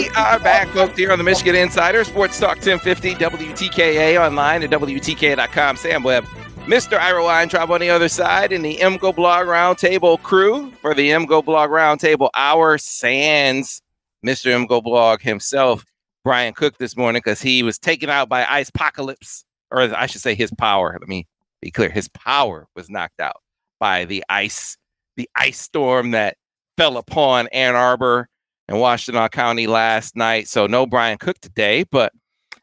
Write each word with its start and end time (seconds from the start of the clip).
We 0.00 0.08
are 0.16 0.38
back, 0.38 0.68
folks, 0.68 0.96
here 0.96 1.12
on 1.12 1.18
the 1.18 1.24
Michigan 1.24 1.54
Insider 1.54 2.04
Sports 2.04 2.40
Talk 2.40 2.56
1050 2.56 3.16
WTKA 3.16 4.18
online 4.18 4.62
at 4.62 4.70
WTKA.com. 4.70 5.76
Sam 5.76 6.02
Webb, 6.02 6.24
Mr. 6.64 6.98
Ira 6.98 7.22
Weintraub 7.22 7.70
on 7.70 7.82
the 7.82 7.90
other 7.90 8.08
side, 8.08 8.50
and 8.50 8.64
the 8.64 8.78
MGoBlog 8.78 9.44
Roundtable 9.44 10.18
crew 10.22 10.70
for 10.80 10.94
the 10.94 11.10
MGoBlog 11.10 11.68
Roundtable 11.68 12.30
Hour 12.34 12.78
Sands, 12.78 13.82
Mr. 14.24 14.66
MGoBlog 14.66 15.20
himself, 15.20 15.84
Brian 16.24 16.54
Cook, 16.54 16.78
this 16.78 16.96
morning 16.96 17.20
because 17.22 17.42
he 17.42 17.62
was 17.62 17.78
taken 17.78 18.08
out 18.08 18.30
by 18.30 18.46
ice 18.46 18.70
apocalypse, 18.70 19.44
or 19.70 19.82
I 19.82 20.06
should 20.06 20.22
say 20.22 20.34
his 20.34 20.50
power. 20.50 20.96
Let 20.98 21.10
me 21.10 21.26
be 21.60 21.70
clear: 21.70 21.90
his 21.90 22.08
power 22.08 22.68
was 22.74 22.88
knocked 22.88 23.20
out 23.20 23.42
by 23.78 24.06
the 24.06 24.24
ice, 24.30 24.78
the 25.16 25.28
ice 25.36 25.60
storm 25.60 26.12
that 26.12 26.38
fell 26.78 26.96
upon 26.96 27.48
Ann 27.48 27.76
Arbor 27.76 28.29
in 28.70 28.76
Washtenaw 28.76 29.30
County 29.30 29.66
last 29.66 30.16
night. 30.16 30.48
So 30.48 30.66
no 30.66 30.86
Brian 30.86 31.18
Cook 31.18 31.40
today, 31.40 31.84
but 31.90 32.12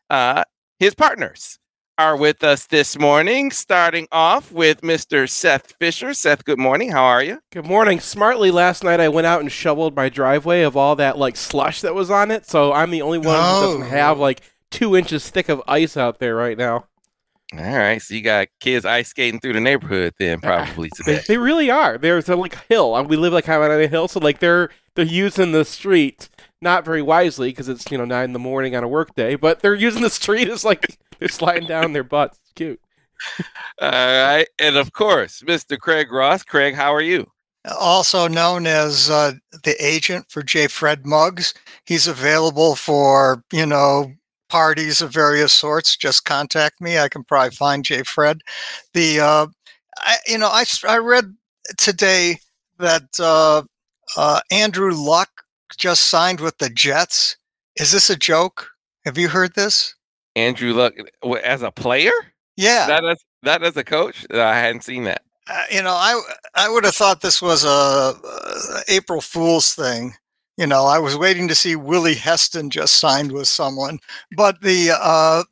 uh, 0.09 0.43
his 0.79 0.95
partners 0.95 1.59
are 1.97 2.15
with 2.15 2.43
us 2.43 2.67
this 2.67 2.97
morning, 2.97 3.51
starting 3.51 4.07
off 4.11 4.51
with 4.51 4.81
Mr. 4.81 5.29
Seth 5.29 5.73
Fisher. 5.79 6.13
Seth, 6.13 6.45
good 6.45 6.59
morning. 6.59 6.91
How 6.91 7.03
are 7.03 7.23
you? 7.23 7.39
Good 7.51 7.65
morning. 7.65 7.99
Smartly 7.99 8.51
last 8.51 8.83
night 8.83 8.99
I 8.99 9.09
went 9.09 9.27
out 9.27 9.41
and 9.41 9.51
shoveled 9.51 9.95
my 9.95 10.07
driveway 10.07 10.61
of 10.61 10.77
all 10.77 10.95
that 10.95 11.17
like 11.17 11.35
slush 11.35 11.81
that 11.81 11.95
was 11.95 12.09
on 12.09 12.31
it. 12.31 12.45
So 12.45 12.71
I'm 12.71 12.91
the 12.91 13.01
only 13.01 13.17
one 13.17 13.35
who 13.35 13.67
doesn't 13.67 13.89
have 13.89 14.17
like 14.17 14.41
two 14.71 14.95
inches 14.95 15.29
thick 15.29 15.49
of 15.49 15.61
ice 15.67 15.97
out 15.97 16.19
there 16.19 16.35
right 16.35 16.57
now. 16.57 16.85
All 17.53 17.59
right, 17.63 18.01
so 18.01 18.13
you 18.13 18.21
got 18.21 18.49
kids 18.59 18.85
ice 18.85 19.07
skating 19.07 19.39
through 19.39 19.53
the 19.53 19.61
neighborhood 19.61 20.13
then 20.19 20.41
probably 20.41 20.89
today. 20.89 21.21
they 21.27 21.37
really 21.37 21.71
are. 21.71 21.97
There's 21.97 22.27
a 22.27 22.35
like 22.35 22.57
hill. 22.67 22.95
and 22.95 23.09
We 23.09 23.15
live 23.15 23.31
like 23.31 23.45
kind 23.45 23.63
of 23.63 23.71
on 23.71 23.81
a 23.81 23.87
hill, 23.87 24.09
so 24.09 24.19
like 24.19 24.39
they're 24.39 24.69
they're 24.95 25.05
using 25.05 25.53
the 25.53 25.63
street 25.63 26.27
not 26.61 26.83
very 26.83 27.01
wisely 27.01 27.49
because 27.49 27.69
it's 27.69 27.89
you 27.89 27.97
know 27.97 28.03
nine 28.05 28.25
in 28.25 28.33
the 28.33 28.39
morning 28.39 28.75
on 28.75 28.83
a 28.83 28.87
work 28.87 29.15
day, 29.15 29.35
but 29.35 29.61
they're 29.61 29.75
using 29.75 30.01
the 30.01 30.09
street 30.09 30.49
as 30.49 30.65
like 30.65 30.97
they're 31.19 31.29
sliding 31.29 31.67
down 31.69 31.93
their 31.93 32.03
butts. 32.03 32.37
It's 32.43 32.51
cute. 32.53 32.81
All 33.81 33.89
right, 33.91 34.47
and 34.59 34.75
of 34.75 34.91
course, 34.91 35.41
Mr. 35.41 35.79
Craig 35.79 36.11
Ross. 36.11 36.43
Craig, 36.43 36.75
how 36.75 36.93
are 36.93 37.01
you? 37.01 37.31
also 37.77 38.27
known 38.27 38.65
as 38.65 39.09
uh, 39.09 39.33
the 39.63 39.75
agent 39.85 40.25
for 40.29 40.41
J. 40.41 40.67
Fred 40.67 41.05
Muggs. 41.05 41.53
He's 41.85 42.07
available 42.07 42.75
for, 42.75 43.43
you 43.51 43.65
know, 43.65 44.13
parties 44.49 45.01
of 45.01 45.11
various 45.11 45.53
sorts. 45.53 45.97
Just 45.97 46.25
contact 46.25 46.81
me. 46.81 46.97
I 46.97 47.09
can 47.09 47.23
probably 47.23 47.51
find 47.51 47.83
Jay 47.83 48.03
Fred. 48.03 48.41
The, 48.93 49.19
uh, 49.19 49.47
I, 49.97 50.17
you 50.27 50.37
know, 50.37 50.47
I 50.47 50.65
I 50.87 50.97
read 50.97 51.35
today 51.77 52.39
that 52.79 53.19
uh, 53.19 53.63
uh, 54.15 54.39
Andrew 54.51 54.93
Luck 54.93 55.29
just 55.77 56.07
signed 56.07 56.39
with 56.39 56.57
the 56.57 56.69
Jets. 56.69 57.37
Is 57.75 57.91
this 57.91 58.09
a 58.09 58.15
joke? 58.15 58.69
Have 59.05 59.17
you 59.17 59.27
heard 59.27 59.55
this? 59.55 59.95
Andrew 60.35 60.73
Luck 60.73 60.93
as 61.43 61.61
a 61.61 61.71
player? 61.71 62.11
Yeah. 62.55 62.87
That 62.87 63.05
as 63.05 63.23
that 63.43 63.63
as 63.63 63.77
a 63.77 63.83
coach? 63.83 64.25
I 64.31 64.57
hadn't 64.59 64.83
seen 64.83 65.03
that. 65.05 65.21
Uh, 65.49 65.63
you 65.71 65.81
know, 65.81 65.93
I 65.93 66.21
I 66.55 66.69
would 66.69 66.83
have 66.83 66.95
thought 66.95 67.21
this 67.21 67.41
was 67.41 67.63
a, 67.63 67.67
uh 67.69 68.81
April 68.87 69.21
Fool's 69.21 69.73
thing. 69.73 70.13
You 70.57 70.65
know, 70.67 70.85
I 70.85 70.97
was 70.99 71.15
waiting 71.15 71.47
to 71.49 71.55
see 71.55 71.75
Willie 71.75 72.15
Heston 72.15 72.69
just 72.69 72.95
signed 72.95 73.31
with 73.31 73.47
someone, 73.47 73.99
but 74.35 74.59
the 74.61 74.91
uh, 74.99 75.43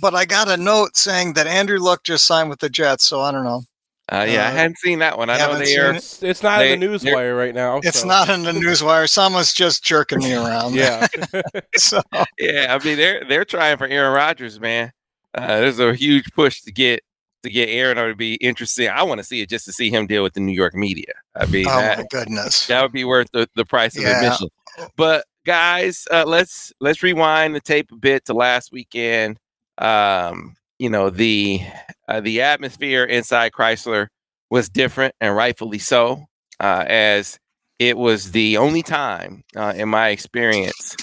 but 0.00 0.14
I 0.14 0.24
got 0.24 0.48
a 0.48 0.56
note 0.56 0.96
saying 0.96 1.32
that 1.34 1.46
Andrew 1.48 1.78
Luck 1.80 2.04
just 2.04 2.24
signed 2.26 2.48
with 2.48 2.60
the 2.60 2.68
Jets. 2.70 3.04
So 3.04 3.20
I 3.20 3.32
don't 3.32 3.44
know. 3.44 3.62
Uh, 4.10 4.24
yeah, 4.28 4.44
I 4.46 4.48
Uh, 4.48 4.52
hadn't 4.52 4.78
seen 4.78 5.00
that 5.00 5.18
one. 5.18 5.28
I 5.28 5.34
know 5.36 5.40
haven't 5.48 5.58
they 5.58 5.66
seen 5.66 5.80
are. 5.80 5.90
it? 5.90 5.96
It's, 5.96 6.22
it's 6.22 6.42
not 6.42 6.60
They- 6.60 6.72
in 6.72 6.80
the 6.80 6.86
they're- 6.86 6.98
newswire 7.14 7.36
right 7.36 7.54
now. 7.54 7.80
It's 7.82 8.00
so- 8.00 8.06
not 8.08 8.30
in 8.30 8.42
the 8.44 8.52
newswire. 8.52 9.06
Someone's 9.08 9.52
just 9.52 9.84
jerking 9.84 10.20
me 10.20 10.32
around. 10.34 10.74
Yeah. 10.74 11.06
so 11.76 12.00
Yeah, 12.38 12.74
I 12.78 12.82
mean 12.84 12.96
they're 12.96 13.24
they're 13.28 13.44
trying 13.44 13.76
for 13.76 13.86
Aaron 13.86 14.14
Rodgers, 14.14 14.58
man. 14.60 14.92
Uh, 15.34 15.58
there's 15.60 15.78
a 15.78 15.92
huge 15.94 16.32
push 16.32 16.62
to 16.62 16.72
get 16.72 17.02
to 17.42 17.50
get 17.50 17.68
Aaron. 17.68 17.98
Would 17.98 18.16
be 18.16 18.34
interesting. 18.36 18.88
I 18.88 19.02
want 19.02 19.18
to 19.18 19.24
see 19.24 19.40
it 19.40 19.48
just 19.48 19.64
to 19.66 19.72
see 19.72 19.90
him 19.90 20.06
deal 20.06 20.22
with 20.22 20.34
the 20.34 20.40
New 20.40 20.52
York 20.52 20.74
media. 20.74 21.12
I 21.34 21.46
mean 21.46 21.68
oh 21.68 21.78
that, 21.78 21.98
my 21.98 22.06
goodness. 22.10 22.66
that 22.66 22.82
would 22.82 22.92
be 22.92 23.04
worth 23.04 23.28
the, 23.32 23.48
the 23.54 23.64
price 23.64 23.96
of 23.96 24.04
Yeah. 24.04 24.16
admission. 24.16 24.48
But 24.96 25.24
guys, 25.44 26.06
uh, 26.10 26.24
let's 26.26 26.72
let's 26.80 27.02
rewind 27.02 27.54
the 27.54 27.60
tape 27.60 27.90
a 27.92 27.96
bit 27.96 28.24
to 28.26 28.34
last 28.34 28.72
weekend. 28.72 29.38
Um, 29.78 30.56
you 30.78 30.90
know 30.90 31.10
the 31.10 31.60
uh, 32.08 32.20
the 32.20 32.42
atmosphere 32.42 33.04
inside 33.04 33.52
Crisler 33.52 34.08
was 34.50 34.68
different, 34.68 35.14
and 35.20 35.34
rightfully 35.36 35.78
so, 35.78 36.26
uh, 36.60 36.84
as 36.86 37.38
it 37.78 37.96
was 37.96 38.32
the 38.32 38.56
only 38.56 38.82
time 38.82 39.44
uh, 39.56 39.72
in 39.76 39.88
my 39.88 40.08
experience 40.08 40.96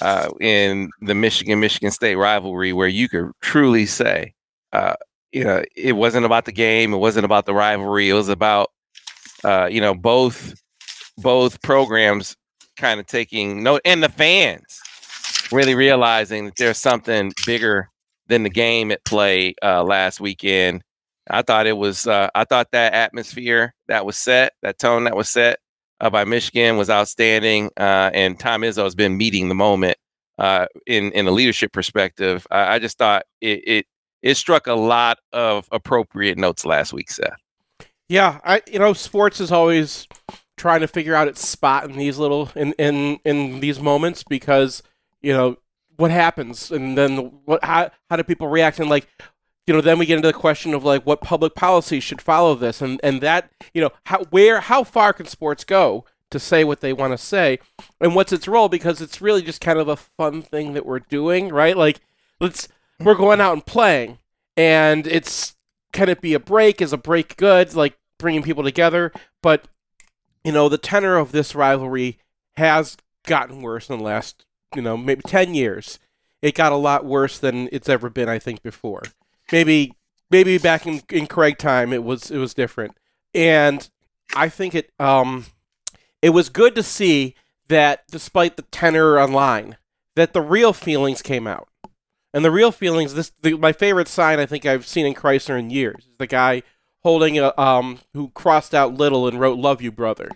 uh, 0.00 0.30
in 0.40 0.90
the 1.00 1.14
Michigan 1.14 1.60
Michigan 1.60 1.90
State 1.90 2.16
rivalry 2.16 2.72
where 2.72 2.88
you 2.88 3.08
could 3.08 3.30
truly 3.40 3.86
say, 3.86 4.34
uh, 4.72 4.94
you 5.32 5.44
know, 5.44 5.62
it 5.74 5.92
wasn't 5.92 6.26
about 6.26 6.44
the 6.44 6.52
game, 6.52 6.92
it 6.92 6.98
wasn't 6.98 7.24
about 7.24 7.46
the 7.46 7.54
rivalry, 7.54 8.08
it 8.08 8.14
was 8.14 8.28
about, 8.28 8.70
uh, 9.44 9.68
you 9.70 9.80
know, 9.80 9.94
both 9.94 10.54
both 11.18 11.60
programs 11.62 12.36
kind 12.76 13.00
of 13.00 13.06
taking 13.06 13.62
note, 13.62 13.80
and 13.84 14.02
the 14.02 14.08
fans 14.08 14.80
really 15.50 15.74
realizing 15.74 16.46
that 16.46 16.56
there's 16.56 16.78
something 16.78 17.32
bigger 17.46 17.88
than 18.28 18.42
the 18.42 18.50
game 18.50 18.90
at 18.90 19.04
play 19.04 19.54
uh, 19.62 19.82
last 19.82 20.20
weekend. 20.20 20.82
I 21.30 21.42
thought 21.42 21.66
it 21.66 21.76
was, 21.76 22.06
uh, 22.06 22.30
I 22.34 22.44
thought 22.44 22.68
that 22.72 22.94
atmosphere 22.94 23.74
that 23.88 24.04
was 24.04 24.16
set, 24.16 24.54
that 24.62 24.78
tone 24.78 25.04
that 25.04 25.16
was 25.16 25.28
set 25.28 25.58
uh, 26.00 26.10
by 26.10 26.24
Michigan 26.24 26.76
was 26.76 26.90
outstanding. 26.90 27.70
Uh, 27.76 28.10
and 28.12 28.38
Tom 28.38 28.62
Izzo 28.62 28.84
has 28.84 28.94
been 28.94 29.16
meeting 29.16 29.48
the 29.48 29.54
moment 29.54 29.96
uh, 30.38 30.66
in 30.86 31.12
in 31.12 31.26
a 31.26 31.30
leadership 31.30 31.72
perspective. 31.72 32.46
I, 32.50 32.74
I 32.74 32.78
just 32.78 32.98
thought 32.98 33.24
it, 33.40 33.62
it 33.66 33.86
it 34.22 34.36
struck 34.36 34.66
a 34.66 34.74
lot 34.74 35.18
of 35.32 35.68
appropriate 35.72 36.38
notes 36.38 36.64
last 36.64 36.92
week, 36.92 37.10
Seth. 37.10 37.36
Yeah, 38.08 38.40
I 38.44 38.62
you 38.70 38.78
know 38.78 38.92
sports 38.92 39.40
is 39.40 39.50
always 39.50 40.06
trying 40.56 40.80
to 40.80 40.88
figure 40.88 41.14
out 41.14 41.28
its 41.28 41.46
spot 41.46 41.84
in 41.84 41.96
these 41.96 42.18
little 42.18 42.50
in 42.54 42.72
in 42.74 43.18
in 43.24 43.60
these 43.60 43.80
moments 43.80 44.22
because 44.22 44.82
you 45.20 45.32
know 45.32 45.56
what 45.96 46.10
happens 46.10 46.70
and 46.70 46.96
then 46.96 47.32
what 47.44 47.64
how 47.64 47.90
how 48.10 48.16
do 48.16 48.22
people 48.22 48.48
react? 48.48 48.78
And 48.78 48.90
like 48.90 49.08
you 49.66 49.74
know 49.74 49.80
then 49.80 49.98
we 49.98 50.06
get 50.06 50.16
into 50.16 50.28
the 50.28 50.34
question 50.34 50.74
of 50.74 50.84
like 50.84 51.04
what 51.06 51.20
public 51.20 51.54
policy 51.54 52.00
should 52.00 52.20
follow 52.20 52.54
this? 52.54 52.82
And 52.82 53.00
and 53.02 53.20
that 53.22 53.50
you 53.74 53.80
know 53.80 53.90
how 54.06 54.24
where 54.24 54.60
how 54.60 54.84
far 54.84 55.12
can 55.12 55.26
sports 55.26 55.64
go 55.64 56.04
to 56.30 56.38
say 56.38 56.64
what 56.64 56.80
they 56.80 56.92
want 56.92 57.12
to 57.12 57.18
say? 57.18 57.58
And 58.00 58.14
what's 58.14 58.32
its 58.32 58.48
role? 58.48 58.68
Because 58.68 59.00
it's 59.00 59.20
really 59.20 59.42
just 59.42 59.60
kind 59.60 59.78
of 59.78 59.88
a 59.88 59.96
fun 59.96 60.42
thing 60.42 60.74
that 60.74 60.86
we're 60.86 61.00
doing 61.00 61.48
right? 61.48 61.76
Like 61.76 62.00
let's 62.40 62.68
we're 63.04 63.14
going 63.14 63.40
out 63.40 63.52
and 63.52 63.64
playing 63.64 64.18
and 64.56 65.06
it's 65.06 65.56
can 65.92 66.08
it 66.08 66.20
be 66.20 66.34
a 66.34 66.40
break? 66.40 66.80
Is 66.80 66.92
a 66.92 66.98
break 66.98 67.36
good? 67.36 67.74
Like 67.74 67.98
bringing 68.18 68.42
people 68.42 68.64
together. 68.64 69.12
But 69.42 69.66
you 70.44 70.52
know 70.52 70.68
the 70.68 70.78
tenor 70.78 71.16
of 71.16 71.32
this 71.32 71.54
rivalry 71.54 72.18
has 72.56 72.96
gotten 73.26 73.62
worse 73.62 73.88
in 73.88 73.98
the 73.98 74.04
last 74.04 74.44
you 74.74 74.82
know 74.82 74.96
maybe 74.96 75.22
10 75.26 75.54
years. 75.54 75.98
It 76.40 76.54
got 76.54 76.72
a 76.72 76.76
lot 76.76 77.04
worse 77.04 77.38
than 77.38 77.68
it's 77.70 77.88
ever 77.88 78.10
been 78.10 78.28
i 78.28 78.38
think 78.38 78.62
before. 78.62 79.02
Maybe 79.50 79.94
maybe 80.30 80.58
back 80.58 80.86
in, 80.86 81.02
in 81.10 81.26
craig 81.26 81.58
time 81.58 81.92
it 81.92 82.04
was 82.04 82.30
it 82.30 82.38
was 82.38 82.54
different. 82.54 82.96
And 83.34 83.88
i 84.34 84.48
think 84.48 84.74
it 84.74 84.90
um 84.98 85.46
it 86.20 86.30
was 86.30 86.48
good 86.48 86.74
to 86.74 86.82
see 86.82 87.34
that 87.68 88.04
despite 88.10 88.56
the 88.56 88.62
tenor 88.62 89.18
online 89.18 89.76
that 90.14 90.32
the 90.32 90.42
real 90.42 90.72
feelings 90.72 91.22
came 91.22 91.46
out. 91.46 91.68
And 92.34 92.44
the 92.44 92.50
real 92.50 92.72
feelings, 92.72 93.14
this 93.14 93.32
the, 93.42 93.56
my 93.58 93.72
favorite 93.72 94.08
sign 94.08 94.38
I 94.40 94.46
think 94.46 94.64
I've 94.64 94.86
seen 94.86 95.06
in 95.06 95.14
Crisler 95.14 95.58
in 95.58 95.70
years 95.70 96.06
is 96.08 96.16
the 96.18 96.26
guy 96.26 96.62
holding 97.02 97.38
a 97.38 97.52
um 97.60 97.98
who 98.14 98.30
crossed 98.30 98.74
out 98.74 98.94
little 98.94 99.28
and 99.28 99.38
wrote 99.38 99.58
"Love 99.58 99.82
you, 99.82 99.92
brother," 99.92 100.30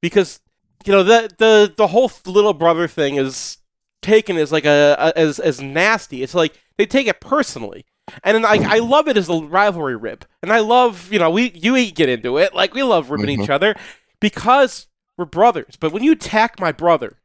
because 0.00 0.40
you 0.84 0.92
know 0.92 1.02
the 1.02 1.30
the 1.38 1.72
the 1.76 1.88
whole 1.88 2.10
little 2.26 2.54
brother 2.54 2.86
thing 2.86 3.16
is 3.16 3.58
taken 4.02 4.36
as 4.36 4.52
like 4.52 4.64
a, 4.64 4.94
a 4.98 5.18
as 5.18 5.38
as 5.40 5.60
nasty. 5.60 6.22
It's 6.22 6.34
like 6.34 6.54
they 6.78 6.86
take 6.86 7.06
it 7.08 7.20
personally. 7.20 7.84
And 8.24 8.44
I, 8.44 8.76
I 8.76 8.78
love 8.80 9.06
it 9.06 9.16
as 9.16 9.28
a 9.28 9.34
rivalry 9.40 9.94
rip, 9.94 10.24
and 10.42 10.52
I 10.52 10.58
love 10.60 11.12
you 11.12 11.18
know 11.18 11.30
we 11.30 11.50
you 11.52 11.76
eat 11.76 11.94
get 11.94 12.08
into 12.08 12.38
it 12.38 12.54
like 12.54 12.74
we 12.74 12.82
love 12.82 13.10
ripping 13.10 13.38
Mhm. 13.38 13.44
each 13.44 13.50
other 13.50 13.74
because 14.20 14.86
we're 15.16 15.26
brothers. 15.26 15.76
But 15.78 15.92
when 15.92 16.02
you 16.02 16.12
attack 16.12 16.58
my 16.60 16.72
brother, 16.72 17.18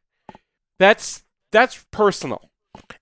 that's 0.80 1.24
that's 1.52 1.86
personal. 1.92 2.50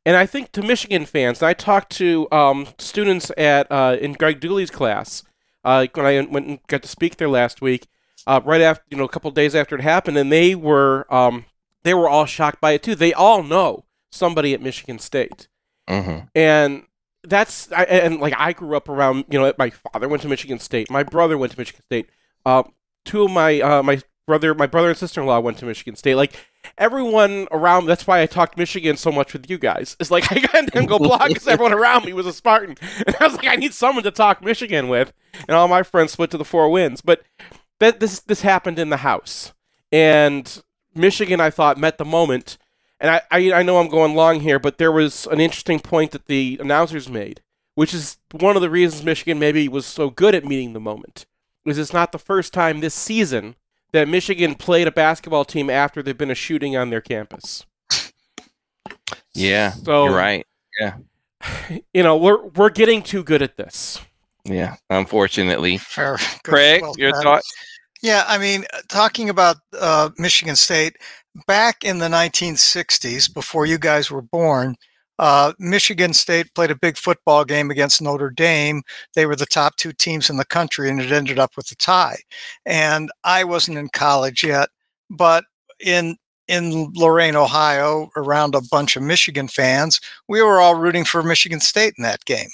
And 0.06 0.16
I 0.16 0.26
think 0.26 0.52
to 0.54 0.62
Michigan 0.62 1.06
fans, 1.06 1.42
and 1.42 1.48
I 1.50 1.54
talked 1.54 1.92
to 1.98 2.28
um, 2.32 2.68
students 2.78 3.32
at 3.38 3.72
uh, 3.72 3.98
in 4.00 4.14
Greg 4.14 4.40
Dooley's 4.40 4.72
class 4.72 5.24
uh, 5.64 5.88
when 5.94 6.06
I 6.06 6.22
went 6.22 6.48
and 6.48 6.60
got 6.68 6.82
to 6.82 6.88
speak 6.88 7.18
there 7.18 7.30
last 7.30 7.62
week, 7.62 7.88
uh, 8.28 8.42
right 8.44 8.62
after 8.62 8.84
you 8.90 8.98
know 8.98 9.06
a 9.06 9.10
couple 9.10 9.30
days 9.32 9.56
after 9.56 9.76
it 9.76 9.82
happened, 9.82 10.18
and 10.18 10.32
they 10.32 10.56
were 10.56 11.06
um, 11.14 11.46
they 11.84 11.94
were 11.94 12.10
all 12.10 12.26
shocked 12.26 12.62
by 12.62 12.72
it 12.72 12.84
too. 12.84 12.96
They 12.96 13.14
all 13.14 13.44
know 13.44 13.86
somebody 14.12 14.54
at 14.54 14.62
Michigan 14.62 15.00
State, 15.00 15.48
Mm-hmm. 15.90 16.26
and 16.34 16.84
that's 17.26 17.72
I, 17.72 17.84
and 17.84 18.20
like 18.20 18.34
I 18.38 18.54
grew 18.54 18.76
up 18.78 18.88
around 18.90 19.26
you 19.30 19.40
know 19.40 19.54
my 19.58 19.70
father 19.70 20.08
went 20.08 20.22
to 20.24 20.30
Michigan 20.30 20.60
State, 20.60 20.90
my 20.90 21.04
brother 21.04 21.38
went 21.38 21.52
to 21.54 21.60
Michigan 21.60 21.84
State, 21.86 22.10
uh, 22.46 22.64
two 23.06 23.24
of 23.26 23.32
my 23.32 23.60
uh, 23.62 23.84
my 23.84 24.02
brother 24.26 24.54
my 24.54 24.68
brother 24.68 24.90
and 24.90 24.98
sister 24.98 25.22
in 25.22 25.28
law 25.28 25.40
went 25.40 25.58
to 25.60 25.66
Michigan 25.66 25.96
State. 25.96 26.16
Like 26.16 26.34
everyone 26.78 27.48
around, 27.52 27.86
that's 27.86 28.08
why 28.08 28.22
I 28.22 28.26
talked 28.26 28.58
Michigan 28.58 28.98
so 28.98 29.12
much 29.12 29.34
with 29.34 29.50
you 29.50 29.58
guys. 29.58 29.96
It's 30.00 30.12
like 30.12 30.32
I 30.32 30.62
didn't 30.62 30.88
go 30.88 31.00
blog 31.00 31.28
because 31.28 31.48
everyone 31.48 31.74
around 31.74 32.06
me 32.06 32.14
was 32.14 32.26
a 32.26 32.34
Spartan, 32.34 32.78
and 33.06 33.16
I 33.20 33.28
was 33.28 33.36
like 33.36 33.48
I 33.48 33.56
need 33.56 33.74
someone 33.74 34.04
to 34.04 34.12
talk 34.12 34.44
Michigan 34.44 34.88
with, 34.88 35.14
and 35.48 35.56
all 35.56 35.68
my 35.68 35.84
friends 35.84 36.12
split 36.14 36.32
to 36.32 36.38
the 36.38 36.46
four 36.46 36.70
wins. 36.70 37.02
But 37.02 37.24
that 37.80 38.00
this 38.00 38.20
this 38.20 38.42
happened 38.42 38.80
in 38.80 38.90
the 38.90 38.98
house, 38.98 39.54
and 39.92 40.64
Michigan 40.96 41.40
I 41.40 41.50
thought 41.50 41.78
met 41.78 41.98
the 41.98 42.06
moment. 42.06 42.58
And 43.00 43.12
I, 43.12 43.22
I, 43.32 43.52
I 43.52 43.64
know 43.64 43.80
I'm 43.80 43.90
going 43.90 44.16
long 44.16 44.40
here, 44.40 44.60
but 44.60 44.78
there 44.78 44.92
was 44.92 45.28
an 45.28 45.42
interesting 45.42 45.82
point 45.82 46.12
that 46.12 46.28
the 46.28 46.58
announcers 46.62 47.10
made, 47.10 47.42
which 47.76 47.94
is 47.94 48.18
one 48.32 48.56
of 48.56 48.62
the 48.62 48.70
reasons 48.70 49.04
Michigan 49.04 49.38
maybe 49.38 49.68
was 49.68 49.86
so 49.86 50.10
good 50.10 50.34
at 50.34 50.46
meeting 50.46 50.72
the 50.72 50.80
moment. 50.80 51.26
Is 51.66 51.78
it's 51.78 51.92
not 51.92 52.14
the 52.14 52.20
first 52.20 52.54
time 52.54 52.80
this 52.80 52.94
season 52.94 53.56
that 53.94 54.08
Michigan 54.10 54.56
played 54.56 54.88
a 54.88 54.92
basketball 54.92 55.46
team 55.46 55.70
after 55.70 56.04
there'd 56.04 56.18
been 56.18 56.32
a 56.32 56.36
shooting 56.36 56.76
on 56.76 56.90
their 56.90 57.02
campus. 57.02 57.66
Yeah, 59.34 59.72
So 59.72 60.06
you're 60.06 60.16
right. 60.16 60.46
Yeah, 60.80 60.96
you 61.94 62.04
know 62.04 62.18
we're 62.18 62.46
we're 62.50 62.70
getting 62.70 63.02
too 63.02 63.24
good 63.24 63.42
at 63.42 63.58
this. 63.58 64.00
Yeah, 64.46 64.76
unfortunately. 64.90 65.78
Fair. 65.78 66.18
Good. 66.44 66.52
Craig, 66.52 66.82
Well 66.82 66.96
your 66.98 67.14
said. 67.16 67.24
thought? 67.24 67.42
Yeah, 68.02 68.26
I 68.28 68.38
mean, 68.38 68.66
uh, 68.74 68.80
talking 68.90 69.30
about 69.30 69.56
uh, 69.80 70.10
Michigan 70.18 70.58
State, 70.58 70.98
back 71.48 71.86
in 71.86 72.00
the 72.00 72.10
1960s, 72.10 73.34
before 73.34 73.66
you 73.66 73.78
guys 73.78 74.12
were 74.12 74.22
born, 74.22 74.76
uh, 75.20 75.54
Michigan 75.60 76.14
State 76.14 76.54
played 76.56 76.72
a 76.72 76.76
big 76.76 76.98
football 76.98 77.46
game 77.46 77.70
against 77.70 78.02
Notre 78.02 78.30
Dame. 78.30 78.82
They 79.14 79.26
were 79.26 79.36
the 79.36 79.46
top 79.46 79.76
two 79.76 79.94
teams 79.94 80.30
in 80.30 80.38
the 80.38 80.46
country, 80.46 80.90
and 80.90 81.00
it 81.00 81.12
ended 81.12 81.40
up 81.40 81.52
with 81.56 81.72
a 81.72 81.76
tie. 81.76 82.18
And 82.66 83.12
I 83.24 83.44
wasn't 83.44 83.78
in 83.78 83.90
college 83.90 84.44
yet, 84.44 84.70
but 85.10 85.46
in 85.80 86.18
in 86.50 86.92
Lorain, 86.94 87.38
Ohio, 87.38 88.10
around 88.18 88.54
a 88.54 88.62
bunch 88.70 88.98
of 88.98 89.04
Michigan 89.04 89.48
fans, 89.48 90.02
we 90.28 90.42
were 90.42 90.60
all 90.60 90.76
rooting 90.76 91.06
for 91.06 91.24
Michigan 91.24 91.62
State 91.62 91.94
in 91.98 92.04
that 92.04 92.26
game. 92.26 92.50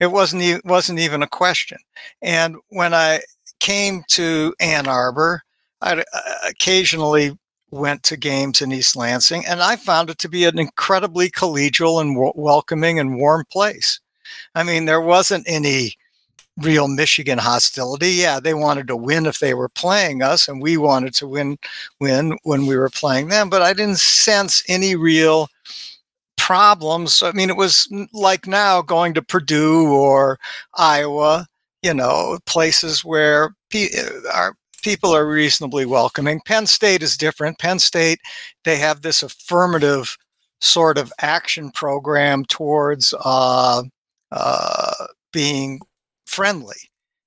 It 0.00 0.08
wasn't 0.08 0.42
e- 0.42 0.60
wasn't 0.64 0.98
even 0.98 1.22
a 1.22 1.28
question. 1.28 1.78
And 2.22 2.56
when 2.70 2.94
I 2.94 3.20
came 3.60 4.02
to 4.08 4.54
Ann 4.60 4.88
Arbor, 4.88 5.42
I 5.80 6.04
occasionally 6.48 7.36
went 7.70 8.02
to 8.04 8.16
games 8.16 8.62
in 8.62 8.72
East 8.72 8.96
Lansing, 8.96 9.44
and 9.46 9.60
I 9.62 9.76
found 9.76 10.10
it 10.10 10.18
to 10.18 10.28
be 10.28 10.44
an 10.44 10.58
incredibly 10.58 11.30
collegial 11.30 12.00
and 12.00 12.14
w- 12.14 12.32
welcoming 12.34 12.98
and 12.98 13.16
warm 13.16 13.44
place. 13.50 14.00
I 14.54 14.62
mean, 14.62 14.84
there 14.84 15.00
wasn't 15.00 15.48
any 15.48 15.94
real 16.58 16.88
Michigan 16.88 17.38
hostility. 17.38 18.10
Yeah, 18.10 18.40
they 18.40 18.54
wanted 18.54 18.88
to 18.88 18.96
win 18.96 19.26
if 19.26 19.38
they 19.38 19.54
were 19.54 19.68
playing 19.68 20.22
us, 20.22 20.48
and 20.48 20.62
we 20.62 20.76
wanted 20.76 21.14
to 21.14 21.28
win 21.28 21.58
win 22.00 22.36
when 22.44 22.66
we 22.66 22.76
were 22.76 22.90
playing 22.90 23.28
them. 23.28 23.50
But 23.50 23.62
I 23.62 23.72
didn't 23.72 23.98
sense 23.98 24.62
any 24.68 24.96
real 24.96 25.48
problems. 26.36 27.22
I 27.22 27.32
mean, 27.32 27.50
it 27.50 27.56
was 27.56 27.88
like 28.12 28.46
now 28.46 28.82
going 28.82 29.14
to 29.14 29.22
Purdue 29.22 29.92
or 29.92 30.38
Iowa, 30.74 31.46
you 31.82 31.94
know, 31.94 32.38
places 32.46 33.04
where 33.04 33.54
pe- 33.70 33.90
uh, 33.98 34.30
our 34.34 34.54
people 34.82 35.14
are 35.14 35.26
reasonably 35.26 35.86
welcoming. 35.86 36.40
Penn 36.46 36.66
State 36.66 37.02
is 37.02 37.16
different. 37.16 37.58
Penn 37.58 37.78
State, 37.78 38.20
they 38.64 38.76
have 38.76 39.02
this 39.02 39.22
affirmative 39.22 40.16
sort 40.60 40.98
of 40.98 41.12
action 41.20 41.70
program 41.70 42.44
towards 42.44 43.14
uh, 43.24 43.82
uh, 44.32 44.92
being 45.32 45.80
friendly. 46.26 46.76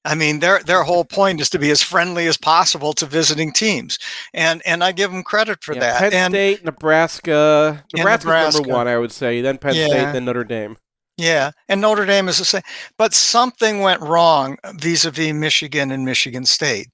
I 0.04 0.16
mean, 0.16 0.40
their 0.40 0.60
their 0.64 0.82
whole 0.84 1.06
point 1.06 1.42
is 1.42 1.50
to 1.52 1.60
be 1.60 1.70
as 1.70 1.84
friendly 1.84 2.26
as 2.26 2.36
possible 2.36 2.92
to 2.94 3.06
visiting 3.06 3.54
teams, 3.54 4.00
and 4.34 4.60
and 4.66 4.84
I 4.84 4.94
give 4.94 5.12
them 5.12 5.22
credit 5.22 5.64
for 5.64 5.74
Yeah, 5.76 5.80
that. 5.82 6.00
Penn 6.00 6.14
and 6.14 6.32
State, 6.34 6.66
Nebraska, 6.66 7.84
Nebraska's 7.94 8.26
Nebraska. 8.26 8.62
number 8.62 8.74
one, 8.74 8.88
I 8.88 8.98
would 8.98 9.12
say. 9.12 9.42
Then 9.42 9.60
Penn 9.60 9.76
Yeah. 9.76 9.88
State, 9.88 10.14
then 10.14 10.26
Notre 10.26 10.44
Dame. 10.44 10.78
Yeah, 11.22 11.52
and 11.70 11.80
Notre 11.80 12.08
Dame 12.08 12.28
is 12.30 12.40
the 12.40 12.46
same. 12.46 12.64
But 12.98 13.14
something 13.14 13.82
went 13.82 14.02
wrong 14.02 14.58
vis-a-vis 14.74 15.34
Michigan 15.34 15.92
and 15.92 16.04
Michigan 16.04 16.46
State. 16.46 16.88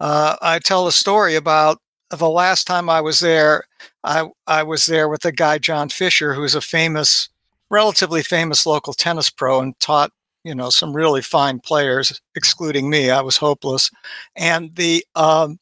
Uh, 0.00 0.36
I 0.40 0.58
tell 0.58 0.86
a 0.86 0.92
story 0.92 1.34
about 1.34 1.82
the 2.08 2.30
last 2.30 2.66
time 2.66 2.88
I 2.88 3.02
was 3.02 3.20
there. 3.20 3.64
I 4.02 4.26
I 4.46 4.62
was 4.62 4.86
there 4.86 5.10
with 5.10 5.26
a 5.26 5.32
guy 5.32 5.58
John 5.58 5.90
Fisher, 5.90 6.32
who's 6.32 6.54
a 6.54 6.62
famous, 6.62 7.28
relatively 7.68 8.22
famous 8.22 8.64
local 8.64 8.94
tennis 8.94 9.28
pro, 9.28 9.60
and 9.60 9.78
taught 9.80 10.12
you 10.44 10.54
know 10.54 10.70
some 10.70 10.96
really 10.96 11.20
fine 11.20 11.60
players, 11.60 12.22
excluding 12.36 12.88
me. 12.88 13.10
I 13.10 13.20
was 13.20 13.36
hopeless, 13.36 13.90
and 14.34 14.74
the 14.76 15.04
um, 15.14 15.58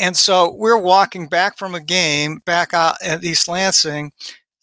and 0.00 0.16
so 0.16 0.50
we're 0.50 0.76
walking 0.78 1.28
back 1.28 1.58
from 1.58 1.76
a 1.76 1.80
game 1.80 2.42
back 2.44 2.74
out 2.74 2.96
at 3.04 3.22
East 3.22 3.46
Lansing, 3.46 4.10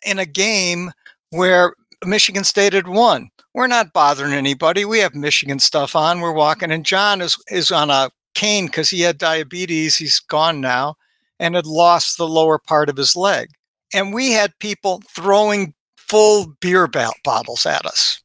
in 0.05 0.19
a 0.19 0.25
game 0.25 0.91
where 1.29 1.73
Michigan 2.07 2.43
State 2.43 2.73
had 2.73 2.87
won. 2.87 3.29
We're 3.53 3.67
not 3.67 3.93
bothering 3.93 4.33
anybody. 4.33 4.83
We 4.85 4.99
have 4.99 5.13
Michigan 5.15 5.59
stuff 5.59 5.95
on. 5.95 6.21
We're 6.21 6.31
walking, 6.33 6.71
and 6.71 6.85
John 6.85 7.21
is 7.21 7.37
is 7.49 7.71
on 7.71 7.89
a 7.89 8.09
cane 8.33 8.65
because 8.65 8.89
he 8.89 9.01
had 9.01 9.17
diabetes. 9.17 9.95
He's 9.95 10.19
gone 10.19 10.59
now, 10.61 10.95
and 11.39 11.55
had 11.55 11.65
lost 11.67 12.17
the 12.17 12.27
lower 12.27 12.57
part 12.59 12.89
of 12.89 12.97
his 12.97 13.15
leg. 13.15 13.49
And 13.93 14.13
we 14.13 14.31
had 14.31 14.57
people 14.59 15.01
throwing 15.09 15.73
full 15.95 16.47
beer 16.59 16.87
bo- 16.87 17.11
bottles 17.23 17.65
at 17.65 17.85
us. 17.85 18.21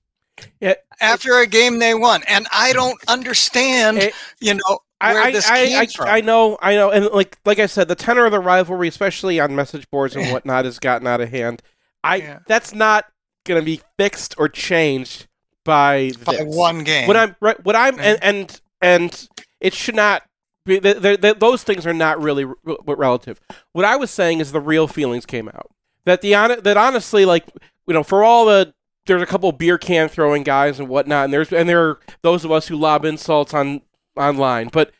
Yeah. 0.61 0.75
After 1.01 1.39
a 1.39 1.47
game 1.47 1.79
they 1.79 1.95
won, 1.95 2.23
and 2.27 2.47
I 2.53 2.73
don't 2.73 2.99
understand. 3.09 3.99
It- 3.99 4.15
you 4.41 4.55
know 4.55 4.79
I, 5.01 5.13
where 5.13 5.23
I, 5.25 5.31
this 5.31 5.49
I, 5.49 5.67
came 5.67 5.79
I, 5.79 5.87
from. 5.87 6.09
I 6.09 6.21
know, 6.23 6.59
I 6.63 6.75
know, 6.75 6.91
and 6.91 7.07
like 7.07 7.37
like 7.45 7.59
I 7.59 7.67
said, 7.67 7.87
the 7.89 7.95
tenor 7.95 8.25
of 8.25 8.33
the 8.33 8.41
rivalry, 8.41 8.89
especially 8.89 9.39
on 9.39 9.55
message 9.55 9.89
boards 9.91 10.17
and 10.17 10.27
whatnot, 10.33 10.65
has 10.65 10.79
gotten 10.79 11.07
out 11.07 11.21
of 11.21 11.29
hand. 11.29 11.63
I 12.03 12.17
Yeah. 12.17 12.39
that's 12.47 12.75
not 12.75 13.05
going 13.49 13.61
to 13.61 13.65
be 13.65 13.81
fixed 13.97 14.35
or 14.39 14.49
changed 14.49 15.27
by 15.65 16.13
by 16.25 16.37
this. 16.37 16.57
one 16.57 16.85
game. 16.85 17.09
What 17.09 17.17
I'm 17.17 17.37
right, 17.41 17.63
what 17.65 17.75
I'm 17.75 17.99
and 17.99 18.19
mm-hmm. 18.19 18.25
and 18.25 18.61
and 18.81 19.29
it 19.61 19.75
should 19.75 19.97
not 19.97 20.23
be. 20.65 20.81
th 20.81 21.03
th 21.03 21.21
th 21.21 21.39
those 21.39 21.65
things 21.65 21.87
are 21.87 21.95
not 21.95 22.21
really 22.21 22.45
re- 22.45 22.55
re- 22.65 22.77
relative. 22.87 23.41
What 23.73 23.85
I 23.85 23.97
was 23.97 24.11
saying 24.11 24.41
is 24.41 24.53
the 24.53 24.61
real 24.61 24.87
feelings 24.87 25.27
came 25.27 25.49
out. 25.49 25.71
That 26.05 26.21
the 26.21 26.33
that 26.63 26.77
honestly, 26.77 27.25
like 27.25 27.47
you 27.87 27.95
know, 27.95 28.03
for 28.03 28.23
all 28.23 28.47
the 28.47 28.73
there's 29.07 29.23
a 29.23 29.27
couple 29.27 29.51
beer 29.53 29.79
can 29.79 30.09
throwing 30.09 30.43
guys 30.43 30.79
and 30.79 30.89
whatnot, 30.89 31.25
and 31.25 31.33
there's 31.33 31.53
and 31.53 31.69
there 31.69 31.89
are 31.89 31.99
those 32.23 32.45
of 32.45 32.53
us 32.53 32.69
who 32.69 32.77
lob 32.77 33.05
insults 33.05 33.53
on 33.53 33.83
online, 34.17 34.69
but 34.69 34.93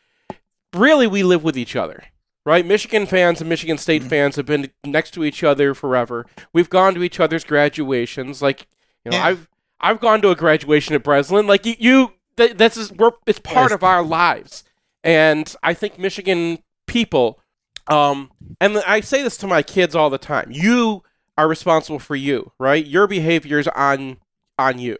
really 0.73 1.07
we 1.07 1.23
live 1.23 1.43
with 1.43 1.57
each 1.57 1.75
other. 1.75 2.03
Right, 2.45 2.65
Michigan 2.65 3.05
fans 3.05 3.41
and 3.41 3.49
Michigan 3.49 3.77
State 3.77 4.01
Mhm. 4.03 4.09
fans 4.09 4.35
have 4.37 4.45
been 4.45 4.71
next 4.85 5.11
to 5.11 5.23
each 5.23 5.43
other 5.43 5.73
forever. 5.75 6.25
We've 6.53 6.69
gone 6.69 6.95
to 6.95 7.03
each 7.03 7.19
other's 7.19 7.43
graduations. 7.43 8.41
Like, 8.41 8.67
you 9.05 9.11
know, 9.11 9.17
Yeah. 9.17 9.25
I've 9.25 9.47
I've 9.81 9.99
gone 10.01 10.21
to 10.23 10.29
a 10.29 10.35
graduation 10.35 10.93
at 10.95 11.03
Breslin. 11.03 11.47
Like 11.47 11.65
you, 11.65 11.75
you 11.79 12.13
th- 12.37 12.57
this 12.57 12.75
is 12.75 12.91
we're 12.91 13.11
it's 13.25 13.39
part 13.39 13.71
of 13.71 13.83
our 13.83 14.03
lives, 14.03 14.63
and 15.03 15.53
I 15.63 15.73
think 15.73 15.97
Michigan 15.99 16.59
people, 16.87 17.39
um, 17.87 18.31
and 18.59 18.77
I 18.79 18.99
say 19.01 19.21
this 19.21 19.37
to 19.37 19.47
my 19.47 19.61
kids 19.63 19.95
all 19.95 20.09
the 20.09 20.17
time. 20.17 20.49
You 20.51 21.03
are 21.37 21.47
responsible 21.47 21.99
for 21.99 22.15
you, 22.17 22.51
right? 22.59 22.85
Your 22.85 23.07
behavior 23.07 23.59
is 23.59 23.67
on 23.69 24.17
on 24.57 24.79
you. 24.79 24.97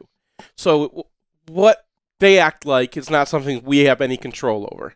So 0.55 1.07
what 1.47 1.85
they 2.19 2.37
act 2.39 2.65
like 2.65 2.95
is 2.95 3.09
not 3.09 3.27
something 3.27 3.61
we 3.65 3.79
have 3.79 3.99
any 4.01 4.15
control 4.17 4.69
over. 4.71 4.93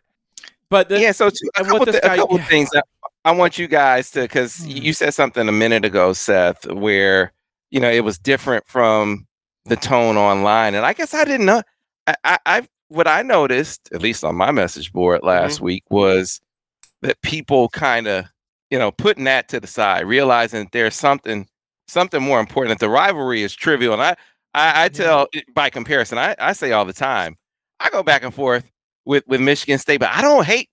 But 0.74 0.88
the, 0.88 1.00
yeah, 1.00 1.12
so 1.12 1.30
two, 1.30 1.48
a 1.56 1.64
couple, 1.64 1.86
this 1.86 2.00
thi- 2.00 2.06
a 2.06 2.16
couple 2.16 2.38
yeah. 2.38 2.44
things. 2.46 2.70
I, 2.74 2.82
I 3.26 3.30
want 3.32 3.58
you 3.58 3.68
guys 3.68 4.10
to 4.12 4.22
because 4.22 4.56
Hmm. 4.58 4.70
you 4.70 4.92
said 4.92 5.14
something 5.14 5.48
a 5.48 5.52
minute 5.52 5.84
ago, 5.84 6.12
Seth, 6.12 6.66
where 6.66 7.32
you 7.70 7.78
know 7.78 7.90
it 7.90 8.04
was 8.04 8.18
different 8.18 8.66
from 8.66 9.26
the 9.66 9.76
tone 9.76 10.16
online, 10.16 10.74
and 10.74 10.84
I 10.84 10.92
guess 10.92 11.14
I 11.14 11.24
didn't 11.24 11.46
know. 11.46 11.62
I, 12.08 12.14
I, 12.24 12.38
I 12.46 12.68
what 12.88 13.06
I 13.06 13.22
noticed, 13.22 13.88
at 13.94 14.02
least 14.02 14.24
on 14.24 14.34
my 14.34 14.50
message 14.50 14.92
board 14.92 15.20
last 15.22 15.56
Mm-hmm. 15.56 15.64
week, 15.64 15.84
was 15.90 16.40
that 17.02 17.20
people 17.22 17.68
kind 17.68 18.08
of 18.08 18.24
you 18.70 18.78
know 18.78 18.90
putting 18.90 19.24
that 19.24 19.48
to 19.50 19.60
the 19.60 19.68
side, 19.68 20.06
realizing 20.06 20.64
that 20.64 20.72
there's 20.72 20.96
something 20.96 21.46
something 21.86 22.20
more 22.22 22.40
important. 22.40 22.78
That 22.80 22.84
the 22.84 22.90
rivalry 22.90 23.42
is 23.42 23.54
trivial, 23.54 23.92
and 23.94 24.02
I 24.02 24.16
I, 24.54 24.84
I 24.84 24.88
tell 24.88 25.28
by 25.54 25.70
comparison, 25.70 26.18
I, 26.18 26.34
I 26.40 26.52
say 26.52 26.72
all 26.72 26.84
the 26.84 26.92
time, 26.92 27.36
I 27.80 27.90
go 27.90 28.02
back 28.02 28.24
and 28.24 28.34
forth 28.34 28.68
with 29.04 29.24
with 29.26 29.40
Michigan 29.40 29.78
State, 29.78 29.98
but 30.00 30.10
I 30.10 30.22
don't 30.22 30.44
hate 30.44 30.68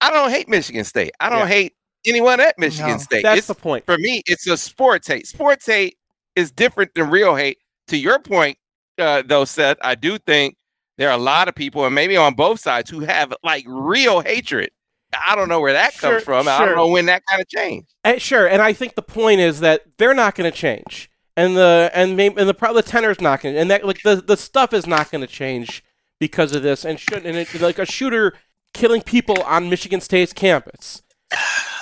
I 0.00 0.10
don't 0.10 0.30
hate 0.30 0.48
Michigan 0.48 0.84
State. 0.84 1.12
I 1.20 1.28
don't 1.28 1.40
Yeah. 1.40 1.46
hate 1.48 1.72
anyone 2.06 2.40
at 2.40 2.58
Michigan 2.58 2.92
No. 2.92 2.98
State. 2.98 3.22
That's 3.22 3.38
It's, 3.38 3.46
the 3.48 3.54
point. 3.54 3.84
for 3.84 3.98
me, 3.98 4.22
it's 4.26 4.46
a 4.46 4.56
sports 4.56 5.06
hate. 5.08 5.26
Sports 5.26 5.66
hate 5.66 5.98
is 6.34 6.50
different 6.50 6.94
than 6.94 7.10
real 7.10 7.34
hate. 7.36 7.58
To 7.88 7.96
your 7.98 8.18
point, 8.18 8.56
uh, 8.98 9.22
though, 9.26 9.44
Seth, 9.44 9.76
I 9.82 9.94
do 9.96 10.16
think 10.18 10.56
there 10.96 11.08
are 11.10 11.14
a 11.14 11.22
lot 11.22 11.48
of 11.48 11.54
people, 11.54 11.84
and 11.84 11.94
maybe 11.94 12.16
on 12.16 12.34
both 12.34 12.60
sides, 12.60 12.88
who 12.88 13.00
have 13.00 13.34
like 13.42 13.64
real 13.66 14.20
hatred. 14.20 14.70
I 15.12 15.34
don't 15.34 15.48
know 15.48 15.60
where 15.60 15.72
that 15.72 15.92
Sure, 15.92 16.12
comes 16.12 16.22
from. 16.24 16.46
I 16.48 16.64
don't 16.64 16.76
know 16.76 16.86
when 16.88 17.06
that 17.06 17.22
kind 17.28 17.42
of 17.42 17.48
changed. 17.48 17.88
Uh, 18.04 18.16
sure, 18.18 18.46
and 18.46 18.62
I 18.62 18.72
think 18.72 18.94
the 18.94 19.02
point 19.02 19.40
is 19.40 19.60
that 19.60 19.82
they're 19.98 20.14
not 20.14 20.34
going 20.36 20.50
to 20.50 20.56
change, 20.56 21.10
and 21.36 21.56
the 21.56 21.90
and 21.92 22.16
maybe 22.16 22.36
and 22.38 22.48
the 22.48 22.54
pro- 22.54 22.72
the 22.72 22.82
tenor's 22.82 23.20
not 23.20 23.40
going, 23.42 23.54
to 23.56 23.60
and 23.60 23.70
that 23.70 23.84
like 23.84 24.02
the 24.02 24.16
the 24.16 24.36
stuff 24.36 24.72
is 24.72 24.86
not 24.86 25.10
going 25.10 25.20
to 25.20 25.26
change 25.26 25.82
because 26.20 26.54
of 26.54 26.62
this, 26.62 26.84
and 26.84 27.00
should 27.00 27.26
and 27.26 27.36
it, 27.36 27.60
like 27.60 27.78
a 27.78 27.86
shooter 27.86 28.34
killing 28.72 29.02
people 29.02 29.42
on 29.42 29.68
Michigan 29.68 30.00
State's 30.00 30.32
campus 30.32 31.02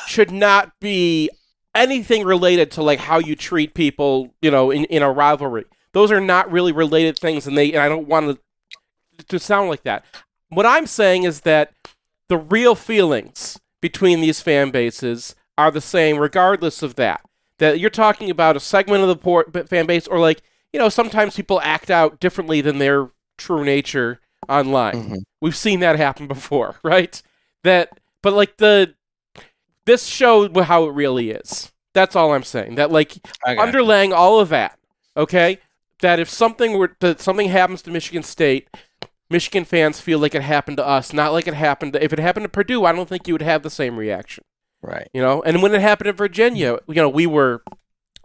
should 0.07 0.31
not 0.31 0.73
be 0.81 1.29
anything 1.75 2.25
related 2.25 2.71
to 2.73 2.83
like 2.83 3.01
how 3.01 3.19
you 3.19 3.37
treat 3.37 3.75
people, 3.75 4.35
you 4.41 4.51
know, 4.51 4.71
in, 4.71 4.85
in 4.87 5.03
a 5.03 5.13
rivalry. 5.13 5.65
Those 5.93 6.11
are 6.11 6.21
not 6.21 6.51
really 6.51 6.73
related 6.73 7.19
things, 7.19 7.47
and 7.47 7.59
they 7.59 7.73
and 7.73 7.83
I 7.83 7.89
don't 7.89 8.09
want 8.09 8.39
to 9.19 9.25
to 9.25 9.39
sound 9.39 9.69
like 9.69 9.83
that. 9.83 10.05
What 10.49 10.65
I'm 10.67 10.87
saying 10.87 11.25
is 11.25 11.43
that 11.43 11.73
the 12.29 12.39
real 12.39 12.75
feelings 12.75 13.59
between 13.81 14.21
these 14.21 14.41
fan 14.41 14.71
bases 14.71 15.35
are 15.57 15.71
the 15.71 15.81
same, 15.81 16.19
regardless 16.19 16.83
of 16.83 16.95
that. 16.95 17.23
That 17.59 17.81
you're 17.81 17.91
talking 17.91 18.31
about 18.31 18.57
a 18.57 18.61
segment 18.61 19.03
of 19.03 19.09
the 19.09 19.17
port, 19.17 19.69
fan 19.69 19.87
base, 19.87 20.07
or 20.07 20.21
like 20.21 20.43
you 20.73 20.79
know, 20.79 20.89
sometimes 20.89 21.35
people 21.35 21.61
act 21.63 21.91
out 21.91 22.21
differently 22.21 22.61
than 22.61 22.79
their 22.79 23.11
true 23.37 23.65
nature 23.65 24.21
online. 24.49 24.95
Mhm. 24.95 25.23
We've 25.41 25.57
seen 25.57 25.81
that 25.81 25.97
happen 25.97 26.27
before, 26.27 26.77
right? 26.83 27.21
That, 27.65 27.99
but 28.23 28.33
like 28.35 28.57
the 28.57 28.95
this 29.85 30.05
showed 30.05 30.57
how 30.57 30.85
it 30.85 30.93
really 30.93 31.31
is. 31.31 31.73
That's 31.95 32.15
all 32.15 32.35
I'm 32.35 32.43
saying. 32.43 32.75
That 32.75 32.91
like 32.91 33.17
you. 33.17 33.23
underlaying 33.47 34.15
all 34.15 34.39
of 34.39 34.51
that, 34.51 34.79
okay? 35.17 35.59
That 36.01 36.21
if 36.21 36.29
something 36.29 36.79
were 36.79 36.95
that 37.01 37.21
something 37.21 37.49
happens 37.49 37.83
to 37.83 37.91
Michigan 37.91 38.23
State, 38.23 38.69
Michigan 39.31 39.65
fans 39.65 40.01
feel 40.01 40.19
like 40.19 40.35
it 40.35 40.43
happened 40.43 40.77
to 40.77 40.87
us, 40.87 41.13
not 41.13 41.33
like 41.33 41.47
it 41.47 41.55
happened. 41.55 41.95
To, 41.95 42.05
if 42.05 42.13
it 42.13 42.19
happened 42.19 42.45
to 42.45 42.49
Purdue, 42.49 42.85
I 42.85 42.93
don't 42.93 43.09
think 43.09 43.27
you 43.27 43.35
would 43.35 43.43
have 43.43 43.63
the 43.63 43.71
same 43.71 43.97
reaction, 43.99 44.45
right. 44.83 45.09
you 45.13 45.21
know. 45.21 45.43
And 45.43 45.63
when 45.63 45.75
it 45.75 45.81
happened 45.81 46.09
in 46.09 46.17
Virginia, 46.17 46.79
you 46.87 46.95
know, 46.95 47.09
we 47.09 47.27
were 47.27 47.63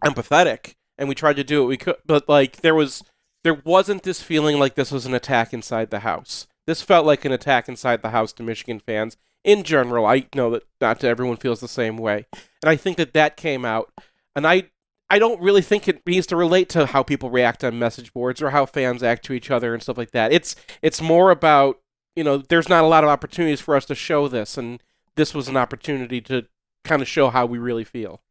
empathetic 0.06 0.76
and 0.98 1.10
we 1.10 1.16
tried 1.16 1.38
to 1.38 1.44
do 1.44 1.62
what 1.62 1.70
we 1.70 1.78
could, 1.78 1.96
but 2.06 2.30
like 2.30 2.58
there 2.58 2.76
was 2.76 3.04
there 3.44 3.62
wasn't 3.64 4.04
this 4.04 4.22
feeling 4.22 4.60
like 4.60 4.76
this 4.76 4.92
was 4.92 5.06
an 5.06 5.14
attack 5.14 5.54
inside 5.54 5.90
the 5.90 6.00
house. 6.00 6.48
This 6.66 6.82
felt 6.82 7.06
like 7.06 7.26
an 7.26 7.32
attack 7.32 7.68
inside 7.68 8.02
the 8.02 8.12
house 8.12 8.32
to 8.34 8.44
Michigan 8.44 8.80
fans 8.80 9.18
in 9.44 9.64
general. 9.64 10.06
I 10.06 10.28
know 10.34 10.52
that 10.52 10.64
not 10.80 11.04
everyone 11.04 11.38
feels 11.38 11.60
the 11.60 11.68
same 11.68 11.98
way, 11.98 12.26
and 12.62 12.70
I 12.70 12.76
think 12.76 12.98
that 12.98 13.14
that 13.14 13.38
came 13.38 13.66
out. 13.66 13.92
And 14.36 14.48
I 14.48 14.70
I 15.10 15.20
don't 15.20 15.42
really 15.42 15.62
think 15.62 15.88
it 15.88 16.02
needs 16.08 16.26
to 16.28 16.36
relate 16.36 16.70
to 16.70 16.88
how 16.88 17.04
people 17.04 17.30
react 17.30 17.64
on 17.64 17.78
message 17.78 18.14
boards 18.14 18.42
or 18.42 18.52
how 18.52 18.66
fans 18.66 19.04
act 19.04 19.26
to 19.26 19.34
each 19.34 19.52
other 19.52 19.74
and 19.74 19.84
stuff 19.84 19.98
like 19.98 20.12
that. 20.12 20.32
It's 20.32 20.56
it's 20.82 21.02
more 21.02 21.30
about 21.30 21.80
you 22.16 22.24
know 22.24 22.38
there's 22.38 22.70
not 22.70 22.84
a 22.84 22.88
lot 22.88 23.04
of 23.04 23.10
opportunities 23.10 23.62
for 23.62 23.76
us 23.76 23.86
to 23.86 23.96
show 23.96 24.28
this, 24.28 24.58
and 24.58 24.82
this 25.16 25.34
was 25.34 25.48
an 25.48 25.58
opportunity 25.58 26.22
to 26.22 26.48
kind 26.84 27.02
of 27.02 27.08
show 27.08 27.30
how 27.30 27.46
we 27.46 27.58
really 27.58 27.84
feel. 27.84 28.22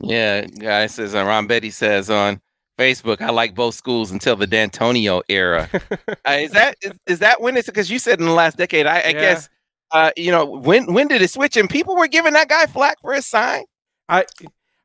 Yeah, 0.00 0.46
guy 0.46 0.86
says 0.86 1.14
uh, 1.14 1.24
Ron 1.24 1.46
Betty 1.46 1.70
says 1.70 2.10
on 2.10 2.40
Facebook, 2.78 3.20
I 3.20 3.30
like 3.30 3.54
both 3.54 3.74
schools 3.74 4.10
until 4.10 4.36
the 4.36 4.46
D'Antonio 4.46 5.22
era. 5.28 5.68
uh, 6.08 6.30
is 6.30 6.52
that 6.52 6.76
is, 6.82 6.92
is 7.06 7.18
that 7.20 7.40
when 7.40 7.56
it's 7.56 7.66
because 7.66 7.90
you 7.90 7.98
said 7.98 8.20
in 8.20 8.26
the 8.26 8.32
last 8.32 8.56
decade? 8.56 8.86
I, 8.86 8.96
I 9.00 9.06
Yeah. 9.08 9.12
guess 9.12 9.48
uh, 9.92 10.10
you 10.16 10.30
know 10.30 10.44
when 10.44 10.92
when 10.92 11.08
did 11.08 11.22
it 11.22 11.30
switch? 11.30 11.56
And 11.56 11.70
people 11.70 11.96
were 11.96 12.08
giving 12.08 12.34
that 12.34 12.48
guy 12.48 12.66
flack 12.66 13.00
for 13.00 13.12
his 13.14 13.24
sign. 13.26 13.64
I 14.08 14.24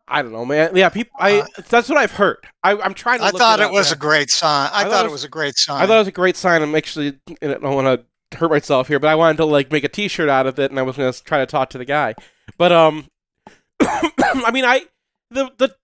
I 0.07 0.21
don't 0.21 0.31
know, 0.31 0.45
man. 0.45 0.75
Yeah, 0.75 0.89
people. 0.89 1.13
I 1.19 1.39
Uh, 1.41 1.45
that's 1.69 1.88
what 1.89 1.98
I've 1.98 2.12
heard. 2.12 2.45
I, 2.63 2.77
I'm 2.77 2.93
trying 2.93 3.19
to. 3.19 3.25
I 3.25 3.29
look 3.31 3.38
thought 3.39 3.60
it 3.60 3.63
it 3.63 3.65
up, 3.67 3.71
was 3.74 3.88
man. 3.89 3.93
a 3.98 4.00
great 4.00 4.29
sign. 4.29 4.69
I, 4.74 4.81
I 4.81 4.83
thought 4.83 4.91
thought 4.91 5.05
it 5.05 5.07
it 5.07 5.12
was- 5.12 5.13
was 5.19 5.24
a 5.24 5.29
great 5.29 5.57
sign. 5.57 5.81
I 5.81 5.88
thought 5.88 5.95
it 5.95 6.00
was 6.00 6.07
a 6.07 6.12
great 6.12 6.36
sign. 6.38 6.62
I'm 6.62 6.75
actually. 6.75 7.17
I 7.41 7.48
don't 7.48 7.62
want 7.75 7.88
to 8.31 8.38
hurt 8.38 8.51
myself 8.51 8.88
here, 8.88 9.00
but 9.00 9.07
I 9.10 9.15
wanted 9.15 9.38
to 9.38 9.45
like 9.45 9.71
make 9.71 9.83
a 9.83 9.89
T-shirt 9.89 10.29
out 10.29 10.48
of 10.48 10.60
it, 10.60 10.69
and 10.71 10.79
I 10.79 10.83
was 10.83 10.95
going 10.98 11.12
to 11.12 11.24
try 11.24 11.39
to 11.39 11.45
talk 11.45 11.69
to 11.71 11.77
the 11.77 11.86
guy. 11.86 12.15
But 12.57 12.71
um, 12.71 13.07
I 13.81 14.51
mean, 14.51 14.65
I 14.65 14.86
the 15.29 15.51
the 15.57 15.75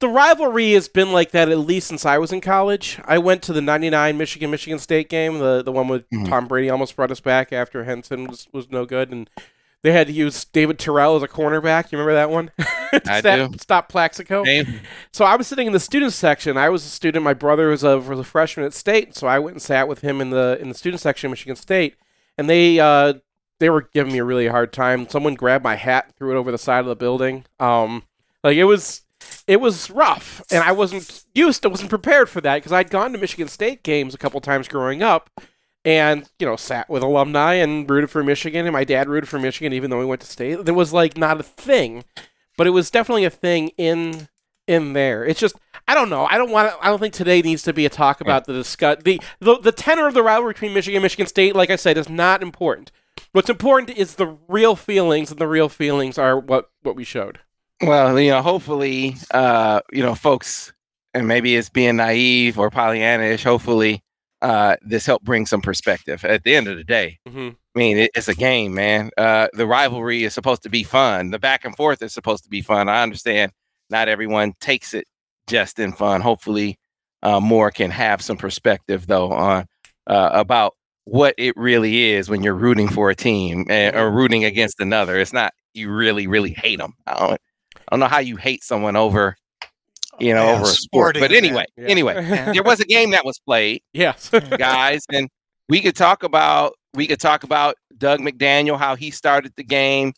the 0.00 0.08
rivalry 0.08 0.72
has 0.72 0.88
been 0.88 1.12
like 1.12 1.30
that 1.30 1.48
at 1.48 1.58
least 1.58 1.88
since 1.88 2.04
I 2.04 2.18
was 2.18 2.32
in 2.32 2.40
college. 2.40 3.00
I 3.04 3.18
went 3.18 3.42
to 3.44 3.52
the 3.52 3.60
'99 3.62 4.16
Michigan 4.18 4.50
Michigan 4.50 4.78
State 4.78 5.08
game, 5.08 5.38
the 5.38 5.62
the 5.62 5.72
one 5.72 5.88
with 5.88 6.08
Mhm. 6.10 6.28
Tom 6.28 6.46
Brady 6.48 6.68
almost 6.70 6.96
brought 6.96 7.10
us 7.10 7.20
back 7.20 7.52
after 7.52 7.84
Henson 7.84 8.26
was 8.26 8.46
was 8.52 8.70
no 8.70 8.84
good, 8.84 9.10
and 9.10 9.28
they 9.82 9.92
had 9.92 10.06
to 10.08 10.12
use 10.12 10.44
David 10.44 10.78
Terrell 10.78 11.16
as 11.16 11.22
a 11.22 11.28
cornerback. 11.28 11.92
You 11.92 11.98
remember 11.98 12.14
that 12.14 12.30
one? 12.30 12.50
I 13.06 13.20
stop, 13.20 13.50
do. 13.52 13.58
Stop 13.58 13.88
Plaxico. 13.88 14.42
Name- 14.42 14.80
So 15.12 15.24
I 15.24 15.36
was 15.36 15.46
sitting 15.46 15.66
in 15.66 15.72
the 15.72 15.80
student 15.80 16.12
section. 16.12 16.56
I 16.56 16.68
was 16.70 16.84
a 16.84 16.88
student. 16.88 17.22
My 17.24 17.34
brother 17.34 17.68
was 17.68 17.84
a, 17.84 17.98
was 17.98 18.18
a 18.18 18.24
freshman 18.24 18.66
at 18.66 18.74
State, 18.74 19.14
so 19.14 19.26
I 19.26 19.38
went 19.38 19.54
and 19.54 19.62
sat 19.62 19.86
with 19.88 20.00
him 20.00 20.20
in 20.20 20.30
the 20.30 20.58
in 20.60 20.68
the 20.68 20.74
student 20.74 21.00
section 21.00 21.28
of 21.28 21.32
Michigan 21.32 21.56
State, 21.56 21.96
and 22.36 22.50
they 22.50 22.80
uh, 22.80 23.14
they 23.60 23.70
were 23.70 23.88
giving 23.94 24.12
me 24.12 24.18
a 24.18 24.24
really 24.24 24.48
hard 24.48 24.72
time. 24.72 25.08
Someone 25.08 25.34
grabbed 25.34 25.64
my 25.64 25.76
hat, 25.76 26.04
and 26.08 26.16
threw 26.16 26.36
it 26.36 26.38
over 26.38 26.50
the 26.52 26.58
side 26.58 26.80
of 26.80 26.86
the 26.86 26.96
building. 26.96 27.44
Um, 27.60 28.02
like 28.44 28.56
it 28.56 28.64
was 28.64 29.02
it 29.46 29.60
was 29.60 29.90
rough, 29.90 30.42
and 30.50 30.62
I 30.62 30.72
wasn't 30.72 31.24
used. 31.34 31.62
to 31.62 31.68
wasn't 31.68 31.90
prepared 31.90 32.28
for 32.28 32.40
that 32.40 32.56
because 32.56 32.72
I'd 32.72 32.90
gone 32.90 33.12
to 33.12 33.18
Michigan 33.18 33.48
State 33.48 33.82
games 33.82 34.14
a 34.14 34.18
couple 34.18 34.40
times 34.40 34.68
growing 34.68 35.02
up, 35.02 35.30
and 35.84 36.28
you 36.38 36.46
know 36.46 36.56
sat 36.56 36.88
with 36.90 37.02
alumni 37.02 37.54
and 37.54 37.88
rooted 37.88 38.10
for 38.10 38.24
Michigan, 38.24 38.66
and 38.66 38.72
my 38.72 38.84
dad 38.84 39.08
rooted 39.08 39.28
for 39.28 39.38
Michigan 39.38 39.72
even 39.72 39.90
though 39.90 40.00
he 40.00 40.06
went 40.06 40.20
to 40.22 40.26
State. 40.26 40.64
There 40.64 40.74
was 40.74 40.92
like 40.92 41.16
not 41.16 41.40
a 41.40 41.44
thing, 41.44 42.04
but 42.56 42.66
it 42.66 42.70
was 42.70 42.90
definitely 42.90 43.24
a 43.24 43.30
thing 43.30 43.68
in 43.76 44.28
in 44.66 44.92
there. 44.94 45.24
It's 45.24 45.40
just 45.40 45.56
I 45.88 45.94
don't 45.94 46.10
know. 46.10 46.26
I 46.28 46.38
don't 46.38 46.50
want 46.50 46.74
I 46.80 46.88
don't 46.88 46.98
think 46.98 47.14
today 47.14 47.40
needs 47.40 47.62
to 47.62 47.72
be 47.72 47.86
a 47.86 47.90
talk 47.90 48.20
about 48.20 48.46
the 48.46 48.52
discuss 48.52 48.98
the, 49.04 49.20
the 49.40 49.58
the 49.58 49.72
tenor 49.72 50.08
of 50.08 50.14
the 50.14 50.22
rivalry 50.22 50.54
between 50.54 50.74
Michigan 50.74 50.98
and 50.98 51.04
Michigan 51.04 51.26
State. 51.26 51.54
Like 51.54 51.70
I 51.70 51.76
said, 51.76 51.96
is 51.96 52.08
not 52.08 52.42
important. 52.42 52.90
What's 53.32 53.48
important 53.48 53.96
is 53.96 54.16
the 54.16 54.36
real 54.48 54.76
feelings, 54.76 55.30
and 55.30 55.38
the 55.38 55.46
real 55.46 55.68
feelings 55.68 56.18
are 56.18 56.38
what 56.38 56.70
what 56.82 56.96
we 56.96 57.04
showed. 57.04 57.40
Well, 57.82 58.18
you 58.18 58.30
know, 58.30 58.42
hopefully, 58.42 59.16
uh, 59.32 59.80
you 59.92 60.02
know, 60.02 60.14
folks, 60.14 60.72
and 61.14 61.28
maybe 61.28 61.56
it's 61.56 61.68
being 61.68 61.96
naive 61.96 62.58
or 62.58 62.70
Pollyannish. 62.70 63.44
Hopefully, 63.44 64.02
uh, 64.40 64.76
this 64.82 65.04
helped 65.06 65.24
bring 65.24 65.46
some 65.46 65.60
perspective. 65.60 66.24
At 66.24 66.44
the 66.44 66.54
end 66.56 66.68
of 66.68 66.76
the 66.76 66.84
day, 66.84 67.18
hmm 67.28 67.50
I 67.74 67.78
mean, 67.78 67.98
it, 67.98 68.10
it's 68.14 68.28
a 68.28 68.34
game, 68.34 68.72
man. 68.74 69.10
Uh, 69.18 69.48
the 69.52 69.66
rivalry 69.66 70.24
is 70.24 70.32
supposed 70.32 70.62
to 70.62 70.70
be 70.70 70.82
fun. 70.82 71.30
The 71.30 71.38
back 71.38 71.64
and 71.66 71.76
forth 71.76 72.02
is 72.02 72.14
supposed 72.14 72.42
to 72.44 72.50
be 72.50 72.62
fun. 72.62 72.88
I 72.88 73.02
understand 73.02 73.52
not 73.90 74.08
everyone 74.08 74.54
takes 74.60 74.94
it 74.94 75.06
just 75.46 75.78
in 75.78 75.92
fun. 75.92 76.22
Hopefully, 76.22 76.78
uh, 77.22 77.40
more 77.40 77.70
can 77.70 77.90
have 77.90 78.22
some 78.22 78.38
perspective 78.38 79.06
though 79.06 79.30
on 79.32 79.66
uh, 80.06 80.30
about 80.32 80.74
what 81.04 81.34
it 81.36 81.54
really 81.56 82.12
is 82.12 82.30
when 82.30 82.42
you're 82.42 82.54
rooting 82.54 82.88
for 82.88 83.10
a 83.10 83.14
team 83.14 83.66
eh, 83.68 83.90
or 83.94 84.10
rooting 84.10 84.44
against 84.44 84.80
another. 84.80 85.18
It's 85.18 85.32
not 85.34 85.52
you 85.74 85.90
really, 85.90 86.26
really 86.26 86.52
hate 86.52 86.78
them. 86.78 86.94
I 87.06 87.18
don't, 87.18 87.40
I 87.88 87.94
don't 87.96 88.00
know 88.00 88.08
how 88.08 88.18
you 88.18 88.36
hate 88.36 88.64
someone 88.64 88.96
over, 88.96 89.36
you 90.18 90.34
know, 90.34 90.44
Yeah, 90.44 90.54
over 90.54 90.64
a 90.64 90.66
sport. 90.66 91.16
But 91.18 91.32
anyway, 91.32 91.64
Yeah. 91.76 91.86
anyway, 91.88 92.14
there 92.52 92.62
was 92.62 92.80
a 92.80 92.84
game 92.84 93.10
that 93.10 93.24
was 93.24 93.38
played 93.38 93.82
yes. 93.92 94.30
guys. 94.30 95.04
And 95.12 95.28
we 95.68 95.80
could 95.80 95.96
talk 95.96 96.22
about 96.22 96.74
we 96.94 97.06
could 97.06 97.20
talk 97.20 97.44
about 97.44 97.76
Dug 97.98 98.20
McDaniel, 98.20 98.78
how 98.78 98.96
he 98.96 99.10
started 99.10 99.52
the 99.56 99.64
game. 99.64 100.12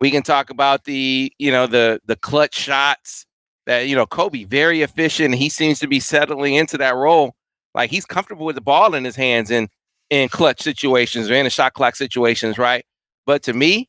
We 0.00 0.10
can 0.10 0.22
talk 0.22 0.50
about 0.50 0.84
the 0.84 1.32
you 1.38 1.50
know 1.50 1.66
the 1.66 2.00
the 2.06 2.16
clutch 2.16 2.54
shots 2.54 3.26
that 3.66 3.88
you 3.88 3.96
know 3.96 4.06
Kobe 4.06 4.44
very 4.44 4.82
efficient. 4.82 5.34
He 5.34 5.48
seems 5.48 5.78
to 5.80 5.86
be 5.88 6.00
settling 6.00 6.54
into 6.54 6.78
that 6.78 6.94
role. 6.94 7.34
Like 7.74 7.90
he's 7.90 8.04
comfortable 8.06 8.46
with 8.46 8.54
the 8.56 8.60
ball 8.62 8.94
in 8.94 9.04
his 9.04 9.16
hands 9.16 9.50
in 9.50 9.68
in 10.10 10.28
clutch 10.28 10.62
situations 10.62 11.30
or 11.30 11.34
in 11.34 11.44
the 11.44 11.50
shot 11.50 11.74
clock 11.74 11.96
situations, 11.96 12.58
right? 12.58 12.84
But 13.26 13.42
to 13.42 13.52
me, 13.52 13.88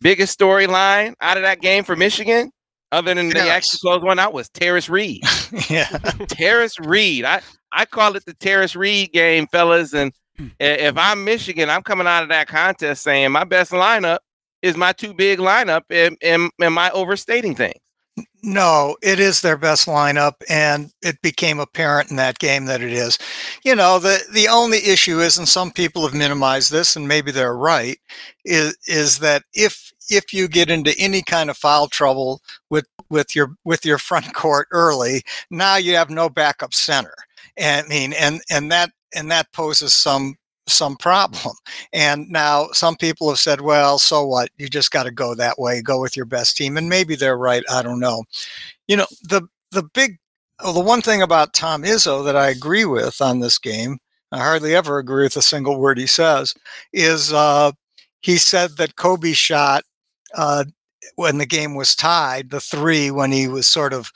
biggest 0.00 0.38
storyline 0.38 1.14
out 1.20 1.36
of 1.36 1.42
that 1.42 1.60
game 1.60 1.82
for 1.84 1.96
Michigan, 1.96 2.50
other 2.92 3.14
than 3.14 3.28
they 3.28 3.44
Yes. 3.44 3.48
actually 3.48 3.78
closed 3.78 4.04
one 4.04 4.18
out, 4.18 4.32
was 4.32 4.48
Tarris 4.48 4.88
Reed. 4.88 5.22
yeah. 5.70 5.86
Tarris 6.28 6.78
Reed. 6.84 7.24
I, 7.24 7.40
I 7.72 7.84
call 7.84 8.16
it 8.16 8.24
the 8.24 8.34
Tarris 8.34 8.76
Reed 8.76 9.12
game, 9.12 9.46
fellas. 9.48 9.92
And 9.92 10.12
hmm. 10.36 10.48
if 10.60 10.96
I'm 10.96 11.24
Michigan, 11.24 11.70
I'm 11.70 11.82
coming 11.82 12.06
out 12.06 12.22
of 12.22 12.28
that 12.30 12.48
contest 12.48 13.02
saying 13.02 13.32
my 13.32 13.44
best 13.44 13.72
lineup 13.72 14.18
is 14.62 14.76
my 14.76 14.92
too 14.92 15.14
big 15.14 15.38
lineup? 15.38 15.82
Am, 15.90 16.16
am, 16.22 16.50
am 16.60 16.78
I 16.78 16.90
overstating 16.90 17.54
things? 17.54 17.80
No, 18.42 18.96
it 19.02 19.18
is 19.18 19.40
their 19.40 19.56
best 19.56 19.86
lineup, 19.86 20.34
and 20.48 20.90
it 21.02 21.20
became 21.20 21.58
apparent 21.58 22.10
in 22.10 22.16
that 22.16 22.38
game 22.38 22.66
that 22.66 22.80
it 22.80 22.92
is. 22.92 23.18
You 23.64 23.74
know, 23.74 23.98
the 23.98 24.22
the 24.32 24.48
only 24.48 24.78
issue 24.78 25.20
is, 25.20 25.36
and 25.36 25.48
some 25.48 25.70
people 25.72 26.02
have 26.02 26.14
minimized 26.14 26.70
this, 26.70 26.96
and 26.96 27.08
maybe 27.08 27.30
they're 27.32 27.56
right, 27.56 27.98
is 28.44 28.76
is 28.86 29.18
that 29.18 29.42
if 29.52 29.85
if 30.10 30.32
you 30.32 30.48
get 30.48 30.70
into 30.70 30.94
any 30.98 31.22
kind 31.22 31.50
of 31.50 31.56
foul 31.56 31.88
trouble 31.88 32.42
with 32.70 32.86
with 33.10 33.34
your 33.34 33.50
with 33.64 33.84
your 33.84 33.98
front 33.98 34.32
court 34.34 34.68
early, 34.70 35.22
now 35.50 35.76
you 35.76 35.94
have 35.94 36.10
no 36.10 36.28
backup 36.28 36.74
center. 36.74 37.14
And 37.56 37.86
I 37.86 37.88
mean, 37.88 38.12
and 38.14 38.40
and 38.50 38.70
that 38.72 38.90
and 39.14 39.30
that 39.30 39.52
poses 39.52 39.94
some 39.94 40.36
some 40.68 40.96
problem. 40.96 41.54
And 41.92 42.28
now 42.28 42.68
some 42.72 42.96
people 42.96 43.28
have 43.28 43.38
said, 43.38 43.60
well, 43.60 43.98
so 43.98 44.26
what? 44.26 44.50
You 44.58 44.68
just 44.68 44.90
got 44.90 45.04
to 45.04 45.10
go 45.10 45.34
that 45.34 45.58
way, 45.58 45.80
go 45.80 46.00
with 46.00 46.16
your 46.16 46.26
best 46.26 46.56
team. 46.56 46.76
And 46.76 46.88
maybe 46.88 47.14
they're 47.14 47.38
right. 47.38 47.62
I 47.70 47.82
don't 47.82 48.00
know. 48.00 48.24
You 48.88 48.96
know, 48.96 49.06
the 49.22 49.42
the 49.70 49.84
big 49.94 50.18
well, 50.62 50.72
the 50.72 50.80
one 50.80 51.02
thing 51.02 51.22
about 51.22 51.52
Tom 51.52 51.82
Izzo 51.82 52.24
that 52.24 52.36
I 52.36 52.48
agree 52.48 52.86
with 52.86 53.20
on 53.20 53.40
this 53.40 53.58
game, 53.58 53.98
I 54.32 54.38
hardly 54.38 54.74
ever 54.74 54.98
agree 54.98 55.24
with 55.24 55.36
a 55.36 55.42
single 55.42 55.78
word 55.78 55.98
he 55.98 56.06
says, 56.06 56.54
is 56.92 57.32
uh, 57.32 57.72
he 58.20 58.38
said 58.38 58.76
that 58.78 58.96
Kobe 58.96 59.32
shot 59.32 59.84
uh, 60.34 60.64
when 61.16 61.38
the 61.38 61.46
game 61.46 61.74
was 61.74 61.94
tied, 61.94 62.50
the 62.50 62.60
three 62.60 63.10
when 63.10 63.32
he 63.32 63.48
was 63.48 63.66
sort 63.66 63.92
of 63.92 64.10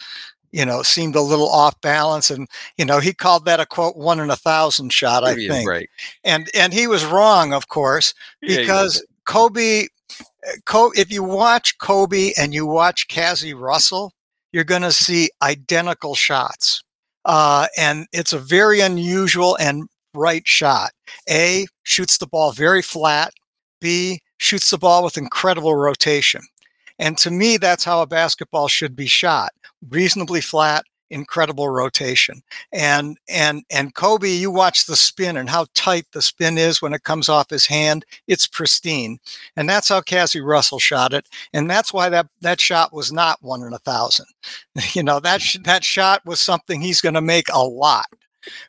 you 0.53 0.65
know, 0.65 0.83
seemed 0.83 1.15
a 1.15 1.21
little 1.21 1.49
off 1.49 1.81
balance. 1.81 2.31
And, 2.31 2.49
you 2.77 2.85
know, 2.85 2.99
he 2.99 3.13
called 3.13 3.45
that 3.45 3.61
a 3.61 3.67
quote 3.67 3.97
one 3.97 4.21
in 4.21 4.31
a 4.31 4.37
thousand 4.37 4.93
shot, 4.93 5.25
I 5.25 5.35
think. 5.35 5.65
And 6.25 6.49
and 6.55 6.73
he 6.73 6.87
was 6.87 7.05
wrong, 7.05 7.53
of 7.53 7.69
course, 7.69 8.15
because 8.41 8.97
yeah, 8.97 9.17
Kobe 9.27 9.83
eh, 9.83 10.53
Kobe 10.67 10.99
if 10.99 11.13
you 11.13 11.23
watch 11.23 11.79
Kobe 11.79 12.33
and 12.37 12.53
you 12.53 12.67
watch 12.67 13.09
Cazzie 13.09 13.55
Russell, 13.55 14.13
you're 14.53 14.65
gonna 14.65 14.93
see 14.93 15.31
identical 15.43 16.15
shots. 16.15 16.83
Uh, 17.25 17.67
and 17.77 18.07
it's 18.13 18.33
a 18.33 18.39
very 18.39 18.81
unusual 18.81 19.57
and 19.57 19.89
right 20.15 20.47
shot. 20.47 20.91
A 21.29 21.67
shoots 21.83 22.19
the 22.19 22.27
ball 22.27 22.51
very 22.53 22.83
flat. 22.83 23.33
B 23.81 24.21
shoots 24.41 24.71
the 24.71 24.79
ball 24.79 25.05
with 25.05 25.19
incredible 25.19 25.77
rotation. 25.77 26.41
And 26.99 27.17
to 27.19 27.31
me, 27.31 27.57
that's 27.57 27.85
how 27.85 28.03
a 28.03 28.07
basketball 28.07 28.69
should 28.69 28.97
be 28.97 29.07
shot 29.07 29.53
reasonably 29.89 30.43
flat, 30.43 30.85
incredible 31.11 31.69
rotation. 31.69 32.43
And 32.73 33.19
and 33.29 33.63
and 33.71 33.95
Kobe, 33.95 34.29
you 34.31 34.51
watch 34.51 34.87
the 34.87 34.97
spin 34.97 35.37
and 35.37 35.49
how 35.49 35.67
tight 35.75 36.07
the 36.13 36.23
spin 36.23 36.59
is 36.59 36.83
when 36.83 36.93
it 36.93 37.05
comes 37.05 37.29
off 37.29 37.51
his 37.51 37.67
hand. 37.67 38.05
It's 38.29 38.47
pristine, 38.47 39.19
and 39.57 39.69
that's 39.69 39.89
how 39.89 40.01
Cazzie 40.03 40.41
Russell 40.41 40.79
shot 40.79 41.13
it. 41.15 41.27
And 41.53 41.71
that's 41.71 41.93
why 41.93 42.09
that 42.11 42.27
that 42.41 42.61
shot 42.61 42.93
was 42.93 43.13
not 43.13 43.39
one 43.43 43.63
in 43.63 43.73
a 43.73 43.79
thousand. 43.79 44.27
You 44.95 45.03
know 45.03 45.21
that 45.21 45.43
sh- 45.43 45.59
that 45.65 45.85
shot 45.85 46.25
was 46.25 46.41
something 46.41 46.81
he's 46.81 47.01
going 47.01 47.15
to 47.15 47.21
make 47.21 47.49
a 47.53 47.65
lot. 47.65 48.07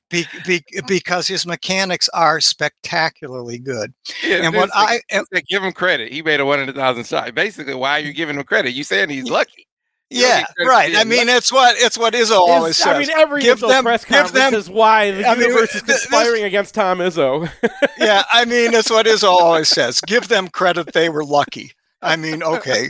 Be, 0.09 0.25
be, 0.45 0.63
because 0.87 1.27
his 1.27 1.45
mechanics 1.45 2.09
are 2.09 2.41
spectacularly 2.41 3.59
good. 3.59 3.93
Yeah, 4.23 4.45
and 4.45 4.55
what 4.55 4.69
I 4.73 4.99
give 5.47 5.63
him 5.63 5.71
credit, 5.71 6.11
he 6.11 6.21
made 6.21 6.39
a 6.39 6.45
one 6.45 6.59
in 6.59 6.69
a 6.69 6.73
thousand 6.73 7.05
shot. 7.05 7.33
Basically, 7.33 7.75
why 7.75 7.99
are 7.99 8.03
you 8.03 8.13
giving 8.13 8.37
him 8.37 8.43
credit? 8.43 8.71
You 8.71 8.83
saying 8.83 9.09
he's 9.09 9.29
lucky? 9.29 9.67
Yeah, 10.13 10.43
right. 10.65 10.93
I 10.97 11.05
mean, 11.05 11.29
it's 11.29 11.53
what 11.53 11.77
it's 11.77 11.97
what 11.97 12.13
Izzo 12.13 12.31
always 12.31 12.75
says. 12.75 12.87
I 12.87 12.99
mean, 12.99 13.09
every 13.11 13.41
give 13.41 13.61
them, 13.61 13.85
press 13.85 14.03
conference 14.03 14.31
them, 14.31 14.53
is 14.53 14.69
why 14.69 15.11
the 15.11 15.25
I 15.25 15.35
universe 15.35 15.73
mean, 15.73 15.83
is 15.85 16.01
conspiring 16.01 16.41
this, 16.41 16.47
against 16.47 16.75
Tom 16.75 16.97
Izzo. 16.97 17.49
yeah, 17.97 18.23
I 18.33 18.43
mean, 18.43 18.73
it's 18.73 18.89
what 18.89 19.05
Izzo 19.05 19.29
always 19.29 19.69
says. 19.69 20.01
Give 20.01 20.27
them 20.27 20.49
credit; 20.49 20.91
they 20.91 21.07
were 21.07 21.23
lucky. 21.23 21.71
I 22.01 22.17
mean, 22.17 22.43
okay, 22.43 22.89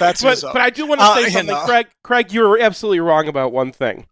that's 0.00 0.22
but, 0.22 0.42
but 0.42 0.60
I 0.60 0.70
do 0.70 0.86
want 0.86 1.00
to 1.00 1.06
say 1.06 1.12
uh, 1.12 1.30
something, 1.30 1.46
you 1.46 1.52
know. 1.52 1.64
Craig. 1.64 1.86
Craig, 2.02 2.32
you 2.32 2.40
were 2.40 2.58
absolutely 2.58 3.00
wrong 3.00 3.28
about 3.28 3.52
one 3.52 3.70
thing. 3.70 4.06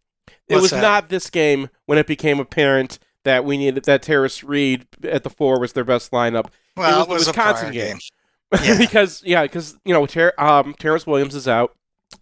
It 0.48 0.54
What's 0.54 0.62
was 0.62 0.70
that? 0.72 0.80
not 0.82 1.08
this 1.08 1.30
game 1.30 1.68
when 1.86 1.98
it 1.98 2.06
became 2.06 2.38
apparent 2.40 2.98
that 3.24 3.44
we 3.44 3.56
needed 3.58 3.84
that 3.84 4.02
Tarris 4.02 4.46
Reed 4.46 4.86
at 5.02 5.24
the 5.24 5.30
four 5.30 5.58
was 5.58 5.72
their 5.72 5.84
best 5.84 6.12
lineup. 6.12 6.46
Well, 6.76 7.02
it 7.02 7.08
was, 7.08 7.08
it 7.08 7.12
was 7.14 7.24
the 7.26 7.30
Wisconsin 7.32 7.72
game. 7.72 7.86
game. 7.96 7.98
Yeah. 8.62 8.78
because 8.78 9.22
yeah, 9.26 9.42
because 9.42 9.76
you 9.84 9.92
know 9.92 10.06
Ter- 10.06 10.32
um, 10.38 10.74
Terrance 10.78 11.04
Williams 11.04 11.34
is 11.34 11.48
out. 11.48 11.74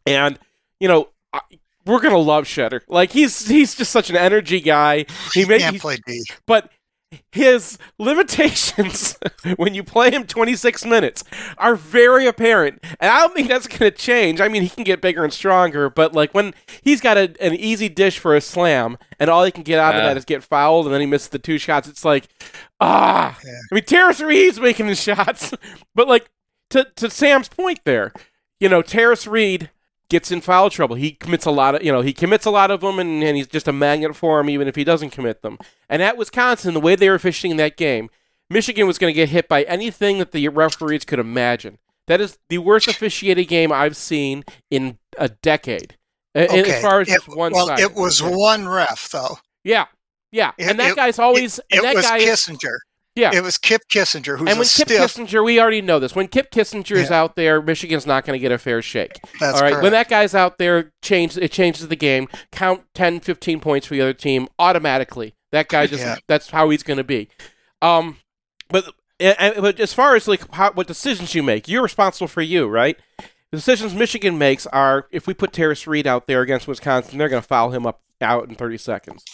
And 0.06 0.38
you 0.80 0.88
know, 0.88 1.10
I, 1.34 1.40
we're 1.84 2.00
gonna 2.00 2.16
love 2.16 2.44
Tschetter. 2.44 2.80
Like 2.88 3.12
he's 3.12 3.46
he's 3.46 3.74
just 3.74 3.92
such 3.92 4.08
an 4.08 4.16
energy 4.16 4.62
guy. 4.62 5.04
He, 5.34 5.42
he 5.44 5.58
can't 5.58 5.78
play 5.78 5.98
D. 6.06 6.24
But 6.46 6.70
his 7.32 7.78
limitations 7.98 9.18
when 9.56 9.74
you 9.74 9.82
play 9.82 10.10
him 10.10 10.26
26 10.26 10.84
minutes 10.84 11.24
are 11.58 11.76
very 11.76 12.26
apparent. 12.26 12.80
And 13.00 13.10
i 13.10 13.20
don't 13.20 13.34
think 13.34 13.48
that's 13.48 13.66
going 13.66 13.90
to 13.90 13.90
change. 13.90 14.40
I 14.40 14.48
mean 14.48 14.62
he 14.62 14.68
can 14.68 14.84
get 14.84 15.00
bigger 15.00 15.24
and 15.24 15.32
stronger 15.32 15.90
but 15.90 16.12
like 16.14 16.32
when 16.32 16.54
he's 16.82 17.00
got 17.00 17.16
a, 17.16 17.34
an 17.40 17.54
easy 17.54 17.88
dish 17.88 18.18
for 18.18 18.34
a 18.34 18.40
slam 18.40 18.98
and 19.18 19.30
all 19.30 19.44
he 19.44 19.50
can 19.50 19.62
get 19.62 19.78
out 19.78 19.94
uh, 19.94 19.98
of 19.98 20.04
that 20.04 20.16
is 20.16 20.24
get 20.24 20.42
fouled 20.42 20.86
and 20.86 20.94
then 20.94 21.00
he 21.00 21.06
misses 21.06 21.28
the 21.28 21.38
two 21.38 21.58
shots 21.58 21.88
it's 21.88 22.04
like 22.04 22.28
ah. 22.80 23.38
Yeah. 23.44 23.52
i 23.70 23.74
mean 23.74 23.84
Tarris 23.84 24.24
Reed's 24.24 24.60
making 24.60 24.86
the 24.86 24.94
shots 24.94 25.52
but 25.94 26.08
like 26.08 26.30
to, 26.70 26.86
to 26.96 27.10
sam's 27.10 27.48
point 27.48 27.80
there 27.84 28.12
you 28.60 28.68
know 28.68 28.82
Tarris 28.82 29.30
Reed 29.30 29.70
gets 30.08 30.30
in 30.30 30.40
foul 30.40 30.70
trouble. 30.70 30.96
He 30.96 31.12
commits 31.12 31.46
a 31.46 31.50
lot 31.50 31.74
of, 31.74 31.82
you 31.82 31.92
know, 31.92 32.00
he 32.00 32.12
commits 32.12 32.46
a 32.46 32.50
lot 32.50 32.70
of 32.70 32.80
them, 32.80 32.98
and, 32.98 33.22
and 33.22 33.36
he's 33.36 33.46
just 33.46 33.68
a 33.68 33.72
magnet 33.72 34.14
for 34.14 34.40
him, 34.40 34.50
even 34.50 34.68
if 34.68 34.76
he 34.76 34.84
doesn't 34.84 35.10
commit 35.10 35.42
them. 35.42 35.58
And 35.88 36.02
at 36.02 36.16
Wisconsin, 36.16 36.74
the 36.74 36.80
way 36.80 36.94
they 36.94 37.08
were 37.08 37.18
fishing 37.18 37.50
in 37.50 37.56
that 37.58 37.76
game, 37.76 38.10
Michigan 38.50 38.86
was 38.86 38.98
going 38.98 39.12
to 39.12 39.16
get 39.16 39.30
hit 39.30 39.48
by 39.48 39.62
anything 39.64 40.18
that 40.18 40.32
the 40.32 40.48
referees 40.48 41.04
could 41.04 41.18
imagine. 41.18 41.78
That 42.06 42.20
is 42.20 42.38
the 42.48 42.58
worst 42.58 42.86
officiated 42.88 43.48
game 43.48 43.72
I've 43.72 43.96
seen 43.96 44.44
in 44.70 44.98
a 45.18 45.28
decade. 45.30 45.96
Okay. 46.36 46.76
As 46.76 46.82
far 46.82 47.00
as 47.00 47.08
it, 47.08 47.22
one 47.28 47.52
well, 47.52 47.68
side. 47.68 47.78
it 47.78 47.94
was 47.94 48.22
one 48.22 48.68
ref 48.68 49.08
though. 49.10 49.38
Yeah, 49.62 49.86
yeah, 50.32 50.50
it, 50.58 50.68
and 50.68 50.80
that 50.80 50.90
it, 50.90 50.96
guy's 50.96 51.18
always. 51.18 51.60
It, 51.70 51.80
that 51.82 51.94
was 51.94 52.04
guy 52.04 52.20
Kissinger. 52.20 52.78
Yeah, 53.16 53.30
it 53.32 53.44
was 53.44 53.58
Kipp 53.58 53.82
Kissinger 53.92 54.38
who's 54.38 54.48
and 54.48 54.58
when 54.58 54.66
Kip 54.66 54.88
stiff... 54.88 55.00
Kissinger, 55.00 55.44
we 55.44 55.60
already 55.60 55.80
know 55.80 56.00
this. 56.00 56.16
When 56.16 56.26
Kipp 56.26 56.50
Kissinger 56.50 56.96
is 56.96 57.12
out 57.12 57.36
there, 57.36 57.62
Michigan's 57.62 58.06
not 58.06 58.24
going 58.24 58.36
to 58.36 58.40
get 58.40 58.50
a 58.50 58.58
fair 58.58 58.82
shake. 58.82 59.20
That's 59.38 59.56
all 59.56 59.62
right. 59.62 59.70
Correct. 59.70 59.82
When 59.84 59.92
that 59.92 60.08
guy's 60.08 60.34
out 60.34 60.58
there, 60.58 60.92
change 61.00 61.38
it 61.38 61.52
changes 61.52 61.86
the 61.86 61.96
game. 61.96 62.28
Count 62.50 62.82
10, 62.94 63.20
15 63.20 63.60
points 63.60 63.86
for 63.86 63.94
the 63.94 64.00
other 64.00 64.14
team 64.14 64.48
automatically. 64.58 65.34
That 65.52 65.68
guy 65.68 65.86
just 65.86 66.02
yeah. 66.02 66.16
that's 66.26 66.50
how 66.50 66.70
he's 66.70 66.82
going 66.82 66.96
to 66.96 67.04
be. 67.04 67.28
Um, 67.80 68.16
but 68.68 68.92
but 69.18 69.78
as 69.78 69.94
far 69.94 70.16
as 70.16 70.26
like 70.26 70.50
how, 70.52 70.72
what 70.72 70.88
decisions 70.88 71.36
you 71.36 71.44
make, 71.44 71.68
you're 71.68 71.82
responsible 71.82 72.26
for 72.26 72.42
you, 72.42 72.66
right? 72.66 72.98
The 73.18 73.58
decisions 73.58 73.94
Michigan 73.94 74.36
makes 74.38 74.66
are 74.66 75.06
if 75.12 75.28
we 75.28 75.34
put 75.34 75.52
Tarris 75.52 75.86
Reed 75.86 76.08
out 76.08 76.26
there 76.26 76.42
against 76.42 76.66
Wisconsin, 76.66 77.18
they're 77.18 77.28
going 77.28 77.42
to 77.42 77.46
foul 77.46 77.70
him 77.70 77.86
up 77.86 78.00
out 78.20 78.48
in 78.48 78.56
30 78.56 78.78
seconds. 78.78 79.24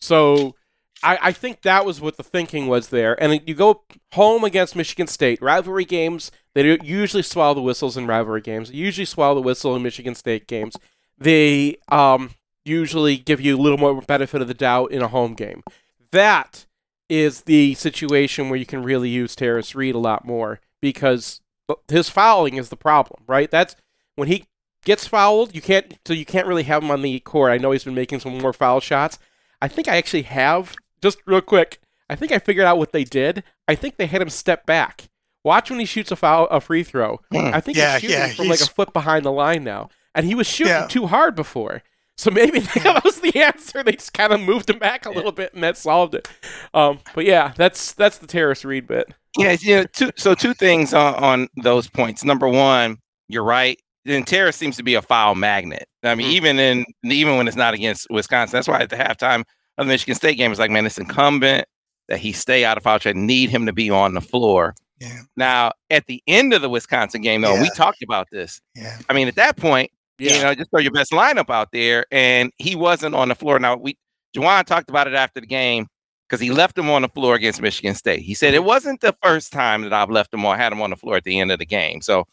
So 0.00 0.56
I, 1.02 1.18
I 1.22 1.32
think 1.32 1.62
that 1.62 1.84
was 1.84 2.00
what 2.00 2.16
the 2.16 2.22
thinking 2.22 2.66
was 2.66 2.88
there. 2.88 3.20
And 3.22 3.40
you 3.46 3.54
go 3.54 3.82
home 4.12 4.44
against 4.44 4.76
Michigan 4.76 5.06
State, 5.06 5.40
rivalry 5.40 5.84
games, 5.84 6.30
they 6.54 6.78
usually 6.82 7.22
swallow 7.22 7.54
the 7.54 7.62
whistles 7.62 7.96
in 7.96 8.06
rivalry 8.06 8.40
games. 8.40 8.70
They 8.70 8.76
usually 8.76 9.04
swallow 9.04 9.36
the 9.36 9.42
whistle 9.42 9.76
in 9.76 9.82
Michigan 9.82 10.16
State 10.16 10.48
games. 10.48 10.76
They 11.16 11.76
um, 11.88 12.30
usually 12.64 13.16
give 13.16 13.40
you 13.40 13.56
a 13.56 13.60
little 13.60 13.78
more 13.78 14.00
benefit 14.02 14.42
of 14.42 14.48
the 14.48 14.54
doubt 14.54 14.90
in 14.90 15.02
a 15.02 15.08
home 15.08 15.34
game. 15.34 15.62
That 16.10 16.66
is 17.08 17.42
the 17.42 17.74
situation 17.74 18.48
where 18.48 18.58
you 18.58 18.66
can 18.66 18.82
really 18.82 19.08
use 19.08 19.36
Tarris 19.36 19.74
Reed 19.74 19.94
a 19.94 19.98
lot 19.98 20.24
more 20.24 20.60
because 20.80 21.40
his 21.88 22.10
fouling 22.10 22.56
is 22.56 22.70
the 22.70 22.76
problem, 22.76 23.22
right? 23.26 23.50
That's 23.50 23.76
when 24.16 24.28
he 24.28 24.46
gets 24.84 25.06
fouled, 25.06 25.54
you 25.54 25.60
can't 25.60 25.98
so 26.04 26.12
you 26.12 26.24
can't 26.24 26.46
really 26.46 26.64
have 26.64 26.82
him 26.82 26.90
on 26.90 27.02
the 27.02 27.20
court. 27.20 27.52
I 27.52 27.58
know 27.58 27.70
he's 27.70 27.84
been 27.84 27.94
making 27.94 28.20
some 28.20 28.38
more 28.38 28.52
foul 28.52 28.80
shots. 28.80 29.18
I 29.60 29.68
think 29.68 29.88
I 29.88 29.96
actually 29.96 30.22
have 30.22 30.74
just 31.02 31.18
real 31.26 31.40
quick, 31.40 31.80
I 32.10 32.16
think 32.16 32.32
I 32.32 32.38
figured 32.38 32.66
out 32.66 32.78
what 32.78 32.92
they 32.92 33.04
did. 33.04 33.44
I 33.66 33.74
think 33.74 33.96
they 33.96 34.06
had 34.06 34.22
him 34.22 34.30
step 34.30 34.66
back. 34.66 35.08
Watch 35.44 35.70
when 35.70 35.78
he 35.78 35.86
shoots 35.86 36.10
a 36.10 36.16
foul, 36.16 36.46
a 36.46 36.60
free 36.60 36.82
throw. 36.82 37.20
Hmm. 37.32 37.50
I 37.54 37.60
think 37.60 37.78
yeah, 37.78 37.92
he's 37.92 38.02
shooting 38.02 38.16
yeah, 38.16 38.28
from 38.28 38.46
he's... 38.46 38.60
like 38.60 38.68
a 38.68 38.72
foot 38.72 38.92
behind 38.92 39.24
the 39.24 39.32
line 39.32 39.64
now, 39.64 39.88
and 40.14 40.26
he 40.26 40.34
was 40.34 40.46
shooting 40.46 40.72
yeah. 40.72 40.86
too 40.86 41.06
hard 41.06 41.34
before. 41.34 41.82
So 42.16 42.32
maybe 42.32 42.58
that 42.82 43.04
was 43.04 43.20
the 43.20 43.40
answer. 43.40 43.82
They 43.82 43.92
just 43.92 44.12
kind 44.12 44.32
of 44.32 44.40
moved 44.40 44.68
him 44.68 44.78
back 44.78 45.06
a 45.06 45.10
little 45.10 45.32
bit, 45.32 45.54
and 45.54 45.62
that 45.62 45.76
solved 45.76 46.14
it. 46.14 46.28
Um, 46.74 46.98
but 47.14 47.24
yeah, 47.24 47.52
that's 47.56 47.92
that's 47.94 48.18
the 48.18 48.26
Tarris 48.26 48.64
Reed 48.64 48.86
bit. 48.88 49.14
Yeah, 49.38 49.56
you 49.60 49.76
know, 49.76 49.84
two, 49.84 50.10
so 50.16 50.34
two 50.34 50.52
things 50.54 50.92
on, 50.92 51.14
on 51.14 51.48
those 51.62 51.88
points. 51.88 52.24
Number 52.24 52.48
one, 52.48 52.98
you're 53.28 53.44
right. 53.44 53.78
Then 54.04 54.24
Tarris 54.24 54.54
seems 54.54 54.76
to 54.78 54.82
be 54.82 54.94
a 54.94 55.02
foul 55.02 55.36
magnet. 55.36 55.86
I 56.02 56.14
mean, 56.14 56.28
mm. 56.28 56.32
even 56.32 56.58
in 56.58 56.84
even 57.04 57.36
when 57.36 57.46
it's 57.46 57.56
not 57.56 57.74
against 57.74 58.08
Wisconsin, 58.10 58.56
that's 58.56 58.68
why 58.68 58.80
at 58.80 58.90
the 58.90 58.96
halftime 58.96 59.44
of 59.78 59.86
the 59.86 59.92
Michigan 59.92 60.14
State 60.14 60.36
game 60.36 60.52
is 60.52 60.58
like, 60.58 60.70
man, 60.70 60.84
it's 60.84 60.98
incumbent 60.98 61.66
that 62.08 62.18
he 62.18 62.32
stay 62.32 62.64
out 62.64 62.76
of 62.76 62.82
foul 62.82 62.98
trade. 62.98 63.16
Need 63.16 63.48
him 63.48 63.64
to 63.66 63.72
be 63.72 63.88
on 63.88 64.14
the 64.14 64.20
floor. 64.20 64.74
Yeah. 65.00 65.20
Now, 65.36 65.72
at 65.90 66.06
the 66.06 66.22
end 66.26 66.52
of 66.52 66.60
the 66.60 66.68
Wisconsin 66.68 67.22
game, 67.22 67.40
though, 67.40 67.54
yeah. 67.54 67.62
we 67.62 67.70
talked 67.70 68.02
about 68.02 68.28
this. 68.30 68.60
Yeah. 68.74 68.98
I 69.08 69.12
mean, 69.12 69.28
at 69.28 69.36
that 69.36 69.56
point, 69.56 69.90
yeah. 70.18 70.34
you 70.34 70.42
know, 70.42 70.54
just 70.54 70.70
throw 70.70 70.80
your 70.80 70.92
best 70.92 71.12
lineup 71.12 71.48
out 71.50 71.70
there, 71.72 72.04
and 72.10 72.52
he 72.58 72.74
wasn't 72.74 73.14
on 73.14 73.28
the 73.28 73.34
floor. 73.34 73.58
Now, 73.58 73.76
we 73.76 73.96
Juwan 74.36 74.64
talked 74.64 74.90
about 74.90 75.06
it 75.06 75.14
after 75.14 75.40
the 75.40 75.46
game. 75.46 75.86
because 76.28 76.40
he 76.40 76.50
left 76.50 76.76
him 76.76 76.90
on 76.90 77.02
the 77.02 77.08
floor 77.08 77.34
against 77.34 77.62
Michigan 77.62 77.94
State. 77.94 78.20
He 78.20 78.34
said 78.34 78.54
it 78.54 78.64
wasn't 78.64 79.00
the 79.00 79.16
first 79.22 79.52
time 79.52 79.82
that 79.82 79.92
I've 79.92 80.10
left 80.10 80.32
him 80.32 80.44
on, 80.44 80.58
had 80.58 80.72
him 80.72 80.82
on 80.82 80.90
the 80.90 80.96
floor 80.96 81.16
at 81.16 81.24
the 81.24 81.38
end 81.40 81.50
of 81.50 81.58
the 81.58 81.66
game. 81.66 82.02
So 82.02 82.26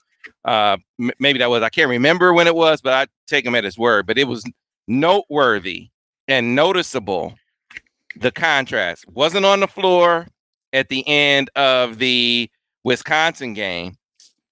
uh, 0.44 0.78
m- 1.00 1.12
maybe 1.20 1.40
that 1.40 1.50
was 1.50 1.64
I 1.64 1.70
can't 1.70 1.90
remember 1.90 2.34
when 2.34 2.48
it 2.48 2.56
was, 2.56 2.82
but 2.82 2.94
I 2.94 3.08
take 3.28 3.46
him 3.46 3.56
at 3.56 3.64
his 3.64 3.78
word. 3.78 4.06
But 4.06 4.18
it 4.18 4.28
was 4.28 4.44
noteworthy 4.88 5.90
and 6.28 6.56
noticeable 6.56 7.36
the 8.16 8.32
contrast. 8.32 9.06
Wasn't 9.10 9.46
on 9.46 9.60
the 9.60 9.68
floor 9.68 10.28
at 10.74 10.90
the 10.90 11.08
end 11.08 11.50
of 11.56 11.98
the 11.98 12.50
Wisconsin 12.84 13.54
game. 13.54 13.96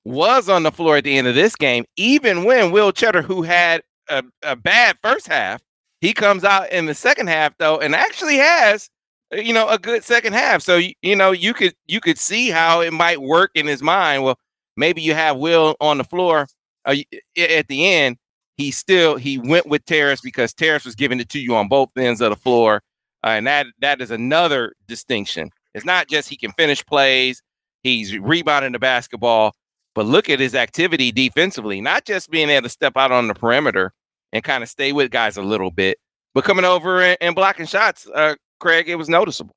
Was 0.05 0.49
on 0.49 0.63
the 0.63 0.71
floor 0.71 0.97
at 0.97 1.05
the 1.05 1.17
end 1.17 1.27
of 1.27 1.35
this 1.35 1.55
game, 1.55 1.85
even 1.95 2.43
when 2.43 2.71
Will 2.71 2.91
Tschetter, 2.91 3.23
who 3.23 3.41
had 3.41 3.83
a, 4.09 4.21
a 4.41 4.55
bad 4.55 4.97
first 5.01 5.27
half, 5.27 5.61
he 6.01 6.13
comes 6.13 6.43
out 6.43 6.69
in 6.71 6.87
the 6.87 6.93
second 6.93 7.27
half 7.27 7.57
though, 7.57 7.79
and 7.79 7.95
actually 7.95 8.35
has 8.35 8.89
you 9.31 9.53
know 9.53 9.67
a 9.69 9.79
good 9.79 10.03
second 10.03 10.33
half. 10.33 10.61
So 10.61 10.81
you 11.01 11.15
know 11.15 11.31
you 11.31 11.53
could 11.53 11.73
you 11.87 12.01
could 12.01 12.17
see 12.17 12.49
how 12.49 12.81
it 12.81 12.91
might 12.91 13.21
work 13.21 13.51
in 13.55 13.65
his 13.65 13.81
mind. 13.81 14.23
Well, 14.23 14.37
maybe 14.75 15.01
you 15.01 15.13
have 15.13 15.37
Will 15.37 15.77
on 15.79 15.97
the 15.97 16.03
floor 16.03 16.47
uh, 16.85 16.95
at 17.37 17.67
the 17.69 17.87
end. 17.87 18.17
He 18.57 18.71
still 18.71 19.15
he 19.15 19.37
went 19.37 19.67
with 19.67 19.85
Tarris 19.85 20.21
because 20.21 20.53
Tarris 20.53 20.85
was 20.85 20.95
giving 20.95 21.19
it 21.19 21.29
to 21.29 21.39
you 21.39 21.55
on 21.55 21.67
both 21.67 21.89
ends 21.97 22.21
of 22.21 22.29
the 22.29 22.35
floor, 22.35 22.81
uh, 23.23 23.29
and 23.29 23.47
that 23.47 23.67
that 23.79 24.01
is 24.01 24.11
another 24.11 24.73
distinction. 24.87 25.49
It's 25.73 25.85
not 25.85 26.07
just 26.07 26.29
he 26.29 26.37
can 26.37 26.51
finish 26.51 26.85
plays, 26.85 27.41
he's 27.81 28.17
rebounding 28.17 28.73
the 28.73 28.79
basketball, 28.79 29.55
but 29.95 30.05
look 30.05 30.29
at 30.29 30.39
his 30.39 30.53
activity 30.53 31.11
defensively. 31.11 31.81
Not 31.81 32.05
just 32.05 32.29
being 32.29 32.49
able 32.49 32.63
to 32.63 32.69
step 32.69 32.95
out 32.95 33.11
on 33.11 33.27
the 33.27 33.33
perimeter 33.33 33.91
and 34.31 34.43
kind 34.43 34.63
of 34.63 34.69
stay 34.69 34.91
with 34.91 35.11
guys 35.11 35.37
a 35.37 35.41
little 35.41 35.71
bit, 35.71 35.97
but 36.33 36.43
coming 36.43 36.65
over 36.65 37.01
and, 37.01 37.17
and 37.21 37.35
blocking 37.35 37.65
shots. 37.65 38.07
Uh, 38.13 38.35
Craig, 38.59 38.87
it 38.87 38.95
was 38.95 39.09
noticeable. 39.09 39.55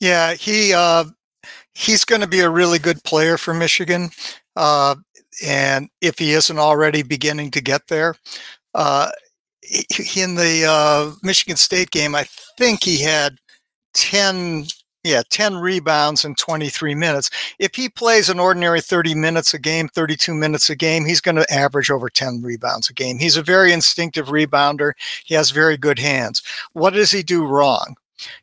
Yeah, 0.00 0.34
he 0.34 0.72
uh, 0.72 1.04
he's 1.74 2.04
going 2.04 2.20
to 2.20 2.26
be 2.26 2.40
a 2.40 2.50
really 2.50 2.78
good 2.78 3.02
player 3.04 3.36
for 3.36 3.54
Michigan. 3.54 4.10
Uh, 4.56 4.96
and 5.44 5.88
if 6.00 6.18
he 6.18 6.32
isn't 6.32 6.58
already 6.58 7.02
beginning 7.02 7.50
to 7.52 7.60
get 7.60 7.88
there, 7.88 8.14
uh, 8.74 9.10
in 10.16 10.34
the 10.34 10.64
uh, 10.68 11.12
Michigan 11.22 11.56
State 11.56 11.90
game, 11.90 12.14
I 12.14 12.24
think 12.56 12.82
he 12.82 13.02
had 13.02 13.36
10, 13.94 14.66
yeah, 15.02 15.22
10 15.28 15.56
rebounds 15.56 16.24
in 16.24 16.34
23 16.34 16.94
minutes. 16.94 17.30
If 17.58 17.74
he 17.74 17.88
plays 17.88 18.28
an 18.28 18.38
ordinary 18.38 18.80
30 18.80 19.14
minutes 19.14 19.54
a 19.54 19.58
game, 19.58 19.88
32 19.88 20.34
minutes 20.34 20.70
a 20.70 20.76
game, 20.76 21.04
he's 21.04 21.20
going 21.20 21.36
to 21.36 21.52
average 21.52 21.90
over 21.90 22.08
10 22.08 22.42
rebounds 22.42 22.88
a 22.90 22.92
game. 22.94 23.18
He's 23.18 23.36
a 23.36 23.42
very 23.42 23.72
instinctive 23.72 24.28
rebounder. 24.28 24.92
He 25.24 25.34
has 25.34 25.50
very 25.50 25.76
good 25.76 25.98
hands. 25.98 26.42
What 26.72 26.92
does 26.92 27.10
he 27.10 27.22
do 27.22 27.44
wrong? 27.44 27.96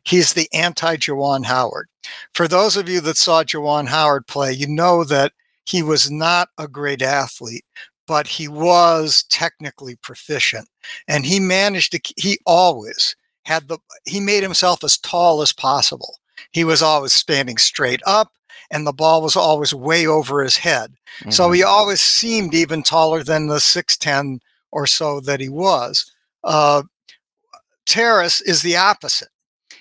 He's 0.04 0.34
the 0.34 0.48
anti 0.52 0.96
Juwan 0.96 1.44
Howard. 1.44 1.88
For 2.32 2.46
those 2.46 2.76
of 2.76 2.88
you 2.88 3.00
that 3.00 3.16
saw 3.16 3.42
Juwan 3.42 3.88
Howard 3.88 4.26
play, 4.26 4.52
you 4.52 4.68
know 4.68 5.04
that 5.04 5.32
he 5.64 5.82
was 5.82 6.10
not 6.10 6.48
a 6.58 6.68
great 6.68 7.02
athlete, 7.02 7.64
but 8.06 8.26
he 8.26 8.48
was 8.48 9.24
technically 9.30 9.96
proficient. 9.96 10.68
And 11.08 11.24
he 11.24 11.40
managed 11.40 11.92
to, 11.92 12.00
he 12.16 12.38
always 12.46 13.16
had 13.44 13.68
the, 13.68 13.78
he 14.04 14.20
made 14.20 14.42
himself 14.42 14.84
as 14.84 14.98
tall 14.98 15.42
as 15.42 15.52
possible. 15.52 16.18
He 16.50 16.64
was 16.64 16.82
always 16.82 17.12
standing 17.12 17.58
straight 17.58 18.02
up 18.06 18.32
and 18.70 18.86
the 18.86 18.92
ball 18.92 19.22
was 19.22 19.36
always 19.36 19.74
way 19.74 20.06
over 20.06 20.42
his 20.42 20.56
head. 20.56 20.92
Mm-hmm. 21.20 21.30
So 21.30 21.50
he 21.52 21.62
always 21.62 22.00
seemed 22.00 22.54
even 22.54 22.82
taller 22.82 23.22
than 23.22 23.46
the 23.46 23.56
6'10 23.56 24.40
or 24.72 24.86
so 24.86 25.20
that 25.20 25.40
he 25.40 25.48
was. 25.48 26.10
Uh, 26.42 26.82
Tarris 27.86 28.42
is 28.44 28.62
the 28.62 28.76
opposite. 28.76 29.28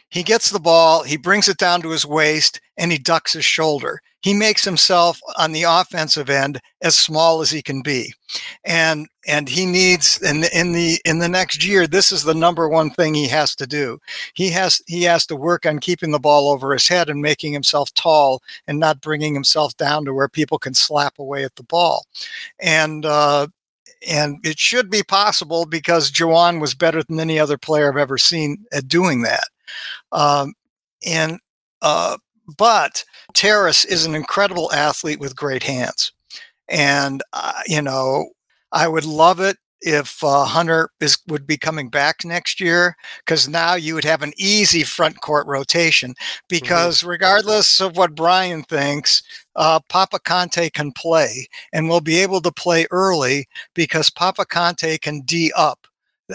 He 0.10 0.22
gets 0.22 0.52
the 0.52 0.60
ball, 0.60 1.04
he 1.04 1.18
brings 1.18 1.50
it 1.50 1.58
down 1.58 1.82
to 1.82 1.90
his 1.90 2.06
waist, 2.06 2.62
and 2.78 2.92
he 2.92 3.00
ducks 3.00 3.34
his 3.34 3.46
shoulder. 3.46 4.00
He 4.24 4.34
makes 4.34 4.64
himself 4.64 5.20
on 5.38 5.52
the 5.52 5.64
offensive 5.64 6.30
end 6.30 6.60
as 6.82 6.96
small 6.96 7.42
as 7.42 7.52
he 7.52 7.62
can 7.62 7.82
be, 7.82 8.14
and 8.64 9.08
and 9.28 9.50
he 9.50 9.66
needs 9.66 10.22
in 10.22 10.42
the, 10.42 10.58
in 10.58 10.72
the 10.72 11.00
in 11.04 11.20
the 11.20 11.28
next 11.28 11.64
year. 11.66 11.88
This 11.88 12.12
is 12.12 12.24
the 12.24 12.34
number 12.34 12.70
one 12.70 12.90
thing 12.90 13.14
he 13.14 13.28
has 13.28 13.54
to 13.56 13.68
do. 13.68 14.00
He 14.34 14.50
has 14.52 14.82
he 14.88 15.04
has 15.04 15.26
to 15.28 15.36
work 15.36 15.66
on 15.66 15.80
keeping 15.80 16.12
the 16.12 16.20
ball 16.20 16.50
over 16.50 16.72
his 16.72 16.88
head 16.88 17.10
and 17.10 17.22
making 17.22 17.52
himself 17.52 17.94
tall 17.96 18.42
and 18.66 18.80
not 18.80 19.02
bringing 19.02 19.34
himself 19.34 19.76
down 19.76 20.06
to 20.06 20.14
where 20.14 20.30
people 20.30 20.58
can 20.58 20.74
slap 20.74 21.20
away 21.20 21.44
at 21.44 21.56
the 21.56 21.64
ball, 21.64 22.06
and. 22.60 23.06
Uh, 23.06 23.48
and 24.06 24.38
it 24.44 24.60
should 24.60 24.90
be 24.90 25.02
possible 25.02 25.66
because 25.66 26.12
Juwan 26.12 26.60
was 26.60 26.76
better 26.76 27.02
than 27.04 27.22
any 27.22 27.40
other 27.40 27.58
player 27.58 27.90
I've 27.90 27.98
ever 27.98 28.18
seen 28.18 28.66
at 28.74 28.90
doing 28.90 29.22
that. 29.22 29.46
Um, 30.12 30.54
and 31.06 31.40
uh, 31.82 32.18
but 32.58 33.04
Tarris 33.34 33.86
is 33.86 34.06
an 34.06 34.16
incredible 34.16 34.72
athlete 34.74 35.20
with 35.20 35.36
great 35.36 35.64
hands, 35.64 36.12
and 36.70 37.22
uh, 37.34 37.62
you 37.68 37.82
know 37.82 38.30
I 38.72 38.88
would 38.88 39.06
love 39.06 39.40
it 39.40 39.58
if 39.84 40.24
uh, 40.24 40.46
Hunter 40.46 40.90
is 41.02 41.18
would 41.28 41.46
be 41.46 41.58
coming 41.58 41.90
back 41.90 42.24
next 42.24 42.60
year 42.60 42.96
because 43.20 43.50
now 43.50 43.76
you 43.76 43.94
would 43.96 44.06
have 44.06 44.24
an 44.24 44.34
easy 44.38 44.84
front 44.84 45.22
court 45.22 45.46
rotation 45.46 46.12
mm-hmm. 46.12 46.46
because 46.50 47.00
mm-hmm. 47.00 47.10
regardless 47.10 47.82
of 47.82 47.98
what 47.98 48.16
Brian 48.16 48.64
thinks, 48.64 49.22
uh, 49.56 49.80
Papa 49.90 50.20
Conte 50.20 50.70
can 50.70 50.92
play 50.94 51.48
and 51.74 51.90
will 51.90 52.02
be 52.02 52.20
able 52.20 52.42
to 52.42 52.52
play 52.52 52.88
early 52.92 53.48
because 53.74 54.10
Papa 54.10 54.46
Conte 54.46 54.98
can 55.00 55.22
D 55.22 55.52
up. 55.56 55.86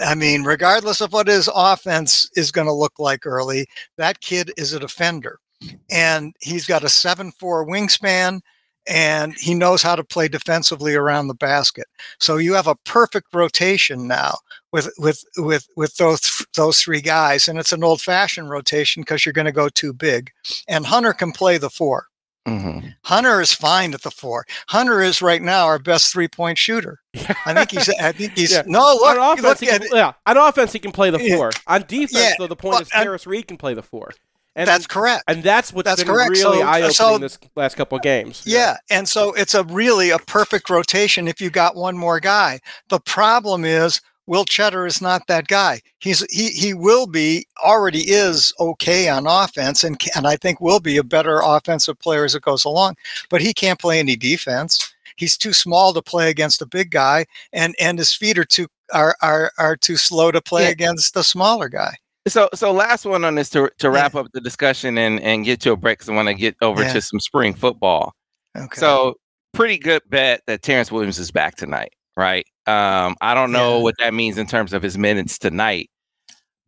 I 0.01 0.13
mean, 0.13 0.43
regardless 0.43 1.01
of 1.01 1.11
what 1.11 1.27
his 1.27 1.49
offense 1.53 2.29
is 2.35 2.51
going 2.51 2.67
to 2.67 2.73
look 2.73 2.99
like 2.99 3.25
early, 3.25 3.65
that 3.97 4.21
kid 4.21 4.51
is 4.55 4.71
a 4.73 4.79
defender. 4.79 5.39
And 5.89 6.35
he's 6.41 6.65
got 6.65 6.83
a 6.83 6.89
7 6.89 7.31
4 7.31 7.67
wingspan 7.67 8.41
and 8.87 9.35
he 9.37 9.53
knows 9.53 9.81
how 9.81 9.95
to 9.95 10.03
play 10.03 10.27
defensively 10.27 10.95
around 10.95 11.27
the 11.27 11.35
basket. 11.35 11.87
So 12.19 12.37
you 12.37 12.53
have 12.53 12.67
a 12.67 12.75
perfect 12.85 13.27
rotation 13.33 14.07
now 14.07 14.35
with 14.71 14.91
with 14.97 15.23
with 15.37 15.67
with 15.75 15.95
those 15.97 16.45
those 16.55 16.79
three 16.79 17.01
guys, 17.01 17.47
and 17.47 17.59
it's 17.59 17.71
an 17.71 17.83
old 17.83 18.01
fashioned 18.01 18.49
rotation 18.49 19.01
because 19.03 19.25
you're 19.25 19.33
going 19.33 19.45
to 19.45 19.51
go 19.51 19.69
too 19.69 19.93
big. 19.93 20.31
And 20.67 20.85
Hunter 20.85 21.13
can 21.13 21.31
play 21.31 21.57
the 21.57 21.69
four. 21.69 22.07
Mm-hmm. 22.47 22.87
Hunter 23.03 23.41
is 23.41 23.53
fine 23.53 23.93
at 23.93 24.01
the 24.01 24.09
four. 24.09 24.45
Hunter 24.69 25.01
is 25.01 25.21
right 25.21 25.41
now 25.41 25.65
our 25.65 25.77
best 25.77 26.11
three 26.11 26.27
point 26.27 26.57
shooter. 26.57 26.99
I 27.45 27.53
think 27.53 27.71
he's. 27.71 27.89
I 27.99 28.11
think 28.11 28.33
he's. 28.35 28.51
yeah. 28.53 28.63
No, 28.65 28.95
look. 28.95 29.17
On 29.17 29.37
offense, 29.37 29.61
look 29.61 29.81
can, 29.81 29.87
yeah. 29.91 30.13
On 30.25 30.37
offense, 30.37 30.73
he 30.73 30.79
can 30.79 30.91
play 30.91 31.11
the 31.11 31.19
four. 31.19 31.51
Yeah. 31.53 31.75
On 31.75 31.81
defense, 31.81 32.13
yeah. 32.13 32.33
though, 32.39 32.47
the 32.47 32.55
point 32.55 32.73
well, 32.73 32.81
is 32.81 32.89
Tarris 32.89 33.27
Reed 33.27 33.47
can 33.47 33.57
play 33.57 33.75
the 33.75 33.83
four. 33.83 34.11
And 34.55 34.67
that's 34.67 34.87
correct. 34.87 35.23
And 35.27 35.43
that's 35.43 35.71
what's 35.71 35.87
that's 35.87 36.03
been 36.03 36.11
correct. 36.11 36.31
really 36.31 36.41
so, 36.41 36.63
uh, 36.63 36.65
eye 36.65 36.79
opening 36.79 36.93
so, 36.93 37.17
this 37.17 37.39
last 37.55 37.75
couple 37.75 37.97
of 37.97 38.01
games. 38.01 38.43
Yeah. 38.45 38.59
yeah, 38.59 38.77
and 38.97 39.07
so 39.07 39.33
it's 39.33 39.53
a 39.53 39.63
really 39.65 40.09
a 40.09 40.19
perfect 40.19 40.69
rotation 40.69 41.27
if 41.27 41.39
you 41.39 41.49
got 41.49 41.75
one 41.75 41.97
more 41.97 42.19
guy. 42.19 42.59
The 42.89 42.99
problem 42.99 43.63
is 43.63 44.01
Will 44.29 44.45
Tschetter 44.45 44.85
is 44.85 45.01
not 45.01 45.25
that 45.27 45.47
guy. 45.47 45.81
He's 45.99 46.23
he 46.31 46.49
he 46.49 46.73
will 46.73 47.07
be 47.07 47.47
already 47.63 48.01
is 48.11 48.53
okay 48.59 49.09
on 49.09 49.25
offense 49.25 49.83
and 49.83 49.99
and 50.15 50.27
I 50.27 50.35
think 50.35 50.61
will 50.61 50.79
be 50.79 50.97
a 50.97 51.03
better 51.03 51.41
offensive 51.43 51.97
player 51.99 52.25
as 52.25 52.35
it 52.35 52.43
goes 52.43 52.63
along. 52.63 52.95
But 53.29 53.41
he 53.41 53.53
can't 53.53 53.79
play 53.79 53.99
any 53.99 54.15
defense. 54.15 54.93
He's 55.15 55.35
too 55.35 55.51
small 55.51 55.93
to 55.93 56.01
play 56.01 56.29
against 56.29 56.61
a 56.61 56.67
big 56.67 56.91
guy, 56.91 57.25
and 57.51 57.75
and 57.79 57.97
his 57.97 58.13
feet 58.13 58.37
are 58.37 58.45
too 58.45 58.67
are 58.93 59.15
are, 59.21 59.51
are 59.57 59.75
too 59.75 59.97
slow 59.97 60.31
to 60.31 60.41
play 60.41 60.65
yeah. 60.65 60.69
against 60.69 61.17
a 61.17 61.23
smaller 61.23 61.67
guy. 61.67 61.97
So 62.29 62.49
so 62.53 62.71
last 62.71 63.05
one 63.05 63.23
on 63.23 63.35
this 63.35 63.49
to 63.51 63.69
to 63.79 63.89
wrap 63.89 64.13
yeah. 64.13 64.21
up 64.21 64.27
the 64.33 64.41
discussion 64.41 64.97
and 64.97 65.19
and 65.21 65.45
get 65.45 65.59
to 65.61 65.71
a 65.71 65.75
break 65.75 65.99
because 65.99 66.09
I 66.09 66.13
want 66.13 66.27
to 66.27 66.33
get 66.33 66.55
over 66.61 66.81
yeah. 66.83 66.93
to 66.93 67.01
some 67.01 67.19
spring 67.19 67.53
football. 67.53 68.13
Okay. 68.55 68.79
So 68.79 69.15
pretty 69.53 69.77
good 69.77 70.01
bet 70.09 70.41
that 70.47 70.61
Terrance 70.61 70.91
Williams 70.91 71.19
is 71.19 71.31
back 71.31 71.55
tonight, 71.55 71.93
right? 72.15 72.45
Um, 72.67 73.15
I 73.21 73.33
don't 73.33 73.51
know 73.51 73.77
yeah. 73.77 73.83
what 73.83 73.95
that 73.99 74.13
means 74.13 74.37
in 74.37 74.45
terms 74.45 74.73
of 74.73 74.81
his 74.81 74.97
minutes 74.97 75.37
tonight, 75.37 75.89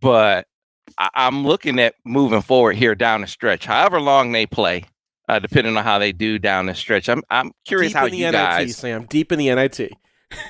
but 0.02 0.47
I- 0.97 1.10
am 1.15 1.45
looking 1.45 1.80
at 1.80 1.95
moving 2.06 2.41
forward 2.41 2.76
here 2.76 2.95
down 2.95 3.21
the 3.21 3.28
stretch. 3.28 3.65
However 3.65 4.02
long 4.02 4.32
they 4.32 4.45
play, 4.45 4.86
uh, 5.30 5.39
depending 5.39 5.78
on 5.78 5.84
how 5.84 5.97
they 5.97 6.12
do 6.12 6.38
down 6.38 6.65
the 6.65 6.76
stretch. 6.76 7.08
I'm 7.08 7.24
I'm 7.30 7.52
curious 7.65 7.93
deep 7.93 7.97
how 7.97 8.06
in 8.06 8.12
the 8.12 8.17
you 8.17 8.26
NIT, 8.26 8.34
guys, 8.34 8.78
Sam, 8.78 9.06
deep 9.06 9.32
in 9.32 9.39
the 9.39 9.54
NIT. 9.54 9.91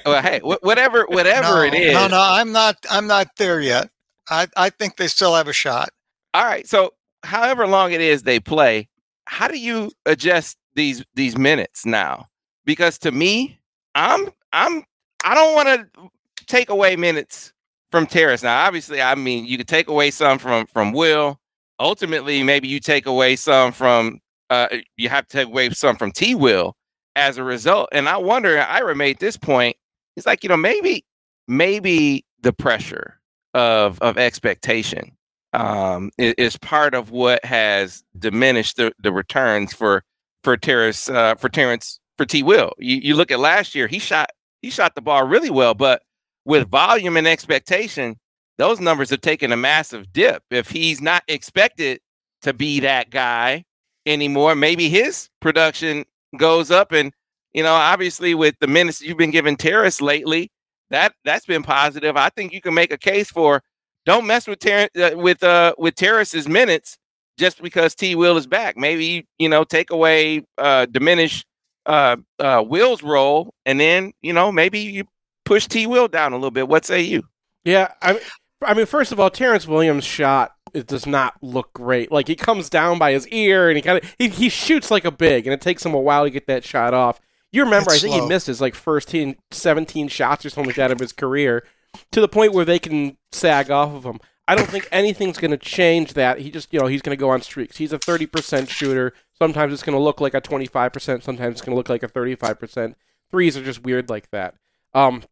well, 0.06 0.21
hey, 0.21 0.39
whatever 0.39 1.06
whatever 1.08 1.56
no, 1.56 1.62
it 1.62 1.74
is. 1.74 1.93
No, 1.93 2.08
no, 2.08 2.19
I'm 2.19 2.52
not. 2.52 2.78
I'm 2.89 3.08
not 3.08 3.28
there 3.38 3.62
yet. 3.62 3.89
I 4.30 4.48
I 4.58 4.70
think 4.70 4.98
they 4.98 5.08
still 5.08 5.36
have 5.36 5.48
a 5.48 5.54
shot. 5.54 5.90
All 6.34 6.46
right, 6.46 6.68
so 6.68 6.94
however 7.24 7.68
long 7.68 7.92
it 7.92 8.02
is 8.02 8.24
they 8.24 8.40
play, 8.40 8.88
how 9.26 9.48
do 9.48 9.58
you 9.58 9.92
adjust 10.06 10.58
these 10.76 11.04
these 11.16 11.38
minutes 11.38 11.86
now? 11.86 12.28
Because 12.66 12.98
to 13.00 13.12
me, 13.12 13.60
I'm 13.96 14.30
I'm 14.54 14.84
I 15.24 15.36
don't 15.36 15.56
want 15.56 15.68
to 15.68 16.10
take 16.48 16.70
away 16.70 16.96
minutes 16.96 17.54
from 17.92 18.08
Tarris. 18.08 18.44
Now, 18.44 18.66
obviously, 18.66 19.02
I 19.02 19.16
mean, 19.16 19.46
you 19.46 19.58
could 19.58 19.68
take 19.68 19.88
away 19.88 20.12
some 20.12 20.40
from 20.40 20.66
from 20.68 20.94
Will. 20.94 21.40
Ultimately, 21.80 22.44
maybe 22.44 22.68
you 22.68 22.80
take 22.80 23.06
away 23.06 23.36
some 23.36 23.72
from 23.72 24.20
uh, 24.50 24.68
you 24.98 25.10
have 25.10 25.28
to 25.28 25.38
take 25.38 25.48
away 25.48 25.70
some 25.72 25.96
from 25.96 26.12
T 26.12 26.36
Will 26.36 26.76
as 27.16 27.38
a 27.38 27.44
result. 27.44 27.90
And 27.92 28.08
I 28.08 28.18
wonder, 28.18 28.60
Ira 28.60 28.96
made 28.96 29.20
this 29.20 29.38
point. 29.38 29.76
It's 30.16 30.26
like, 30.26 30.44
you 30.44 30.50
know, 30.50 30.58
maybe, 30.58 31.06
maybe 31.48 32.26
the 32.42 32.54
pressure 32.54 33.21
of 33.54 34.00
of 34.02 34.18
expectation 34.18 35.18
um, 35.54 36.12
is, 36.18 36.58
part 36.58 36.94
of 36.94 37.12
what 37.12 37.44
has 37.44 38.04
diminished 38.18 38.78
the, 38.78 38.94
the 39.02 39.12
returns 39.12 39.74
for 39.74 40.04
for 40.44 40.58
Terrace 40.58 41.10
uh, 41.10 41.36
for 41.36 41.50
Terrance 41.50 42.00
for 42.18 42.26
T. 42.26 42.44
Will. 42.44 42.74
You, 42.78 42.98
you 42.98 43.16
look 43.16 43.32
at 43.32 43.40
last 43.40 43.76
year, 43.76 43.88
he 43.88 44.00
shot 44.00 44.30
he 44.62 44.70
shot 44.70 44.96
the 44.96 45.02
ball 45.02 45.28
really 45.28 45.50
well, 45.50 45.74
but 45.74 46.04
with 46.46 46.70
volume 46.70 47.18
and 47.18 47.28
expectation, 47.28 48.18
those 48.58 48.80
numbers 48.80 49.10
have 49.10 49.22
taken 49.22 49.52
a 49.52 49.58
massive 49.58 50.12
dip. 50.14 50.44
If 50.50 50.70
he's 50.70 51.02
not 51.02 51.24
expected 51.28 52.00
to 52.44 52.54
be 52.54 52.80
that 52.82 53.10
guy 53.10 53.66
anymore, 54.06 54.56
maybe 54.56 54.90
his 54.90 55.30
production 55.42 56.06
goes 56.38 56.72
up. 56.72 56.92
And 56.92 57.12
you 57.54 57.64
know, 57.64 57.74
obviously, 57.74 58.34
with 58.34 58.56
the 58.60 58.68
minutes 58.68 59.02
you've 59.02 59.18
been 59.18 59.32
giving 59.32 59.58
Tarris 59.58 60.02
lately, 60.02 60.52
that 60.91 61.13
that's 61.25 61.45
been 61.45 61.63
positive. 61.63 62.15
I 62.15 62.30
think 62.30 62.54
you 62.54 62.62
can 62.62 62.73
make 62.73 62.91
a 62.93 62.97
case 62.97 63.30
for 63.30 63.62
don't 64.06 64.25
mess 64.25 64.47
with 64.47 64.60
Ter- 64.60 64.89
uh, 64.95 65.12
with 65.15 65.43
uh 65.43 65.73
with 65.77 65.95
Tarris's 65.95 66.47
minutes 66.47 66.97
just 67.38 67.62
because 67.62 67.95
T 67.95 68.15
Will 68.15 68.38
is 68.38 68.47
back. 68.47 68.77
Maybe 68.77 69.27
you 69.39 69.49
know 69.49 69.63
take 69.63 69.89
away 69.89 70.43
uh 70.58 70.86
diminish 70.86 71.43
uh 71.86 72.17
uh 72.39 72.63
Will's 72.65 73.04
role, 73.04 73.54
and 73.65 73.80
then 73.80 74.13
you 74.21 74.34
know 74.34 74.51
maybe 74.51 74.80
you 74.80 75.06
push 75.45 75.67
T 75.67 75.88
Will 75.88 76.08
down 76.08 76.34
a 76.34 76.36
little 76.36 76.51
bit. 76.51 76.67
What 76.67 76.86
say 76.86 77.01
you? 77.01 77.23
Yeah, 77.63 77.93
I 78.01 78.19
I 78.63 78.73
mean, 78.73 78.86
first 78.86 79.12
of 79.12 79.19
all, 79.19 79.30
Terrance 79.30 79.67
Williams' 79.67 80.06
shot 80.06 80.54
it 80.73 80.88
does 80.88 81.06
not 81.06 81.36
look 81.41 81.73
great. 81.73 82.12
Like 82.12 82.27
he 82.27 82.36
comes 82.36 82.69
down 82.69 82.97
by 82.97 83.12
his 83.12 83.27
ear 83.27 83.69
and 83.69 83.75
he 83.75 83.82
kind 83.82 84.01
of 84.01 84.15
he, 84.17 84.30
he 84.30 84.49
shoots 84.49 84.91
like 84.91 85.06
a 85.06 85.12
big, 85.12 85.45
and 85.47 85.54
it 85.54 85.62
takes 85.62 85.86
him 85.86 85.93
a 85.93 85.99
while 85.99 86.23
to 86.23 86.30
get 86.30 86.47
that 86.47 86.63
shot 86.63 86.93
off. 86.93 87.19
You 87.52 87.64
remember, 87.64 87.92
it's 87.92 87.98
I 87.98 88.08
think 88.08 88.16
slow. 88.16 88.24
he 88.24 88.30
missed 88.30 88.48
his 88.48 88.62
like 88.62 88.76
first 88.76 89.10
10, 89.10 89.36
17 89.52 90.08
shots 90.08 90.46
or 90.46 90.50
something 90.50 90.70
like 90.70 90.78
that 90.78 90.92
of 90.92 91.00
his 91.00 91.12
career 91.12 91.66
to 92.12 92.22
the 92.22 92.28
point 92.28 92.54
where 92.54 92.66
they 92.66 92.80
can 92.80 93.18
sag 93.32 93.70
off 93.70 93.94
of 93.94 94.06
him. 94.06 94.20
I 94.48 94.56
don't 94.56 94.70
think 94.70 94.88
anything's 94.92 95.38
going 95.38 95.52
to 95.52 95.58
change 95.58 96.14
that. 96.14 96.40
He 96.40 96.52
just, 96.52 96.74
you 96.74 96.80
know, 96.80 96.88
he's 96.88 97.02
going 97.02 97.16
to 97.16 97.20
go 97.20 97.30
on 97.30 97.42
streaks. 97.42 97.78
He's 97.78 97.94
a 97.94 98.00
30% 98.00 98.70
shooter. 98.70 99.14
Sometimes 99.38 99.74
it's 99.74 99.84
going 99.84 99.98
to 99.98 100.04
look 100.04 100.20
like 100.20 100.34
a 100.34 100.42
25%. 100.42 101.24
Sometimes 101.24 101.54
it's 101.54 101.62
going 101.62 101.72
to 101.72 101.78
look 101.78 101.90
like 101.90 102.04
a 102.04 102.08
35%. 102.08 102.96
Threes 103.30 103.56
are 103.56 103.64
just 103.64 103.84
weird 103.84 104.10
like 104.10 104.30
that. 104.32 104.56
Um, 104.94 105.24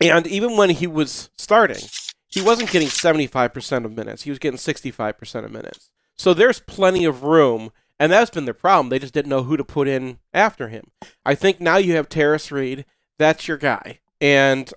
and 0.00 0.26
even 0.26 0.56
when 0.56 0.70
he 0.70 0.86
was 0.86 1.30
starting, 1.36 1.82
he 2.28 2.40
wasn't 2.40 2.70
getting 2.70 2.88
75% 2.88 3.84
of 3.84 3.96
minutes. 3.96 4.22
He 4.22 4.30
was 4.30 4.38
getting 4.38 4.58
65% 4.58 5.44
of 5.44 5.50
minutes. 5.50 5.90
So 6.16 6.32
there's 6.32 6.60
plenty 6.60 7.04
of 7.04 7.22
room. 7.24 7.72
And 8.00 8.10
that's 8.10 8.30
been 8.30 8.46
their 8.46 8.54
problem. 8.54 8.88
They 8.88 8.98
just 8.98 9.12
didn't 9.12 9.28
know 9.28 9.42
who 9.42 9.58
to 9.58 9.64
put 9.64 9.86
in 9.86 10.18
after 10.32 10.68
him. 10.68 10.90
I 11.24 11.34
think 11.34 11.60
now 11.60 11.76
you 11.76 11.94
have 11.96 12.08
Tarris 12.08 12.50
Reed. 12.50 12.86
That's 13.18 13.46
your 13.46 13.58
guy. 13.58 14.00
And 14.22 14.72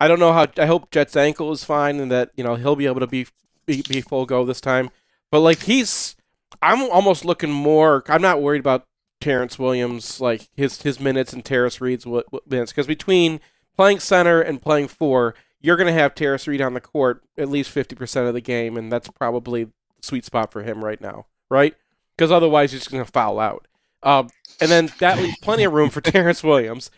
I 0.00 0.06
don't 0.06 0.20
know 0.20 0.32
how. 0.32 0.46
I 0.56 0.66
hope 0.66 0.92
Jett's 0.92 1.16
ankle 1.16 1.50
is 1.50 1.64
fine 1.64 1.98
and 1.98 2.10
that 2.12 2.30
you 2.36 2.44
know 2.44 2.54
he'll 2.54 2.76
be 2.76 2.86
able 2.86 3.00
to 3.00 3.08
be 3.08 3.26
be, 3.66 3.82
be 3.88 4.00
full 4.00 4.26
go 4.26 4.44
this 4.44 4.60
time. 4.60 4.90
But 5.32 5.40
like 5.40 5.62
he's, 5.62 6.16
I'm 6.62 6.88
almost 6.90 7.24
looking 7.24 7.50
more. 7.50 8.04
I'm 8.08 8.22
not 8.22 8.40
worried 8.40 8.60
about 8.60 8.86
Terrance 9.20 9.58
Williams 9.58 10.20
like 10.20 10.48
his 10.56 10.82
his 10.82 11.00
minutes 11.00 11.32
and 11.32 11.44
Tarris 11.44 11.80
Reed's 11.80 12.06
minutes 12.06 12.72
because 12.72 12.86
between 12.86 13.40
playing 13.76 13.98
center 13.98 14.40
and 14.40 14.62
playing 14.62 14.86
four, 14.86 15.34
you're 15.60 15.76
going 15.76 15.92
to 15.92 16.00
have 16.00 16.14
Tarris 16.14 16.46
Reed 16.46 16.62
on 16.62 16.74
the 16.74 16.80
court 16.80 17.24
at 17.36 17.48
least 17.48 17.70
fifty 17.70 17.96
percent 17.96 18.28
of 18.28 18.34
the 18.34 18.40
game, 18.40 18.76
and 18.76 18.92
that's 18.92 19.08
probably 19.08 19.64
the 19.64 19.72
sweet 20.00 20.24
spot 20.24 20.52
for 20.52 20.62
him 20.62 20.84
right 20.84 21.00
now, 21.00 21.26
right? 21.50 21.74
Because 22.18 22.32
otherwise 22.32 22.72
he's 22.72 22.80
just 22.80 22.90
going 22.90 23.04
to 23.04 23.10
foul 23.10 23.38
out. 23.38 23.68
Um, 24.02 24.28
and 24.60 24.68
then 24.68 24.90
that 24.98 25.18
leaves 25.18 25.38
plenty 25.40 25.62
of 25.62 25.72
room 25.72 25.88
for 25.88 26.00
Terrance 26.02 26.42
Williams. 26.42 26.90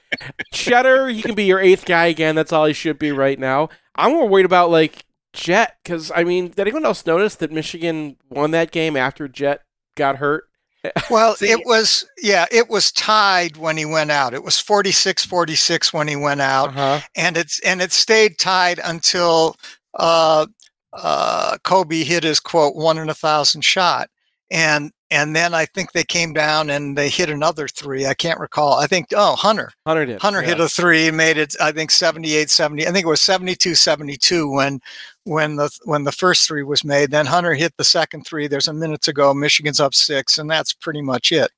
Tschetter, 0.53 1.13
he 1.13 1.21
can 1.21 1.35
be 1.35 1.45
your 1.45 1.61
eighth 1.61 1.85
guy 1.85 2.07
again. 2.07 2.35
That's 2.35 2.53
all 2.53 2.65
he 2.65 2.73
should 2.73 2.99
be 2.99 3.13
right 3.13 3.39
now. 3.39 3.69
I'm 3.95 4.13
more 4.13 4.29
worried 4.29 4.47
about 4.47 4.71
like 4.71 5.05
Jett 5.33 5.77
because 5.83 6.11
I 6.15 6.25
mean, 6.25 6.49
did 6.49 6.61
anyone 6.61 6.87
else 6.87 7.05
notice 7.05 7.37
that 7.37 7.53
Michigan 7.53 8.17
won 8.31 8.51
that 8.53 8.71
game 8.71 8.97
after 8.97 9.29
Jett 9.29 9.63
got 9.95 10.17
hurt? 10.17 10.45
Well, 11.11 11.37
it 11.43 11.67
was 11.67 12.07
yeah, 12.23 12.47
it 12.51 12.71
was 12.71 12.91
tied 12.91 13.59
when 13.59 13.77
he 13.77 13.85
went 13.85 14.11
out. 14.11 14.33
It 14.33 14.43
was 14.43 14.55
46-46 14.55 15.93
when 15.93 16.09
he 16.09 16.17
went 16.17 16.41
out, 16.41 16.71
uh-huh. 16.71 17.01
and 17.15 17.37
it's 17.37 17.61
and 17.61 17.83
it 17.83 17.93
stayed 17.93 18.39
tied 18.39 18.81
until 18.83 19.57
uh, 19.93 20.47
uh, 20.95 21.59
Kobe 21.65 22.03
hit 22.03 22.25
his 22.25 22.41
quote 22.41 22.77
one 22.77 22.97
in 22.97 23.11
a 23.11 23.15
thousand 23.15 23.61
shot, 23.61 24.09
and 24.51 24.93
and 25.13 25.35
then 25.35 25.55
I 25.55 25.67
think 25.67 25.93
they 25.93 26.05
came 26.05 26.33
down 26.33 26.71
and 26.71 26.97
they 26.97 27.09
hit 27.09 27.31
another 27.31 27.67
three. 27.67 28.07
I 28.07 28.15
can't 28.15 28.39
recall. 28.39 28.75
I 28.75 28.87
think 28.87 29.09
oh 29.15 29.35
Hunter 29.37 29.73
Hunter 29.87 30.07
did 30.07 30.21
Hunter 30.21 30.41
yeah. 30.41 30.49
hit 30.49 30.61
a 30.61 30.69
three, 30.69 31.11
made 31.11 31.37
it 31.37 31.55
I 31.61 31.73
think 31.73 31.91
78 31.91 32.51
70. 32.51 32.87
I 32.87 32.93
think 32.93 33.05
it 33.05 33.09
was 33.09 33.21
72 33.21 33.75
72 33.75 34.51
when 34.51 34.81
when 35.25 35.57
the 35.57 35.71
when 35.85 36.05
the 36.05 36.13
first 36.13 36.47
three 36.47 36.63
was 36.63 36.85
made. 36.85 37.11
Then 37.11 37.27
Hunter 37.27 37.55
hit 37.55 37.77
the 37.77 37.85
second 37.85 38.25
three. 38.25 38.47
There's 38.47 38.69
a 38.69 38.73
minute 38.73 39.03
to 39.03 39.13
go. 39.13 39.33
Michigan's 39.35 39.81
up 39.81 39.95
six, 39.95 40.39
and 40.39 40.51
that's 40.51 40.73
pretty 40.73 41.03
much 41.03 41.33
it. 41.33 41.51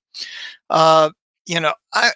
Uh, 0.70 1.10
you 1.46 1.60
know, 1.60 1.72
I 1.94 2.10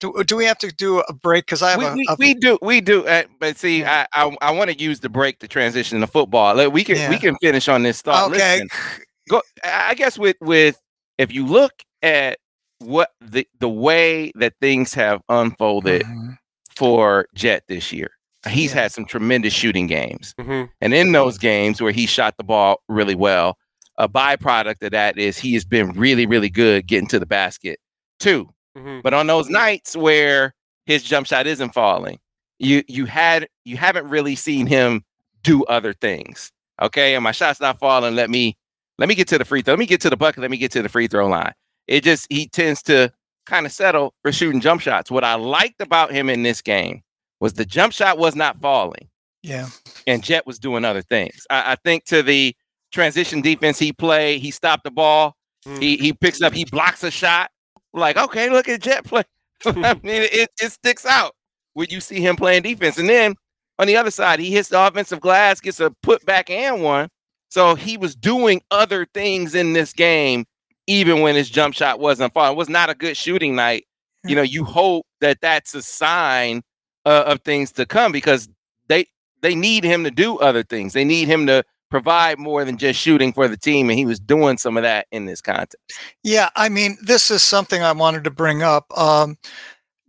do, 0.00 0.22
do 0.24 0.36
we 0.36 0.44
have 0.44 0.58
to 0.58 0.72
do 0.72 1.00
a 1.00 1.12
break? 1.12 1.46
Because 1.46 1.62
I 1.62 1.70
have 1.70 1.78
we, 1.78 1.86
a, 1.86 1.94
we, 1.94 2.06
a, 2.08 2.16
we 2.18 2.34
do 2.34 2.58
we 2.62 2.80
do. 2.80 3.06
Uh, 3.06 3.22
but 3.38 3.56
see, 3.56 3.80
yeah. 3.80 4.06
I 4.12 4.24
I, 4.24 4.36
I 4.42 4.50
want 4.50 4.70
to 4.70 4.78
use 4.78 5.00
the 5.00 5.08
break 5.08 5.38
to 5.40 5.48
transition 5.48 6.00
to 6.00 6.06
football. 6.06 6.70
We 6.70 6.84
can 6.84 6.96
yeah. 6.96 7.10
we 7.10 7.18
can 7.18 7.36
finish 7.36 7.68
on 7.68 7.82
this 7.82 8.02
thought. 8.02 8.30
Okay. 8.30 8.62
Listen, 8.62 8.68
go 9.28 9.42
i 9.64 9.94
guess 9.94 10.18
with 10.18 10.36
with 10.40 10.80
if 11.18 11.32
you 11.32 11.46
look 11.46 11.72
at 12.02 12.38
what 12.78 13.10
the 13.20 13.46
the 13.60 13.68
way 13.68 14.32
that 14.34 14.54
things 14.60 14.94
have 14.94 15.20
unfolded 15.28 16.02
mm-hmm. 16.02 16.30
for 16.76 17.26
Jett 17.34 17.62
this 17.68 17.92
year 17.92 18.10
he's 18.48 18.74
yeah. 18.74 18.82
had 18.82 18.92
some 18.92 19.04
tremendous 19.04 19.54
shooting 19.54 19.86
games 19.86 20.34
mm-hmm. 20.38 20.64
and 20.80 20.94
in 20.94 21.12
those 21.12 21.38
games 21.38 21.80
where 21.80 21.92
he 21.92 22.06
shot 22.06 22.36
the 22.36 22.44
ball 22.44 22.82
really 22.88 23.14
well 23.14 23.56
a 23.96 24.08
byproduct 24.08 24.82
of 24.82 24.90
that 24.90 25.16
is 25.18 25.38
he 25.38 25.54
has 25.54 25.64
been 25.64 25.92
really 25.92 26.26
really 26.26 26.50
good 26.50 26.86
getting 26.86 27.08
to 27.08 27.18
the 27.18 27.26
basket 27.26 27.78
too 28.18 28.48
mm-hmm. 28.76 29.00
but 29.02 29.14
on 29.14 29.26
those 29.26 29.48
nights 29.48 29.96
where 29.96 30.54
his 30.84 31.02
jump 31.02 31.26
shot 31.26 31.46
isn't 31.46 31.72
falling 31.72 32.18
you 32.58 32.82
you 32.86 33.06
had 33.06 33.48
you 33.64 33.76
haven't 33.76 34.08
really 34.08 34.34
seen 34.34 34.66
him 34.66 35.02
do 35.42 35.64
other 35.64 35.92
things 35.92 36.52
okay 36.82 37.14
and 37.14 37.24
my 37.24 37.32
shot's 37.32 37.60
not 37.60 37.78
falling 37.78 38.14
let 38.14 38.28
me 38.28 38.56
let 38.98 39.08
me 39.08 39.14
get 39.14 39.28
to 39.28 39.38
the 39.38 39.44
free 39.44 39.62
throw. 39.62 39.72
Let 39.72 39.78
me 39.78 39.86
get 39.86 40.00
to 40.02 40.10
the 40.10 40.16
bucket. 40.16 40.40
Let 40.40 40.50
me 40.50 40.56
get 40.56 40.72
to 40.72 40.82
the 40.82 40.88
free 40.88 41.06
throw 41.06 41.26
line. 41.26 41.52
It 41.86 42.04
just 42.04 42.26
he 42.30 42.48
tends 42.48 42.82
to 42.84 43.12
kind 43.46 43.66
of 43.66 43.72
settle 43.72 44.14
for 44.22 44.32
shooting 44.32 44.60
jump 44.60 44.80
shots. 44.80 45.10
What 45.10 45.24
I 45.24 45.34
liked 45.34 45.80
about 45.80 46.12
him 46.12 46.30
in 46.30 46.42
this 46.42 46.62
game 46.62 47.02
was 47.40 47.54
the 47.54 47.64
jump 47.64 47.92
shot 47.92 48.18
was 48.18 48.34
not 48.34 48.60
falling. 48.60 49.08
Yeah. 49.42 49.68
And 50.06 50.22
Jett 50.22 50.46
was 50.46 50.58
doing 50.58 50.84
other 50.84 51.02
things. 51.02 51.46
I, 51.50 51.72
I 51.72 51.76
think 51.76 52.04
to 52.06 52.22
the 52.22 52.56
transition 52.92 53.42
defense 53.42 53.78
he 53.78 53.92
played, 53.92 54.40
he 54.40 54.50
stopped 54.50 54.84
the 54.84 54.90
ball. 54.90 55.36
Mm. 55.66 55.82
He 55.82 55.96
he 55.96 56.12
picks 56.12 56.40
up, 56.40 56.54
he 56.54 56.64
blocks 56.64 57.02
a 57.04 57.10
shot. 57.10 57.50
like, 57.92 58.16
okay, 58.16 58.48
look 58.48 58.68
at 58.68 58.80
Jett 58.80 59.04
play. 59.04 59.24
I 59.66 59.94
mean, 60.02 60.22
it, 60.22 60.50
it 60.60 60.72
sticks 60.72 61.04
out 61.04 61.34
when 61.74 61.88
you 61.90 62.00
see 62.00 62.20
him 62.20 62.36
playing 62.36 62.62
defense. 62.62 62.98
And 62.98 63.08
then 63.08 63.34
on 63.78 63.86
the 63.86 63.96
other 63.96 64.10
side, 64.10 64.40
he 64.40 64.50
hits 64.50 64.68
the 64.70 64.86
offensive 64.86 65.20
glass, 65.20 65.60
gets 65.60 65.80
a 65.80 65.90
put 66.02 66.24
back 66.24 66.48
and 66.48 66.82
one. 66.82 67.08
So 67.54 67.76
he 67.76 67.96
was 67.96 68.16
doing 68.16 68.62
other 68.72 69.06
things 69.06 69.54
in 69.54 69.74
this 69.74 69.92
game, 69.92 70.44
even 70.88 71.20
when 71.20 71.36
his 71.36 71.48
jump 71.48 71.72
shot 71.72 72.00
wasn't 72.00 72.34
falling. 72.34 72.54
It 72.54 72.56
was 72.56 72.68
not 72.68 72.90
a 72.90 72.96
good 72.96 73.16
shooting 73.16 73.54
night. 73.54 73.86
You 74.24 74.34
know, 74.34 74.42
you 74.42 74.64
hope 74.64 75.06
that 75.20 75.40
that's 75.40 75.72
a 75.72 75.80
sign 75.80 76.62
uh, 77.06 77.22
of 77.28 77.42
things 77.42 77.70
to 77.72 77.86
come 77.86 78.10
because 78.10 78.48
they 78.88 79.06
they 79.40 79.54
need 79.54 79.84
him 79.84 80.02
to 80.02 80.10
do 80.10 80.36
other 80.38 80.64
things. 80.64 80.94
They 80.94 81.04
need 81.04 81.28
him 81.28 81.46
to 81.46 81.62
provide 81.92 82.40
more 82.40 82.64
than 82.64 82.76
just 82.76 82.98
shooting 82.98 83.32
for 83.32 83.46
the 83.46 83.56
team, 83.56 83.88
and 83.88 83.96
he 83.96 84.04
was 84.04 84.18
doing 84.18 84.58
some 84.58 84.76
of 84.76 84.82
that 84.82 85.06
in 85.12 85.26
this 85.26 85.40
contest. 85.40 85.76
Yeah, 86.24 86.48
I 86.56 86.68
mean, 86.68 86.98
this 87.02 87.30
is 87.30 87.44
something 87.44 87.84
I 87.84 87.92
wanted 87.92 88.24
to 88.24 88.32
bring 88.32 88.64
up. 88.64 88.86
Um, 88.98 89.38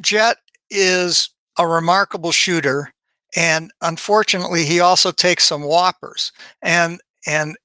Jett 0.02 0.38
is 0.72 1.30
a 1.60 1.68
remarkable 1.68 2.32
shooter. 2.32 2.92
And 3.38 3.72
unfortunately, 3.82 4.64
he 4.64 4.80
also 4.80 5.12
takes 5.12 5.44
some 5.44 5.64
whoppers. 5.64 6.32
And 6.62 7.02
and 7.26 7.56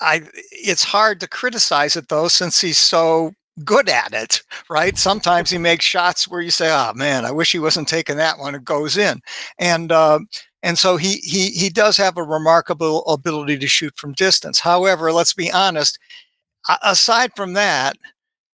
I 0.00 0.22
it's 0.52 0.84
hard 0.84 1.20
to 1.20 1.28
criticize 1.28 1.96
it 1.96 2.08
though 2.08 2.28
since 2.28 2.60
he's 2.60 2.78
so 2.78 3.32
good 3.64 3.88
at 3.88 4.12
it, 4.12 4.42
right? 4.68 4.98
Sometimes 4.98 5.50
he 5.50 5.58
makes 5.58 5.84
shots 5.84 6.28
where 6.28 6.40
you 6.42 6.50
say, 6.50 6.70
"Oh 6.70 6.92
man, 6.94 7.24
I 7.24 7.30
wish 7.30 7.52
he 7.52 7.58
wasn't 7.58 7.88
taking 7.88 8.16
that 8.18 8.38
one." 8.38 8.54
It 8.54 8.64
goes 8.64 8.96
in, 8.96 9.20
and 9.58 9.92
uh, 9.92 10.20
and 10.62 10.78
so 10.78 10.96
he 10.96 11.16
he 11.18 11.50
he 11.50 11.70
does 11.70 11.96
have 11.96 12.16
a 12.18 12.22
remarkable 12.22 13.04
ability 13.06 13.58
to 13.58 13.66
shoot 13.68 13.94
from 13.96 14.12
distance. 14.12 14.60
However, 14.60 15.12
let's 15.12 15.34
be 15.34 15.50
honest. 15.52 15.98
Aside 16.82 17.30
from 17.36 17.52
that, 17.54 17.96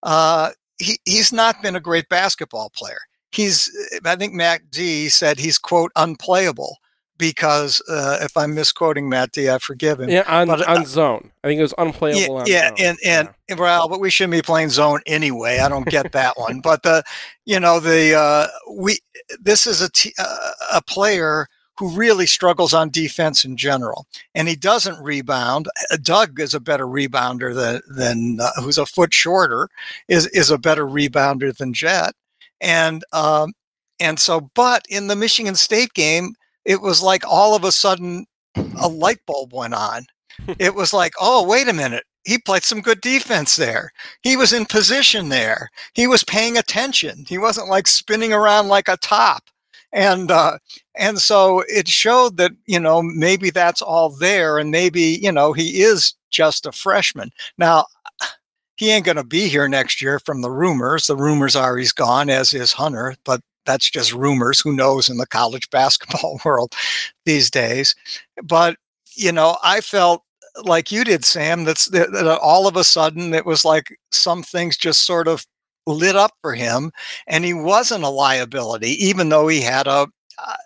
uh, 0.02 0.50
he 0.78 0.98
he's 1.06 1.32
not 1.32 1.62
been 1.62 1.76
a 1.76 1.80
great 1.80 2.08
basketball 2.08 2.70
player. 2.76 3.00
He's 3.32 3.70
I 4.04 4.16
think 4.16 4.34
Matt 4.34 4.70
D 4.70 5.08
said 5.08 5.38
he's 5.38 5.58
quote 5.58 5.92
unplayable 5.96 6.76
because 7.22 7.80
uh, 7.88 8.18
if 8.20 8.36
I'm 8.36 8.52
misquoting 8.52 9.08
Matt 9.08 9.30
D, 9.30 9.48
I 9.48 9.58
forgive 9.58 10.00
him. 10.00 10.10
Yeah, 10.10 10.24
on, 10.26 10.48
but, 10.48 10.68
uh, 10.68 10.74
on 10.74 10.84
zone. 10.84 11.30
I 11.44 11.46
think 11.46 11.60
it 11.60 11.62
was 11.62 11.74
unplayable. 11.78 12.42
Yeah, 12.48 12.72
yeah 12.76 12.88
and 12.88 12.98
and 13.06 13.28
yeah. 13.48 13.54
well, 13.54 13.88
but 13.88 14.00
we 14.00 14.10
shouldn't 14.10 14.32
be 14.32 14.42
playing 14.42 14.70
zone 14.70 15.02
anyway. 15.06 15.60
I 15.60 15.68
don't 15.68 15.86
get 15.86 16.10
that 16.12 16.36
one. 16.36 16.60
But 16.60 16.82
the, 16.82 17.04
you 17.44 17.60
know, 17.60 17.78
the 17.78 18.16
uh, 18.16 18.48
we 18.72 18.98
this 19.40 19.68
is 19.68 19.80
a 19.80 19.88
t- 19.88 20.12
uh, 20.18 20.50
a 20.72 20.82
player 20.82 21.46
who 21.78 21.90
really 21.90 22.26
struggles 22.26 22.74
on 22.74 22.90
defense 22.90 23.44
in 23.44 23.56
general, 23.56 24.04
and 24.34 24.48
he 24.48 24.56
doesn't 24.56 25.00
rebound. 25.00 25.68
Uh, 25.92 25.98
Dug 26.02 26.40
is 26.40 26.54
a 26.54 26.60
better 26.60 26.86
rebounder 26.86 27.54
than 27.54 27.82
than 27.88 28.40
uh, 28.40 28.50
who's 28.60 28.78
a 28.78 28.86
foot 28.86 29.14
shorter 29.14 29.68
is 30.08 30.26
is 30.28 30.50
a 30.50 30.58
better 30.58 30.86
rebounder 30.86 31.56
than 31.56 31.72
Jett, 31.72 32.14
and 32.60 33.04
um, 33.12 33.52
and 34.00 34.18
so, 34.18 34.50
but 34.56 34.84
in 34.88 35.06
the 35.06 35.14
Michigan 35.14 35.54
State 35.54 35.94
game, 35.94 36.34
it 36.64 36.80
was 36.80 37.02
like 37.02 37.22
all 37.26 37.54
of 37.54 37.64
a 37.64 37.72
sudden 37.72 38.26
a 38.80 38.88
light 38.88 39.20
bulb 39.26 39.52
went 39.52 39.74
on. 39.74 40.06
It 40.58 40.74
was 40.74 40.92
like, 40.92 41.12
oh, 41.20 41.46
wait 41.46 41.68
a 41.68 41.72
minute. 41.72 42.04
He 42.24 42.38
played 42.38 42.64
some 42.64 42.80
good 42.80 43.00
defense 43.00 43.54
there. 43.54 43.92
He 44.22 44.36
was 44.36 44.52
in 44.52 44.64
position 44.66 45.28
there. 45.28 45.68
He 45.94 46.06
was 46.06 46.24
paying 46.24 46.56
attention. 46.56 47.24
He 47.28 47.38
wasn't 47.38 47.68
like 47.68 47.86
spinning 47.86 48.32
around 48.32 48.68
like 48.68 48.88
a 48.88 48.96
top. 48.96 49.44
And 49.92 50.30
uh, 50.30 50.58
and 50.96 51.18
so 51.20 51.62
it 51.68 51.86
showed 51.86 52.38
that 52.38 52.52
you 52.66 52.80
know 52.80 53.02
maybe 53.02 53.50
that's 53.50 53.82
all 53.82 54.08
there, 54.08 54.58
and 54.58 54.70
maybe 54.70 55.20
you 55.22 55.30
know 55.30 55.52
he 55.52 55.82
is 55.82 56.14
just 56.30 56.66
a 56.66 56.72
freshman. 56.72 57.30
Now 57.58 57.84
he 58.76 58.90
ain't 58.90 59.04
going 59.04 59.16
to 59.16 59.24
be 59.24 59.48
here 59.48 59.68
next 59.68 60.00
year 60.00 60.18
from 60.18 60.40
the 60.40 60.50
rumors. 60.50 61.06
The 61.06 61.16
rumors 61.16 61.54
are 61.54 61.76
he's 61.76 61.92
gone, 61.92 62.30
as 62.30 62.54
is 62.54 62.72
Hunter, 62.72 63.14
but 63.24 63.42
that's 63.64 63.90
just 63.90 64.12
rumors. 64.12 64.60
Who 64.60 64.72
knows 64.72 65.08
in 65.08 65.18
the 65.18 65.26
college 65.26 65.68
basketball 65.70 66.40
world 66.44 66.74
these 67.24 67.50
days? 67.50 67.94
But 68.42 68.76
you 69.14 69.32
know, 69.32 69.58
I 69.62 69.80
felt 69.80 70.22
like 70.64 70.92
you 70.92 71.04
did, 71.04 71.24
Sam. 71.24 71.64
That's 71.64 71.86
that, 71.90 72.12
that 72.12 72.26
all 72.38 72.66
of 72.66 72.76
a 72.76 72.84
sudden 72.84 73.34
it 73.34 73.46
was 73.46 73.64
like 73.64 73.98
some 74.10 74.42
things 74.42 74.76
just 74.76 75.06
sort 75.06 75.28
of 75.28 75.46
lit 75.86 76.16
up 76.16 76.32
for 76.42 76.54
him, 76.54 76.92
and 77.26 77.44
he 77.44 77.54
wasn't 77.54 78.04
a 78.04 78.08
liability, 78.08 78.90
even 79.04 79.28
though 79.28 79.48
he 79.48 79.60
had 79.60 79.86
a 79.86 80.08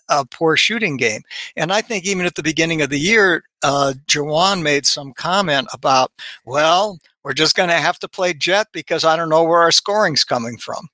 a 0.08 0.24
poor 0.24 0.56
shooting 0.56 0.96
game. 0.96 1.22
And 1.56 1.72
I 1.72 1.82
think 1.82 2.06
even 2.06 2.24
at 2.24 2.34
the 2.34 2.42
beginning 2.42 2.82
of 2.82 2.90
the 2.90 2.98
year, 2.98 3.44
uh, 3.62 3.94
Juwan 4.06 4.62
made 4.62 4.86
some 4.86 5.12
comment 5.12 5.68
about, 5.72 6.12
well, 6.44 6.98
we're 7.24 7.32
just 7.32 7.56
going 7.56 7.68
to 7.68 7.76
have 7.76 7.98
to 7.98 8.08
play 8.08 8.32
Jett 8.32 8.68
because 8.72 9.04
I 9.04 9.16
don't 9.16 9.28
know 9.28 9.44
where 9.44 9.60
our 9.60 9.72
scoring's 9.72 10.24
coming 10.24 10.56
from 10.56 10.88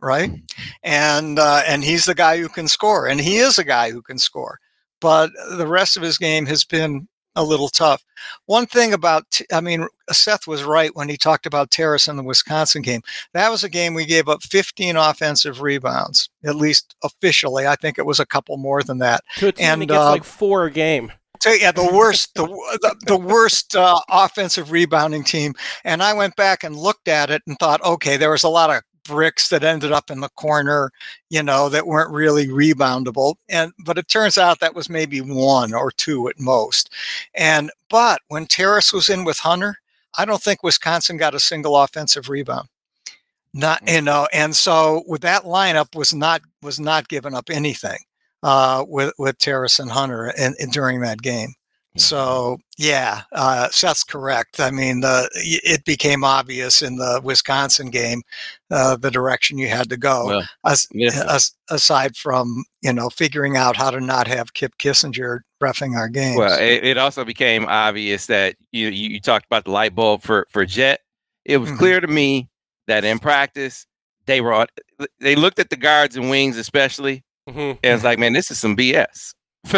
right? 0.00 0.30
And 0.82 1.38
uh, 1.38 1.62
and 1.66 1.84
he's 1.84 2.04
the 2.04 2.14
guy 2.14 2.38
who 2.38 2.48
can 2.48 2.68
score, 2.68 3.06
and 3.06 3.20
he 3.20 3.36
is 3.36 3.58
a 3.58 3.64
guy 3.64 3.90
who 3.90 4.02
can 4.02 4.18
score. 4.18 4.58
But 5.00 5.30
the 5.56 5.66
rest 5.66 5.96
of 5.96 6.02
his 6.02 6.16
game 6.16 6.46
has 6.46 6.64
been 6.64 7.08
a 7.34 7.42
little 7.42 7.68
tough. 7.68 8.04
One 8.46 8.66
thing 8.66 8.92
about, 8.92 9.40
I 9.52 9.60
mean, 9.60 9.86
Seth 10.10 10.46
was 10.46 10.64
right 10.64 10.94
when 10.94 11.08
he 11.08 11.16
talked 11.16 11.46
about 11.46 11.70
Tarris 11.70 12.08
in 12.08 12.16
the 12.16 12.22
Wisconsin 12.22 12.82
game. 12.82 13.00
That 13.32 13.50
was 13.50 13.64
a 13.64 13.68
game 13.68 13.94
we 13.94 14.04
gave 14.04 14.28
up 14.28 14.42
15 14.42 14.96
offensive 14.96 15.60
rebounds, 15.60 16.28
at 16.44 16.56
least 16.56 16.94
officially. 17.02 17.66
I 17.66 17.76
think 17.76 17.98
it 17.98 18.06
was 18.06 18.20
a 18.20 18.26
couple 18.26 18.56
more 18.58 18.82
than 18.82 18.98
that. 18.98 19.22
To 19.38 19.48
a 19.48 19.52
team 19.52 19.66
and, 19.66 19.82
that 19.82 19.86
gets 19.86 19.98
uh, 19.98 20.10
like 20.10 20.24
four 20.24 20.66
a 20.66 20.70
game. 20.70 21.12
So 21.40 21.50
yeah, 21.50 21.72
the 21.72 21.90
worst, 21.92 22.34
the 22.36 22.46
the, 22.46 22.94
the 23.06 23.16
worst 23.16 23.74
uh, 23.74 23.98
offensive 24.08 24.70
rebounding 24.70 25.24
team. 25.24 25.54
And 25.84 26.00
I 26.00 26.12
went 26.12 26.36
back 26.36 26.62
and 26.62 26.76
looked 26.76 27.08
at 27.08 27.30
it 27.30 27.42
and 27.48 27.58
thought, 27.58 27.82
okay, 27.84 28.16
there 28.16 28.30
was 28.30 28.44
a 28.44 28.48
lot 28.48 28.70
of 28.70 28.82
bricks 29.04 29.48
that 29.48 29.64
ended 29.64 29.92
up 29.92 30.10
in 30.10 30.20
the 30.20 30.28
corner, 30.30 30.90
you 31.30 31.42
know, 31.42 31.68
that 31.68 31.86
weren't 31.86 32.10
really 32.10 32.48
reboundable. 32.48 33.36
And 33.48 33.72
but 33.84 33.98
it 33.98 34.08
turns 34.08 34.38
out 34.38 34.60
that 34.60 34.74
was 34.74 34.88
maybe 34.88 35.20
one 35.20 35.74
or 35.74 35.90
two 35.90 36.28
at 36.28 36.38
most. 36.38 36.92
And 37.34 37.70
but 37.88 38.20
when 38.28 38.46
Tarris 38.46 38.92
was 38.92 39.08
in 39.08 39.24
with 39.24 39.38
Hunter, 39.38 39.76
I 40.16 40.24
don't 40.24 40.42
think 40.42 40.62
Wisconsin 40.62 41.16
got 41.16 41.34
a 41.34 41.40
single 41.40 41.76
offensive 41.76 42.28
rebound. 42.28 42.68
Not 43.54 43.84
mm. 43.84 43.94
you 43.94 44.02
know, 44.02 44.28
and 44.32 44.54
so 44.54 45.04
with 45.06 45.22
that 45.22 45.44
lineup 45.44 45.94
was 45.94 46.14
not 46.14 46.42
was 46.62 46.80
not 46.80 47.08
giving 47.08 47.34
up 47.34 47.50
anything 47.50 47.98
uh, 48.42 48.84
with 48.86 49.12
with 49.18 49.38
Tarris 49.38 49.80
and 49.80 49.90
Hunter 49.90 50.32
in, 50.38 50.54
in, 50.58 50.70
during 50.70 51.00
that 51.00 51.22
game. 51.22 51.54
So 51.96 52.58
yeah, 52.78 53.22
uh, 53.32 53.68
Seth's 53.70 54.02
correct. 54.02 54.60
I 54.60 54.70
mean, 54.70 55.00
the, 55.00 55.28
it 55.34 55.84
became 55.84 56.24
obvious 56.24 56.80
in 56.80 56.96
the 56.96 57.20
Wisconsin 57.22 57.90
game 57.90 58.22
uh, 58.70 58.96
the 58.96 59.10
direction 59.10 59.58
you 59.58 59.68
had 59.68 59.90
to 59.90 59.98
go. 59.98 60.26
Well, 60.26 60.48
as, 60.64 60.88
as, 61.28 61.52
aside 61.68 62.16
from 62.16 62.64
you 62.80 62.94
know 62.94 63.10
figuring 63.10 63.58
out 63.58 63.76
how 63.76 63.90
to 63.90 64.00
not 64.00 64.26
have 64.26 64.54
Kipp 64.54 64.78
Kissinger 64.78 65.40
refing 65.62 65.94
our 65.94 66.08
game. 66.08 66.36
Well, 66.36 66.58
it, 66.58 66.82
it 66.84 66.98
also 66.98 67.24
became 67.24 67.66
obvious 67.66 68.26
that 68.26 68.56
you, 68.72 68.88
you, 68.88 69.10
you 69.10 69.20
talked 69.20 69.44
about 69.44 69.64
the 69.64 69.70
light 69.70 69.94
bulb 69.94 70.22
for 70.22 70.46
for 70.50 70.64
Jett. 70.64 71.00
It 71.44 71.58
was 71.58 71.68
mm-hmm. 71.68 71.78
clear 71.78 72.00
to 72.00 72.08
me 72.08 72.48
that 72.86 73.04
in 73.04 73.18
practice 73.18 73.86
they 74.24 74.40
were 74.40 74.66
they 75.20 75.34
looked 75.34 75.58
at 75.58 75.68
the 75.68 75.76
guards 75.76 76.16
and 76.16 76.30
wings 76.30 76.56
especially, 76.56 77.22
mm-hmm. 77.46 77.60
and 77.60 77.78
it's 77.82 78.04
like, 78.04 78.18
man, 78.18 78.32
this 78.32 78.50
is 78.50 78.58
some 78.58 78.76
BS. 78.76 79.34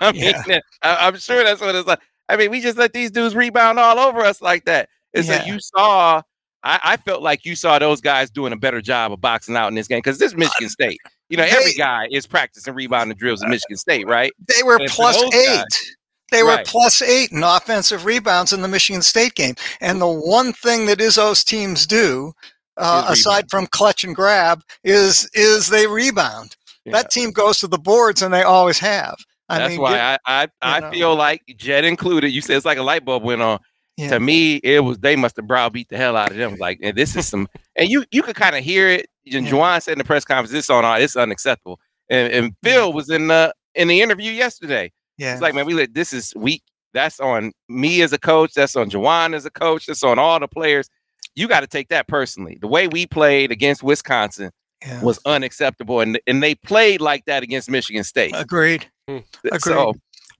I 0.00 0.12
mean, 0.12 0.34
yeah. 0.46 0.60
I, 0.82 1.08
am 1.08 1.16
sure 1.18 1.42
that's 1.44 1.60
what 1.60 1.74
it's 1.74 1.86
like. 1.86 2.00
I 2.28 2.36
mean, 2.36 2.50
we 2.50 2.60
just 2.60 2.78
let 2.78 2.92
these 2.92 3.10
dudes 3.10 3.34
rebound 3.34 3.78
all 3.78 3.98
over 3.98 4.20
us 4.20 4.40
like 4.40 4.64
that. 4.64 4.88
Is 5.12 5.26
that. 5.26 5.28
It's 5.28 5.28
yeah. 5.28 5.36
like 5.38 5.46
you 5.54 5.60
saw. 5.60 6.22
I, 6.62 6.80
I, 6.82 6.96
felt 6.98 7.22
like 7.22 7.46
you 7.46 7.56
saw 7.56 7.78
those 7.78 8.02
guys 8.02 8.30
doing 8.30 8.52
a 8.52 8.56
better 8.56 8.82
job 8.82 9.12
of 9.12 9.20
boxing 9.20 9.56
out 9.56 9.68
in 9.68 9.74
this 9.74 9.88
game 9.88 9.98
because 9.98 10.18
this 10.18 10.34
Michigan 10.34 10.68
State. 10.68 10.98
You 11.30 11.38
know, 11.38 11.44
they, 11.44 11.50
every 11.50 11.72
guy 11.72 12.08
is 12.10 12.26
practicing 12.26 12.74
rebounding 12.74 13.16
drills 13.16 13.42
in 13.42 13.48
Michigan 13.48 13.76
State, 13.76 14.06
right? 14.06 14.32
They 14.46 14.62
were 14.62 14.78
plus 14.88 15.16
eight. 15.22 15.46
Guys, 15.46 15.94
they 16.30 16.42
were 16.42 16.50
right. 16.50 16.66
plus 16.66 17.02
eight 17.02 17.32
in 17.32 17.42
offensive 17.42 18.04
rebounds 18.04 18.52
in 18.52 18.62
the 18.62 18.68
Michigan 18.68 19.02
State 19.02 19.34
game. 19.34 19.54
And 19.80 20.00
the 20.00 20.08
one 20.08 20.52
thing 20.52 20.86
that 20.86 20.98
Izzo's 20.98 21.44
teams 21.44 21.86
do, 21.86 22.32
uh, 22.76 23.06
aside 23.08 23.50
from 23.50 23.66
clutch 23.66 24.04
and 24.04 24.14
grab, 24.14 24.62
is 24.84 25.28
is 25.34 25.68
they 25.68 25.86
rebound. 25.86 26.56
Yeah. 26.84 26.92
That 26.92 27.10
team 27.10 27.30
goes 27.30 27.58
to 27.60 27.66
the 27.66 27.78
boards, 27.78 28.22
and 28.22 28.32
they 28.32 28.42
always 28.42 28.78
have. 28.78 29.16
I 29.48 29.58
That's 29.58 29.72
mean, 29.72 29.80
why 29.80 29.92
get, 29.92 30.20
I 30.26 30.48
I, 30.62 30.78
I 30.78 30.90
feel 30.90 31.14
like 31.16 31.42
Jett 31.56 31.84
included. 31.84 32.30
You 32.30 32.40
said 32.40 32.56
it's 32.56 32.66
like 32.66 32.78
a 32.78 32.82
light 32.82 33.04
bulb 33.04 33.24
went 33.24 33.42
on. 33.42 33.58
Yeah. 33.96 34.10
To 34.10 34.20
me, 34.20 34.56
it 34.56 34.82
was 34.82 34.98
they 34.98 35.16
must 35.16 35.36
have 35.36 35.46
browbeat 35.46 35.88
the 35.88 35.96
hell 35.96 36.16
out 36.16 36.30
of 36.30 36.36
them. 36.36 36.56
Like, 36.56 36.78
and 36.82 36.96
this 36.96 37.16
is 37.16 37.26
some, 37.26 37.48
and 37.76 37.90
you 37.90 38.04
you 38.10 38.22
could 38.22 38.36
kind 38.36 38.56
of 38.56 38.64
hear 38.64 38.88
it. 38.88 39.08
And 39.30 39.44
yeah. 39.44 39.52
Juwan 39.52 39.82
said 39.82 39.92
in 39.92 39.98
the 39.98 40.04
press 40.04 40.24
conference, 40.24 40.52
"This 40.52 40.70
on 40.70 40.84
it's 41.02 41.16
unacceptable." 41.16 41.78
And, 42.08 42.32
and 42.32 42.52
Phil 42.62 42.92
was 42.92 43.10
in 43.10 43.26
the 43.26 43.52
in 43.74 43.88
the 43.88 44.00
interview 44.00 44.32
yesterday. 44.32 44.92
Yeah, 45.18 45.32
it's 45.32 45.42
like, 45.42 45.54
man, 45.54 45.66
we 45.66 45.74
let 45.74 45.92
this 45.92 46.12
is 46.12 46.32
weak. 46.34 46.62
That's 46.94 47.20
on 47.20 47.52
me 47.68 48.00
as 48.02 48.12
a 48.12 48.18
coach. 48.18 48.54
That's 48.54 48.74
on 48.74 48.88
Juwan 48.88 49.34
as 49.34 49.44
a 49.44 49.50
coach. 49.50 49.86
That's 49.86 50.02
on 50.02 50.18
all 50.18 50.40
the 50.40 50.48
players. 50.48 50.88
You 51.34 51.46
got 51.46 51.60
to 51.60 51.66
take 51.66 51.88
that 51.88 52.08
personally. 52.08 52.58
The 52.60 52.68
way 52.68 52.88
we 52.88 53.06
played 53.06 53.52
against 53.52 53.82
Wisconsin 53.82 54.50
yeah. 54.84 55.02
was 55.02 55.20
unacceptable, 55.24 56.00
and 56.00 56.20
and 56.26 56.42
they 56.42 56.54
played 56.54 57.00
like 57.00 57.24
that 57.26 57.42
against 57.42 57.70
Michigan 57.70 58.04
State. 58.04 58.32
Agreed. 58.34 58.86
Hmm. 59.08 59.18
Agreed. 59.44 59.60
So 59.62 59.94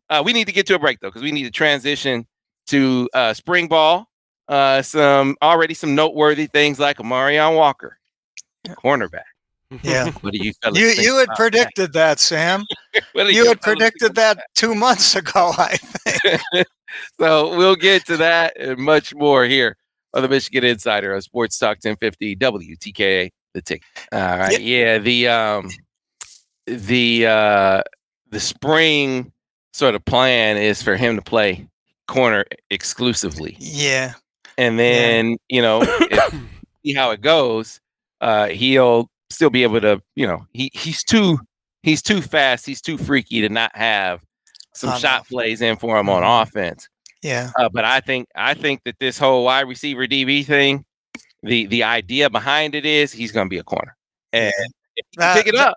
uh, 0.09 0.23
we 0.25 0.33
need 0.33 0.47
to 0.47 0.53
get 0.53 0.67
to 0.67 0.75
a 0.75 0.79
break 0.79 1.01
though, 1.01 1.09
because 1.09 1.23
we 1.23 1.33
need 1.33 1.45
to 1.45 1.51
transition 1.51 2.27
to 2.69 3.09
uh, 3.15 3.35
spring 3.35 3.69
ball. 3.69 4.07
Uh, 4.49 4.83
some 4.83 5.37
already 5.43 5.75
some 5.75 5.95
noteworthy 5.95 6.47
things 6.47 6.81
like 6.81 6.99
Amarion 6.99 7.57
Walker, 7.57 7.99
cornerback. 8.69 9.23
Yeah. 9.83 10.11
what 10.21 10.33
do 10.33 10.39
you 10.39 10.53
you 10.73 10.87
you 10.89 11.17
had 11.19 11.29
predicted 11.37 11.93
that, 11.93 12.19
that 12.19 12.21
Sam? 12.21 12.65
you, 13.15 13.25
you 13.27 13.47
had 13.47 13.61
predicted 13.61 14.15
that, 14.17 14.39
that 14.39 14.47
two 14.55 14.75
months 14.75 15.15
ago, 15.15 15.53
I 15.59 15.77
think. 15.77 16.67
so 17.21 17.57
we'll 17.57 17.77
get 17.77 18.07
to 18.07 18.17
that 18.17 18.59
and 18.59 18.79
much 18.79 19.15
more 19.15 19.45
here 19.45 19.77
on 20.13 20.23
the 20.23 20.29
Michigan 20.29 20.65
Insider 20.65 21.15
on 21.15 21.23
Sports 21.23 21.57
Talk 21.59 21.79
1050 21.83 22.37
WTKA 22.37 23.31
the 23.55 23.63
ticket. 23.63 23.87
All 24.13 24.39
right. 24.39 24.61
Yeah. 24.61 24.99
The 24.99 25.29
um 25.29 25.71
the 26.67 27.27
uh 27.27 27.83
the 28.31 28.41
spring 28.41 29.33
sort 29.73 29.95
of 29.95 30.05
plan 30.05 30.57
is 30.57 30.83
for 30.83 30.97
him 30.97 31.17
to 31.17 31.23
play 31.23 31.67
corner 32.09 32.45
exclusively. 32.71 33.57
Yeah. 33.59 34.15
And 34.59 34.79
then, 34.79 35.31
yeah. 35.31 35.37
you 35.49 35.63
know, 35.63 35.83
if, 35.83 36.35
see 36.85 36.95
how 36.95 37.11
it 37.11 37.21
goes. 37.21 37.81
Uh 38.21 38.49
he'll 38.49 39.09
still 39.31 39.51
be 39.51 39.63
able 39.63 39.81
to, 39.81 40.03
you 40.15 40.27
know, 40.27 40.47
he 40.53 40.71
he's 40.75 41.03
too 41.03 41.39
he's 41.83 42.03
too 42.03 42.21
fast, 42.21 42.67
he's 42.67 42.81
too 42.81 42.99
freaky 42.99 43.41
to 43.41 43.49
not 43.49 43.75
have 43.75 44.23
some 44.75 44.99
shot 44.99 45.27
plays 45.27 45.61
in 45.61 45.77
for 45.77 45.99
him 45.99 46.09
on 46.09 46.23
mm-hmm. 46.23 46.43
offense. 46.43 46.89
Yeah. 47.23 47.51
Uh, 47.59 47.69
but 47.69 47.85
I 47.85 48.01
think 48.01 48.29
I 48.35 48.55
think 48.55 48.83
that 48.85 48.99
this 48.99 49.19
whole 49.19 49.45
wide 49.45 49.69
receiver 49.69 50.07
DB 50.07 50.45
thing 50.45 50.85
the 51.43 51.67
the 51.67 51.83
idea 51.83 52.31
behind 52.31 52.75
it 52.75 52.85
is 52.85 53.13
he's 53.13 53.33
going 53.33 53.47
to 53.47 53.51
be 53.51 53.59
a 53.59 53.65
corner, 53.65 53.97
and 54.33 54.53
uh, 55.19 55.35
pick 55.35 55.47
it 55.47 55.55
up. 55.55 55.77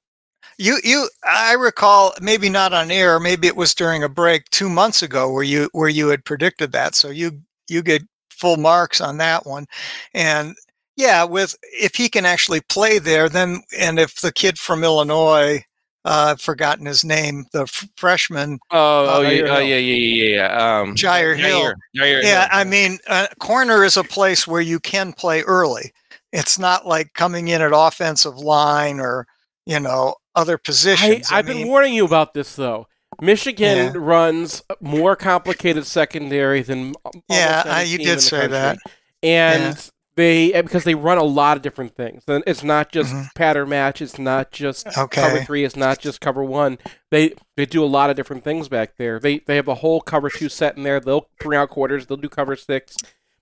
You 0.58 0.80
you 0.84 1.10
I 1.24 1.54
recall 1.54 2.14
maybe 2.22 2.50
not 2.50 2.74
on 2.74 2.92
air, 2.92 3.20
maybe 3.20 3.48
it 3.48 3.56
was 3.56 3.74
during 3.74 4.04
a 4.04 4.10
break 4.10 4.50
two 4.50 4.70
months 4.70 5.02
ago 5.02 5.32
where 5.32 5.44
you 5.44 5.70
where 5.74 5.90
you 5.90 6.10
had 6.10 6.26
predicted 6.26 6.72
that. 6.74 6.96
So 6.96 7.10
you 7.10 7.42
you 7.70 7.82
get 7.82 8.04
full 8.30 8.58
marks 8.58 9.02
on 9.02 9.18
that 9.18 9.46
one, 9.46 9.66
and 10.14 10.56
yeah, 10.96 11.24
with 11.24 11.56
if 11.62 11.96
he 11.96 12.10
can 12.10 12.26
actually 12.26 12.62
play 12.62 13.00
there, 13.00 13.30
then 13.30 13.64
and 13.80 14.00
if 14.00 14.22
the 14.22 14.32
kid 14.32 14.58
from 14.60 14.84
Illinois 14.84 15.64
uh, 16.06 16.28
I've 16.32 16.42
forgotten 16.42 16.86
his 16.86 17.04
name, 17.04 17.46
the 17.54 17.62
f- 17.64 17.88
freshman. 17.98 18.60
Oh, 18.72 19.06
uh, 19.06 19.12
oh, 19.16 19.22
yeah, 19.22 19.42
oh, 19.48 19.60
yeah, 19.60 19.78
yeah, 19.78 19.78
yeah, 19.78 20.36
yeah. 20.36 20.80
Um, 20.80 20.96
Jyaire 20.96 21.38
Hill. 21.38 21.74
Jyaire 21.98 22.24
yeah, 22.24 22.42
Hill. 22.42 22.50
I 22.52 22.64
mean, 22.64 23.00
uh, 23.08 23.28
corner 23.40 23.84
is 23.84 23.98
a 23.98 24.04
place 24.04 24.48
where 24.48 24.62
you 24.62 24.80
can 24.80 25.14
play 25.14 25.42
early. 25.44 25.94
It's 26.32 26.58
not 26.60 26.88
like 26.88 27.14
coming 27.14 27.48
in 27.50 27.62
at 27.62 27.72
offensive 27.74 28.38
line 28.38 29.00
or 29.00 29.28
you 29.66 29.80
know 29.80 30.16
other 30.36 30.58
positions. 30.58 31.32
I, 31.32 31.38
have 31.38 31.46
been 31.46 31.68
warning 31.68 31.94
you 31.94 32.06
about 32.06 32.34
this 32.34 32.56
though. 32.56 32.88
Michigan 33.22 33.78
Yeah. 33.78 33.92
runs 33.96 34.64
more 34.82 35.16
complicated 35.16 35.86
secondary 35.86 36.64
than 36.64 36.96
Yeah, 37.30 37.82
you 37.82 38.00
did 38.00 38.20
say 38.22 38.48
country. 38.48 38.52
that. 38.54 38.78
and. 39.22 39.92
They 40.16 40.52
because 40.62 40.84
they 40.84 40.94
run 40.96 41.18
a 41.18 41.24
lot 41.24 41.58
of 41.58 41.64
different 41.64 41.96
things. 41.96 42.24
And 42.28 42.44
it's 42.46 42.64
not 42.64 42.92
just 42.92 43.14
Mhm. 43.14 43.34
pattern 43.34 43.70
match. 43.70 44.02
It's 44.02 44.20
not 44.20 44.52
just 44.52 44.86
cover 45.12 45.42
three. 45.44 45.64
It's 45.64 45.76
not 45.76 46.00
just 46.00 46.22
cover 46.22 46.44
one. 46.44 46.78
They 47.10 47.34
they 47.58 47.66
do 47.66 47.84
a 47.84 47.88
lot 47.88 48.10
of 48.12 48.16
different 48.16 48.44
things 48.44 48.70
back 48.70 48.98
there. 48.98 49.20
They 49.20 49.40
they 49.40 49.56
have 49.56 49.68
a 49.68 49.76
whole 49.76 50.02
cover 50.02 50.30
two 50.30 50.50
set 50.50 50.78
in 50.78 50.84
there. 50.84 51.00
They'll 51.00 51.28
bring 51.40 51.58
out 51.60 51.70
quarters. 51.70 52.06
They'll 52.06 52.18
do 52.18 52.30
cover 52.30 52.56
six. 52.56 52.96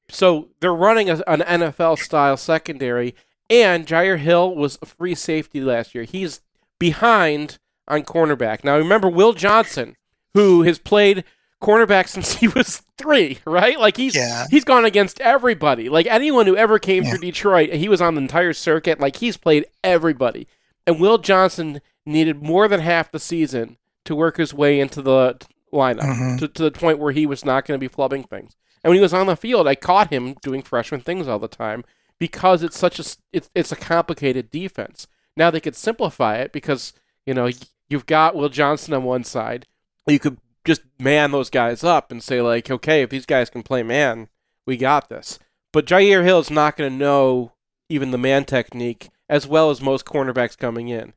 So 0.10 0.50
they're 0.62 0.74
running 0.74 1.10
a, 1.10 1.22
an 1.28 1.42
NFL 1.42 1.98
style 1.98 2.38
secondary. 2.38 3.16
And 3.50 3.86
Jyaire 3.86 4.20
Hill 4.20 4.56
was 4.56 4.78
a 4.82 4.86
free 4.86 5.16
safety 5.16 5.60
last 5.60 5.94
year. 5.94 6.06
He's 6.06 6.40
behind 6.80 7.60
on 7.88 8.04
cornerback. 8.04 8.64
Now 8.64 8.78
remember 8.78 9.10
Will 9.10 9.34
Johnson, 9.34 9.98
who 10.34 10.64
has 10.64 10.80
played 10.80 11.26
cornerback 11.62 12.08
since 12.10 12.34
he 12.36 12.48
was 12.48 12.82
three, 12.98 13.40
right? 13.46 13.80
Like 13.80 13.98
he's 13.98 14.16
Yeah. 14.16 14.46
he's 14.50 14.64
gone 14.64 14.86
against 14.86 15.20
everybody. 15.22 15.90
Like 15.90 16.08
anyone 16.08 16.46
who 16.48 16.56
ever 16.58 16.80
came 16.80 17.04
Yeah. 17.04 17.12
through 17.12 17.20
Detroit, 17.20 17.70
he 17.74 17.88
was 17.90 18.02
on 18.02 18.16
the 18.16 18.22
entire 18.22 18.54
circuit. 18.54 19.00
Like 19.00 19.18
he's 19.18 19.38
played 19.38 19.66
everybody. 19.84 20.48
And 20.88 21.00
Will 21.00 21.18
Johnson 21.20 21.82
needed 22.06 22.42
more 22.42 22.68
than 22.68 22.80
half 22.80 23.12
the 23.12 23.20
season 23.20 23.78
to 24.06 24.16
work 24.16 24.38
his 24.38 24.54
way 24.54 24.80
into 24.80 25.02
the 25.02 25.38
lineup 25.72 26.02
Mhm. 26.02 26.40
to, 26.40 26.48
to 26.48 26.64
the 26.64 26.72
point 26.72 26.98
where 27.00 27.12
he 27.14 27.26
was 27.26 27.46
not 27.46 27.66
going 27.66 27.80
to 27.80 27.88
be 27.90 27.94
flubbing 27.94 28.28
things. 28.28 28.56
And 28.84 28.90
when 28.90 28.96
he 28.98 29.02
was 29.02 29.14
on 29.14 29.28
the 29.28 29.36
field, 29.36 29.68
I 29.68 29.76
caught 29.76 30.10
him 30.12 30.36
doing 30.42 30.64
freshman 30.64 31.02
things 31.02 31.28
all 31.28 31.38
the 31.40 31.48
time 31.48 31.84
because 32.20 32.64
it's 32.64 32.78
such 32.78 33.00
a 33.00 33.04
it's 33.32 33.50
it's 33.54 33.72
a 33.72 33.76
complicated 33.76 34.50
defense. 34.52 35.06
Now 35.38 35.52
they 35.52 35.60
could 35.62 35.76
simplify 35.76 36.38
it 36.38 36.52
because 36.52 36.94
you 37.26 37.34
know 37.36 37.50
you've 37.90 38.08
got 38.08 38.36
Will 38.36 38.50
Johnson 38.50 38.94
on 38.96 39.04
one 39.04 39.24
side. 39.24 39.68
You 40.08 40.18
could 40.20 40.38
just 40.66 40.82
man 41.00 41.32
those 41.32 41.50
guys 41.50 41.84
up 41.84 42.12
and 42.12 42.22
say 42.24 42.42
like, 42.42 42.70
okay, 42.70 43.02
if 43.02 43.10
these 43.10 43.26
guys 43.26 43.50
can 43.50 43.64
play 43.64 43.84
man, 43.84 44.30
we 44.66 44.78
got 44.78 45.10
this. 45.10 45.40
But 45.74 45.86
Jyaire 45.86 46.24
Hill 46.24 46.40
is 46.40 46.52
not 46.52 46.78
going 46.78 46.92
to 46.92 46.98
know 46.98 47.54
even 47.90 48.12
the 48.12 48.18
man 48.18 48.46
technique 48.46 49.10
as 49.30 49.48
well 49.48 49.70
as 49.70 49.82
most 49.82 50.06
cornerbacks 50.06 50.58
coming 50.58 50.90
in. 50.90 51.14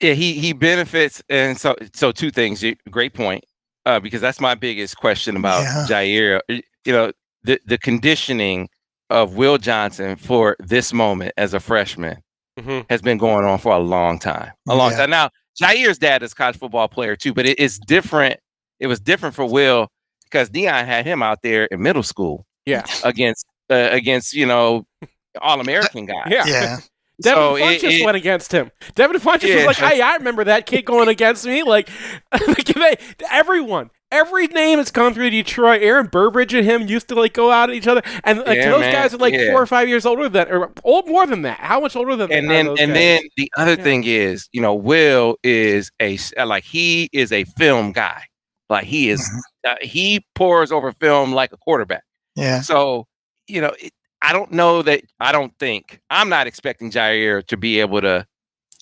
Yeah, 0.00 0.14
he 0.14 0.32
he 0.34 0.52
benefits, 0.52 1.22
and 1.28 1.56
so 1.56 1.76
so 1.94 2.10
two 2.10 2.30
things. 2.32 2.64
Great 2.90 3.14
point, 3.14 3.44
uh, 3.86 4.00
because 4.00 4.20
that's 4.20 4.40
my 4.40 4.56
biggest 4.56 4.96
question 4.96 5.36
about 5.36 5.62
Yeah. 5.62 5.86
Jyaire. 5.88 6.40
You 6.84 6.92
know, 6.92 7.12
the 7.44 7.60
the 7.66 7.78
conditioning 7.78 8.68
of 9.10 9.36
Will 9.36 9.58
Johnson 9.58 10.16
for 10.16 10.56
this 10.58 10.92
moment 10.92 11.32
as 11.36 11.54
a 11.54 11.60
freshman 11.60 12.22
Mhm. 12.58 12.86
has 12.90 13.00
been 13.00 13.18
going 13.18 13.44
on 13.44 13.58
for 13.58 13.72
a 13.74 13.78
long 13.78 14.18
time. 14.18 14.50
A 14.68 14.74
long 14.74 14.90
Yeah. 14.90 14.98
time. 14.98 15.10
Now, 15.10 15.30
Jyaire's 15.60 15.98
dad 15.98 16.22
is 16.24 16.34
college 16.34 16.56
football 16.58 16.88
player 16.88 17.14
too, 17.14 17.32
but 17.32 17.46
it, 17.46 17.60
it's 17.60 17.78
different. 17.78 18.40
It 18.82 18.88
was 18.88 19.00
different 19.00 19.34
for 19.34 19.44
Will 19.46 19.88
because 20.24 20.48
Dion 20.50 20.84
had 20.86 21.06
him 21.06 21.22
out 21.22 21.38
there 21.42 21.66
in 21.66 21.80
middle 21.80 22.02
school 22.02 22.44
Yeah, 22.66 22.84
against 23.04 23.46
uh, 23.70 23.88
against 23.92 24.34
you 24.34 24.44
know 24.44 24.84
all 25.40 25.60
American 25.60 26.04
guys. 26.12 26.26
yeah. 26.28 26.44
Yeah. 26.46 26.76
Devin 27.22 27.42
So 27.42 27.54
Funchess 27.56 27.82
it- 27.84 28.00
it- 28.00 28.04
went 28.04 28.16
against 28.16 28.50
him. 28.52 28.70
Devin 28.96 29.20
Funchess 29.20 29.48
Yeah. 29.48 29.66
was 29.66 29.80
like, 29.80 29.92
"Hey, 29.92 30.00
I 30.00 30.16
remember 30.16 30.42
that 30.44 30.66
kid 30.66 30.84
going 30.84 31.08
against 31.08 31.46
me." 31.46 31.62
Like, 31.62 31.88
they, 32.74 32.96
everyone, 33.30 33.90
every 34.10 34.46
name 34.48 34.78
that's 34.78 34.90
come 34.90 35.14
through 35.14 35.30
Detroit. 35.30 35.82
Aaron 35.82 36.06
Burbridge 36.06 36.52
and 36.54 36.64
him 36.64 36.88
used 36.88 37.08
to 37.08 37.14
like 37.14 37.32
go 37.34 37.50
out 37.52 37.70
at 37.70 37.76
each 37.76 37.86
other, 37.86 38.02
and 38.24 38.40
like 38.40 38.56
Yeah, 38.56 38.70
those 38.70 38.80
man. 38.80 38.92
guys 38.92 39.14
are 39.14 39.18
like 39.18 39.34
Yeah. 39.34 39.50
four 39.52 39.62
or 39.62 39.66
five 39.66 39.88
years 39.88 40.04
older 40.04 40.28
than, 40.28 40.48
or 40.50 40.72
old 40.82 41.06
more 41.06 41.26
than 41.26 41.42
that. 41.42 41.58
How 41.60 41.78
much 41.80 41.94
older 41.94 42.16
than? 42.16 42.32
and 42.32 42.50
then 42.50 42.66
those 42.66 42.80
and 42.80 42.90
guys? 42.92 42.98
then 42.98 43.22
the 43.36 43.52
other 43.56 43.74
Yeah. 43.74 43.82
thing 43.84 44.04
is 44.04 44.48
you 44.52 44.60
know 44.62 44.74
will 44.74 45.36
is 45.44 45.92
a 46.00 46.14
s- 46.14 46.32
like 46.44 46.64
he 46.64 47.08
is 47.12 47.30
a 47.30 47.44
film 47.44 47.92
guy 47.92 48.24
like 48.72 48.84
he 48.84 49.08
is 49.10 49.20
Mm-hmm. 49.20 49.38
uh, 49.70 49.74
he 49.80 50.26
pours 50.34 50.72
over 50.72 50.90
film 50.92 51.32
like 51.32 51.52
a 51.52 51.56
quarterback 51.56 52.02
Yeah. 52.34 52.60
so 52.62 53.06
you 53.46 53.60
know 53.60 53.72
it, 53.80 53.92
i 54.22 54.32
don't 54.32 54.50
know 54.52 54.82
that 54.82 55.02
i 55.20 55.30
don't 55.32 55.56
think 55.58 56.00
i'm 56.10 56.28
not 56.28 56.46
expecting 56.48 56.90
Jyaire 56.90 57.46
to 57.46 57.56
be 57.56 57.78
able 57.80 58.00
to 58.00 58.26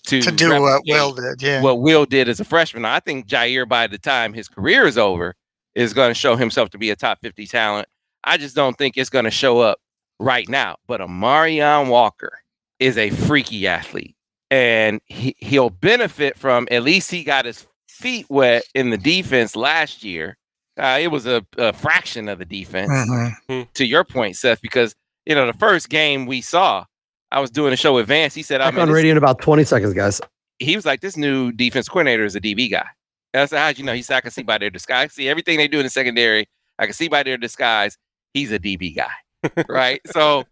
to, 0.06 0.22
To 0.22 0.32
do 0.32 0.48
what 0.62 0.82
Will 0.88 1.12
did. 1.12 1.42
Yeah. 1.42 1.60
what 1.62 1.80
will 1.82 2.06
did 2.06 2.28
as 2.28 2.40
a 2.40 2.44
freshman 2.44 2.84
i 2.86 3.00
think 3.00 3.26
Jyaire 3.28 3.68
by 3.68 3.86
the 3.86 3.98
time 3.98 4.32
his 4.32 4.48
career 4.48 4.86
is 4.86 4.96
over 4.96 5.34
is 5.74 5.92
going 5.92 6.08
to 6.10 6.14
show 6.14 6.36
himself 6.36 6.70
to 6.70 6.78
be 6.78 6.90
a 6.90 6.96
top 6.96 7.18
50 7.20 7.46
talent 7.46 7.86
i 8.24 8.36
just 8.38 8.56
don't 8.56 8.76
think 8.78 8.96
it's 8.96 9.10
going 9.10 9.26
to 9.26 9.30
show 9.30 9.60
up 9.60 9.78
right 10.18 10.48
now 10.48 10.76
but 10.86 11.00
Amarion 11.00 11.88
walker 11.88 12.38
is 12.78 12.96
a 12.96 13.10
freaky 13.10 13.66
athlete 13.66 14.16
and 14.50 15.00
he, 15.04 15.34
he'll 15.38 15.70
benefit 15.70 16.36
from 16.36 16.66
at 16.70 16.82
least 16.82 17.10
he 17.10 17.22
got 17.22 17.44
his 17.44 17.66
feet 18.00 18.26
wet 18.28 18.64
in 18.74 18.90
the 18.90 18.98
defense 18.98 19.54
last 19.56 20.02
year 20.04 20.36
uh, 20.78 20.98
it 21.00 21.08
was 21.08 21.26
a, 21.26 21.44
a 21.58 21.72
fraction 21.72 22.28
of 22.28 22.38
the 22.38 22.44
defense 22.44 22.90
Mhm. 22.90 23.66
to 23.74 23.84
your 23.84 24.04
point 24.04 24.36
seth 24.36 24.60
because 24.62 24.94
you 25.26 25.34
know 25.34 25.46
the 25.46 25.52
first 25.58 25.88
game 25.90 26.26
we 26.26 26.40
saw 26.40 26.84
i 27.30 27.40
was 27.40 27.50
doing 27.50 27.72
a 27.72 27.76
show 27.76 27.94
with 27.94 28.06
vance 28.06 28.34
he 28.34 28.42
said 28.42 28.60
"I'm 28.60 28.74
mean 28.74 28.82
on 28.82 28.90
radio 28.90 29.12
in 29.12 29.16
about 29.18 29.40
20 29.40 29.64
seconds, 29.64 29.92
guys. 29.94 30.20
he 30.58 30.74
was 30.76 30.84
like, 30.86 31.00
this 31.00 31.16
new 31.16 31.52
defense 31.52 31.88
coordinator 31.88 32.24
is 32.24 32.34
a 32.36 32.40
DB 32.40 32.70
guy. 32.70 32.86
And 33.32 33.42
I 33.42 33.46
said, 33.46 33.58
how'd 33.60 33.78
you 33.78 33.84
know? 33.84 33.94
He 33.94 34.02
said, 34.02 34.16
I 34.16 34.20
can 34.20 34.30
see 34.32 34.42
by 34.42 34.58
their 34.58 34.70
disguise. 34.70 35.12
See 35.14 35.28
everything 35.28 35.56
they 35.56 35.68
do 35.68 35.78
in 35.78 35.84
the 35.84 35.90
secondary. 35.90 36.48
I 36.78 36.84
can 36.86 36.92
see 36.94 37.06
by 37.08 37.22
their 37.22 37.36
disguise. 37.38 37.96
He's 38.34 38.50
a 38.52 38.58
DB 38.58 38.94
guy. 38.94 39.12
right. 39.68 40.00
So, 40.12 40.44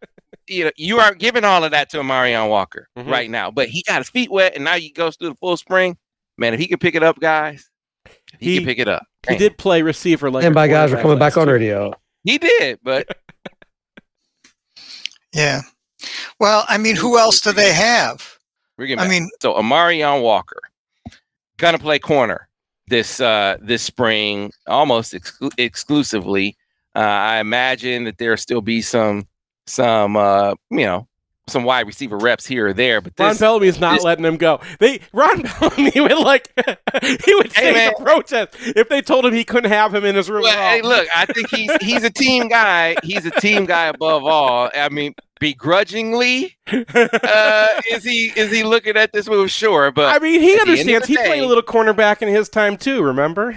you 0.47 0.65
know, 0.65 0.71
you 0.77 0.99
aren't 1.01 1.19
giving 1.19 1.45
all 1.45 1.63
of 1.65 1.73
that 1.73 1.91
to 1.91 2.03
Marion 2.05 2.49
Walker 2.49 2.87
Mhm. 2.97 3.11
right 3.11 3.29
now, 3.29 3.51
but 3.51 3.69
he 3.69 3.83
got 3.87 3.99
his 3.99 4.09
feet 4.09 4.31
wet 4.31 4.55
and 4.55 4.63
now 4.65 4.77
he 4.77 4.91
goes 4.91 5.17
through 5.17 5.31
the 5.31 5.35
full 5.35 5.57
spring. 5.57 5.97
Man, 6.39 6.55
if 6.55 6.61
he 6.61 6.67
can 6.69 6.79
pick 6.79 6.95
it 6.95 7.03
up, 7.03 7.19
guys, 7.21 7.69
he, 8.39 8.53
He- 8.53 8.57
can 8.59 8.65
pick 8.67 8.79
it 8.79 8.89
up. 8.89 9.05
he 9.29 9.37
did 9.37 9.59
play 9.59 9.83
receiver. 9.83 10.31
Like 10.31 10.45
and 10.45 10.55
by 10.55 10.69
guys, 10.69 10.93
we're 10.93 11.03
coming 11.03 11.19
back 11.19 11.37
on 11.37 11.49
radio. 11.49 11.93
He 12.25 12.39
did, 12.39 12.79
but 12.83 13.07
Yeah. 15.35 15.61
Well, 16.41 16.65
I 16.69 16.79
mean, 16.79 16.97
who 16.97 17.19
else 17.19 17.41
do 17.41 17.53
they 17.53 17.73
have? 17.73 18.37
we're 18.77 18.87
getting 18.87 19.01
I 19.01 19.05
back. 19.05 19.11
mean, 19.11 19.29
So 19.43 19.55
Amarion 19.55 20.23
Walker 20.23 20.61
gonna 21.59 21.79
play 21.79 21.99
corner 21.99 22.49
this 22.87 23.21
uh 23.21 23.57
this 23.61 23.83
spring, 23.83 24.53
almost 24.69 25.13
exclu- 25.13 25.53
exclusively. 25.59 26.57
Uh, 26.95 27.01
I 27.01 27.39
imagine 27.41 28.05
that 28.05 28.19
there'll 28.19 28.37
still 28.37 28.61
be 28.63 28.81
some 28.81 29.27
some 29.67 30.17
uh 30.17 30.55
you 30.71 30.87
know 30.87 31.09
some 31.49 31.65
wide 31.65 31.87
receiver 31.87 32.17
reps 32.17 32.47
here 32.47 32.69
or 32.69 32.73
there, 32.73 33.01
but 33.01 33.13
Ron 33.19 33.31
this 33.31 33.39
Bellamy's 33.41 33.81
not 33.81 33.95
this- 33.97 34.05
letting 34.05 34.25
him 34.25 34.37
go. 34.37 34.61
They 34.79 35.01
Ron 35.13 35.43
Bellamy 35.61 35.93
would 36.01 36.19
like 36.19 36.51
he 37.25 37.35
would 37.35 37.53
Hey, 37.53 37.73
take 37.75 37.93
a 37.99 38.03
protest 38.03 38.55
if 38.61 38.89
they 38.89 39.01
told 39.01 39.27
him 39.27 39.33
he 39.35 39.45
couldn't 39.45 39.71
have 39.71 39.95
him 39.95 40.05
in 40.05 40.15
his 40.15 40.29
room. 40.31 40.43
well, 40.43 40.53
at 40.53 40.59
all. 40.59 40.71
hey, 40.71 40.83
look, 40.83 41.09
I 41.15 41.27
think 41.27 41.49
he's 41.51 41.71
he's 41.81 42.05
a 42.05 42.11
team 42.11 42.49
guy. 42.49 42.97
He's 43.03 43.25
a 43.27 43.31
team 43.33 43.65
guy 43.67 43.87
above 43.87 44.25
all. 44.25 44.71
I 44.75 44.89
mean, 44.89 45.15
begrudgingly, 45.41 46.57
uh, 46.73 47.67
is 47.91 48.05
he 48.05 48.33
is 48.37 48.51
he 48.51 48.63
looking 48.63 48.97
at 48.97 49.13
this 49.13 49.29
move? 49.29 49.51
Sure, 49.51 49.91
but 49.91 50.15
I 50.15 50.19
mean, 50.19 50.41
he 50.41 50.55
at 50.55 50.67
the 50.67 50.73
end 50.73 50.81
of 50.89 50.95
understands. 51.03 51.07
He 51.09 51.17
played 51.17 51.43
a 51.43 51.47
little 51.47 51.63
cornerback 51.63 52.23
in 52.23 52.29
his 52.29 52.49
time 52.49 52.77
too. 52.77 53.03
Remember 53.03 53.53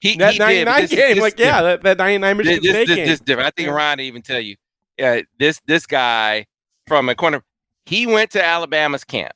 he, 0.00 0.16
that 0.16 0.32
he 0.34 0.38
did. 0.38 0.64
'99 0.66 0.80
this- 0.82 0.90
game? 0.90 1.14
this- 1.14 1.22
like, 1.22 1.38
yeah, 1.38 1.62
that, 1.62 1.82
that 1.82 1.98
'99 1.98 2.36
this, 2.38 2.46
Michigan 2.46 2.62
this, 2.62 2.70
State 2.72 2.86
this, 2.88 2.96
game. 2.96 3.06
this 3.06 3.20
different. 3.20 3.46
I 3.46 3.50
think. 3.62 3.70
Ron 3.70 4.00
even 4.00 4.22
tell 4.22 4.40
you, 4.40 4.56
yeah, 4.98 5.20
this 5.38 5.60
this 5.66 5.86
guy 5.86 6.46
from 6.86 7.08
a 7.08 7.14
corner, 7.14 7.42
he 7.84 8.06
went 8.06 8.30
to 8.32 8.44
Alabama's 8.44 9.04
camp, 9.04 9.32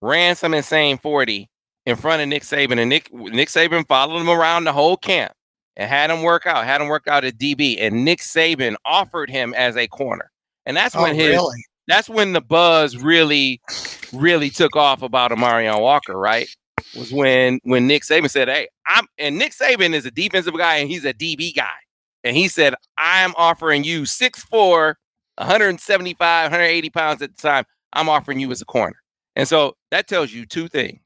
ran 0.00 0.36
some 0.36 0.54
insane 0.54 0.98
forty 0.98 1.48
in 1.86 1.96
front 1.96 2.22
of 2.22 2.28
Nick 2.28 2.42
Saban, 2.42 2.78
and 2.78 2.88
Nick 2.88 3.12
Nick 3.12 3.48
Saban 3.48 3.86
followed 3.86 4.20
him 4.20 4.30
around 4.30 4.64
the 4.64 4.72
whole 4.72 4.96
camp 4.96 5.32
and 5.76 5.88
had 5.88 6.10
him 6.10 6.22
work 6.22 6.46
out, 6.46 6.64
had 6.64 6.80
him 6.80 6.88
work 6.88 7.06
out 7.08 7.24
at 7.24 7.38
DB, 7.38 7.76
and 7.80 8.04
Nick 8.04 8.20
Saban 8.20 8.76
offered 8.84 9.30
him 9.30 9.54
as 9.54 9.76
a 9.76 9.86
corner, 9.88 10.30
and 10.66 10.76
that's 10.76 10.96
oh, 10.96 11.02
when 11.02 11.14
his 11.14 11.30
really? 11.30 11.64
that's 11.86 12.08
when 12.08 12.32
the 12.32 12.40
buzz 12.40 12.96
really, 12.96 13.60
really 14.12 14.50
took 14.50 14.76
off 14.76 15.02
about 15.02 15.30
Amarion 15.30 15.80
Walker, 15.80 16.16
right? 16.16 16.48
Was 16.96 17.12
when 17.12 17.60
when 17.64 17.86
Nick 17.86 18.02
Saban 18.02 18.30
said, 18.30 18.48
"Hey, 18.48 18.68
I'm," 18.86 19.06
and 19.18 19.38
Nick 19.38 19.52
Saban 19.52 19.94
is 19.94 20.06
a 20.06 20.10
defensive 20.10 20.56
guy 20.56 20.76
and 20.76 20.88
he's 20.88 21.04
a 21.04 21.12
DB 21.12 21.54
guy, 21.54 21.74
and 22.22 22.36
he 22.36 22.48
said, 22.48 22.74
"I'm 22.96 23.34
offering 23.36 23.84
you 23.84 24.06
six 24.06 24.44
6'4", 24.44 24.94
175, 25.36 26.44
180 26.50 26.90
pounds 26.90 27.22
at 27.22 27.36
the 27.36 27.42
time. 27.42 27.64
I'm 27.92 28.08
offering 28.08 28.40
you 28.40 28.50
as 28.50 28.60
a 28.60 28.64
corner." 28.66 28.96
And 29.36 29.48
so 29.48 29.76
that 29.90 30.06
tells 30.08 30.32
you 30.32 30.46
two 30.46 30.68
things. 30.68 31.00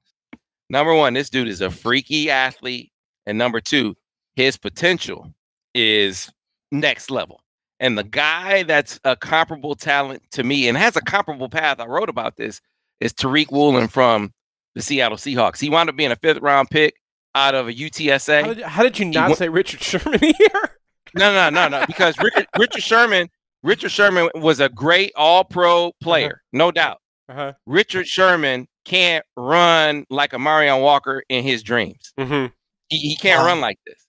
Number 0.71 0.95
one, 0.95 1.15
this 1.15 1.31
dude 1.31 1.49
is 1.49 1.61
a 1.61 1.71
freaky 1.71 2.31
athlete, 2.31 2.93
and 3.27 3.39
number 3.39 3.61
two, 3.61 3.97
his 4.37 4.57
potential 4.57 5.33
is 5.75 6.31
next 6.71 7.11
level. 7.11 7.41
And 7.81 7.97
the 7.97 8.05
guy 8.05 8.65
that's 8.65 8.99
a 9.05 9.17
comparable 9.17 9.75
talent 9.77 10.23
to 10.33 10.43
me 10.43 10.69
and 10.69 10.77
has 10.77 10.97
a 10.97 11.01
comparable 11.01 11.49
path, 11.49 11.81
I 11.81 11.87
wrote 11.87 12.09
about 12.09 12.37
this, 12.37 12.61
is 13.01 13.13
Tariq 13.13 13.51
Woolen 13.53 13.89
from 13.89 14.33
the 14.75 14.83
Seattle 14.83 15.17
Seahawks. 15.17 15.61
He 15.61 15.71
wound 15.71 15.89
up 15.89 15.97
being 15.97 16.11
a 16.11 16.17
fifth 16.17 16.41
round 16.43 16.69
pick 16.71 16.95
out 17.35 17.55
of 17.55 17.69
a 17.69 17.73
UTSA. 17.73 18.43
How 18.43 18.55
did, 18.55 18.65
how 18.65 18.83
did 18.83 18.99
you 18.99 19.05
not 19.07 19.29
went- 19.29 19.39
say 19.39 19.49
Richard 19.49 19.81
Sherman 19.83 20.19
here? 20.21 20.71
No, 21.15 21.33
no, 21.33 21.49
no, 21.51 21.69
no, 21.69 21.87
because 21.87 22.19
Richard, 22.19 22.47
Richard 22.59 22.83
Sherman, 22.83 23.31
Richard 23.63 23.91
Sherman 23.91 24.29
was 24.35 24.61
a 24.61 24.69
great 24.69 25.13
all 25.17 25.45
pro 25.45 25.93
player, 26.01 26.43
no 26.53 26.71
doubt. 26.71 26.99
Uh-huh. 27.29 27.53
Richard 27.67 28.07
Sherman 28.07 28.67
can't 28.85 29.25
run 29.37 30.05
like 30.11 30.31
Amarion 30.33 30.81
Walker 30.83 31.23
in 31.29 31.43
his 31.45 31.63
dreams. 31.63 32.13
Mm-hmm. 32.19 32.47
He, 32.89 32.97
he 32.99 33.17
can't 33.17 33.41
Wow. 33.41 33.47
run 33.47 33.61
like 33.61 33.79
this. 33.87 34.07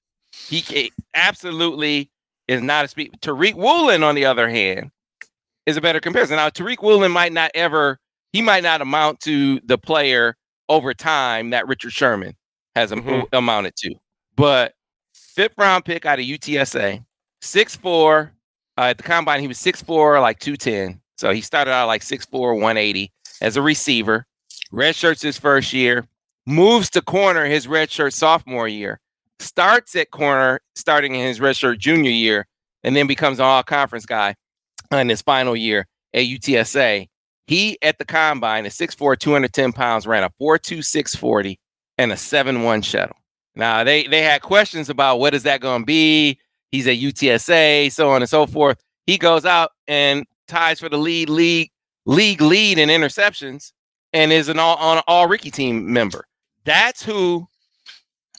He 0.48 0.62
ca- 0.62 0.92
absolutely 1.16 2.10
is 2.48 2.62
not 2.62 2.86
a 2.86 2.88
speed. 2.88 3.12
Tariq 3.22 3.56
Woolen, 3.56 4.04
on 4.04 4.16
the 4.16 4.26
other 4.26 4.48
hand, 4.50 4.92
is 5.66 5.76
a 5.78 5.82
better 5.82 6.00
comparison. 6.00 6.38
Now, 6.38 6.50
Tariq 6.50 6.82
Woolen 6.82 7.12
might 7.12 7.34
not 7.34 7.52
ever, 7.56 8.00
he 8.32 8.42
might 8.42 8.64
not 8.64 8.82
amount 8.82 9.20
to 9.22 9.60
the 9.66 9.78
player 9.78 10.36
over 10.70 10.94
time 10.94 11.50
that 11.50 11.68
Richard 11.68 11.92
Sherman 11.92 12.36
has 12.76 12.92
Mhm. 12.92 13.26
amounted 13.34 13.76
to. 13.78 13.96
But 14.36 14.74
fifth 15.14 15.56
round 15.58 15.84
pick 15.84 16.06
out 16.06 16.20
of 16.20 16.26
UTSA, 16.26 17.04
6'4. 17.44 18.32
Uh, 18.80 18.84
at 18.84 18.98
the 18.98 19.04
combine, 19.04 19.42
he 19.42 19.48
was 19.48 19.58
6'4, 19.58 20.22
like 20.22 20.40
210. 20.40 21.02
So 21.18 21.34
he 21.34 21.42
started 21.42 21.72
out 21.72 21.88
like 21.88 22.02
6'4, 22.02 22.54
180 22.54 23.12
as 23.42 23.58
a 23.58 23.62
receiver. 23.62 24.26
Red 24.72 24.96
shirts 24.96 25.22
his 25.22 25.38
first 25.38 25.74
year, 25.74 26.08
moves 26.46 26.90
to 26.92 27.02
corner 27.02 27.44
his 27.46 27.68
red 27.68 27.92
shirt 27.92 28.14
sophomore 28.14 28.70
year, 28.70 29.02
starts 29.40 29.98
at 29.98 30.12
corner 30.12 30.62
starting 30.76 31.14
in 31.14 31.28
his 31.28 31.42
red 31.42 31.58
shirt 31.58 31.78
junior 31.78 32.12
year, 32.12 32.48
and 32.82 32.96
then 32.96 33.06
becomes 33.06 33.40
an 33.40 33.46
all 33.46 33.64
conference 33.64 34.06
guy 34.06 34.34
in 34.94 35.10
his 35.10 35.22
final 35.22 35.58
year 35.58 35.86
at 36.14 36.24
UTSA. 36.24 37.10
He 37.48 37.78
at 37.82 37.98
the 37.98 38.06
combine 38.06 38.66
is 38.66 38.78
6'4, 38.78 39.20
210 39.20 39.74
pounds, 39.74 40.08
ran 40.08 40.24
a 40.24 40.30
4'2, 40.42 40.86
640 40.86 41.60
and 41.98 42.14
a 42.14 42.16
7'1 42.16 42.86
shuttle. 42.86 43.18
Now 43.56 43.84
they 43.84 44.08
they 44.08 44.22
had 44.22 44.42
questions 44.42 44.90
about 44.90 45.20
what 45.20 45.34
is 45.34 45.44
that 45.44 45.60
going 45.60 45.82
to 45.82 45.86
be. 45.86 46.40
He's 46.72 46.88
at 46.88 46.98
UTSA, 46.98 47.92
so 47.92 48.10
on 48.12 48.22
and 48.22 48.30
so 48.30 48.46
forth. 48.46 48.78
He 49.08 49.18
goes 49.18 49.46
out 49.46 49.72
and 49.88 50.26
ties 50.48 50.80
for 50.80 50.90
the 50.90 50.98
lead 50.98 51.30
league 51.30 51.70
league 52.06 52.42
lead 52.42 52.78
in 52.78 52.90
interceptions 52.90 53.72
and 54.14 54.32
is 54.32 54.50
an 54.50 54.60
all 54.60 54.78
on 54.78 54.98
an 54.98 55.04
all 55.08 55.28
Ricky 55.28 55.52
team 55.52 55.92
member. 55.92 56.26
That's 56.66 57.04
who 57.04 57.48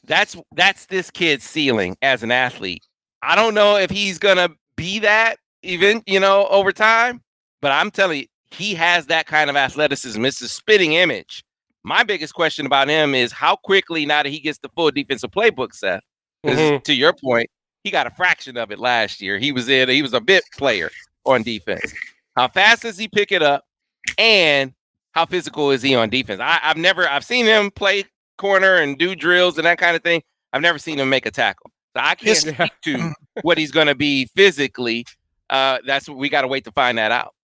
that's 0.04 0.36
that's 0.54 0.86
this 0.86 1.10
kid's 1.10 1.44
ceiling 1.44 1.96
as 2.02 2.22
an 2.22 2.30
athlete. 2.30 2.84
I 3.22 3.36
don't 3.36 3.54
know 3.54 3.76
if 3.76 3.90
he's 3.90 4.18
gonna 4.18 4.48
be 4.76 4.98
that 5.00 5.36
even, 5.62 6.02
you 6.06 6.20
know, 6.20 6.46
over 6.46 6.72
time, 6.72 7.22
but 7.60 7.70
I'm 7.72 7.90
telling 7.90 8.20
you, 8.20 8.26
he 8.50 8.74
has 8.74 9.06
that 9.06 9.26
kind 9.26 9.50
of 9.50 9.56
athleticism. 9.56 10.24
It's 10.24 10.40
a 10.40 10.48
spitting 10.48 10.94
image. 10.94 11.44
My 11.84 12.02
biggest 12.02 12.34
question 12.34 12.66
about 12.66 12.88
him 12.88 13.14
is 13.14 13.32
how 13.32 13.56
quickly 13.56 14.06
now 14.06 14.22
that 14.22 14.30
he 14.30 14.40
gets 14.40 14.58
the 14.58 14.68
full 14.70 14.90
defensive 14.90 15.30
playbook, 15.30 15.72
Seth. 15.74 16.02
Mhm. 16.46 16.82
to 16.84 16.94
your 16.94 17.12
point, 17.12 17.50
he 17.84 17.90
got 17.90 18.06
a 18.06 18.10
fraction 18.10 18.56
of 18.56 18.70
it 18.70 18.78
last 18.78 19.20
year. 19.20 19.38
He 19.38 19.52
was 19.52 19.68
in, 19.68 19.88
he 19.88 20.02
was 20.02 20.12
a 20.12 20.20
bit 20.20 20.44
player 20.56 20.90
on 21.24 21.42
defense. 21.42 21.92
How 22.36 22.48
fast 22.48 22.82
does 22.82 22.98
he 22.98 23.08
pick 23.08 23.32
it 23.32 23.42
up? 23.42 23.64
And 24.18 24.72
how 25.12 25.26
physical 25.26 25.70
is 25.70 25.82
he 25.82 25.94
on 25.94 26.10
defense? 26.10 26.40
I, 26.40 26.60
I've 26.62 26.76
never 26.76 27.08
I've 27.08 27.24
seen 27.24 27.46
him 27.46 27.70
play 27.70 28.04
corner 28.38 28.76
and 28.76 28.98
do 28.98 29.14
drills 29.14 29.58
and 29.58 29.66
that 29.66 29.78
kind 29.78 29.96
of 29.96 30.02
thing. 30.02 30.22
I've 30.52 30.62
never 30.62 30.78
seen 30.78 30.98
him 30.98 31.08
make 31.08 31.26
a 31.26 31.30
tackle. 31.30 31.70
So 31.96 32.02
I 32.02 32.14
can't 32.14 32.36
speak 32.36 32.72
to 32.84 33.12
what 33.42 33.58
he's 33.58 33.70
gonna 33.70 33.94
be 33.94 34.26
physically. 34.36 35.06
Uh, 35.48 35.78
that's 35.84 36.08
what 36.08 36.16
we 36.16 36.28
got 36.28 36.42
to 36.42 36.48
wait 36.48 36.64
to 36.64 36.72
find 36.72 36.96
that 36.98 37.10
out. 37.10 37.34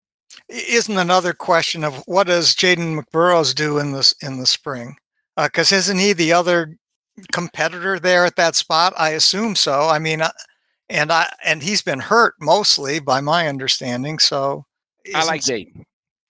Isn't 0.49 0.97
another 0.97 1.33
question 1.33 1.83
of 1.83 2.05
what 2.07 2.29
does 2.29 2.55
Jaden 2.55 3.01
McBurrows 3.01 3.55
do 3.55 3.79
in 3.79 3.93
this 3.93 4.15
in 4.23 4.39
the 4.39 4.47
spring? 4.47 4.97
Because 5.37 5.73
isn't 5.73 5.99
he 5.99 6.13
the 6.13 6.33
other 6.33 6.77
competitor 7.33 7.99
there 7.99 8.25
at 8.25 8.37
that 8.37 8.55
spot? 8.55 8.93
I 8.97 9.11
assume 9.11 9.57
so. 9.57 9.89
I 9.89 9.99
mean, 9.99 10.23
uh, 10.23 10.31
and 10.89 11.11
I 11.13 11.33
and 11.45 11.63
he's 11.63 11.83
been 11.83 12.01
hurt 12.01 12.35
mostly, 12.41 12.99
by 13.01 13.21
my 13.21 13.49
understanding. 13.49 14.19
So 14.19 14.65
I 15.15 15.25
like 15.25 15.43
Jaden. 15.43 15.83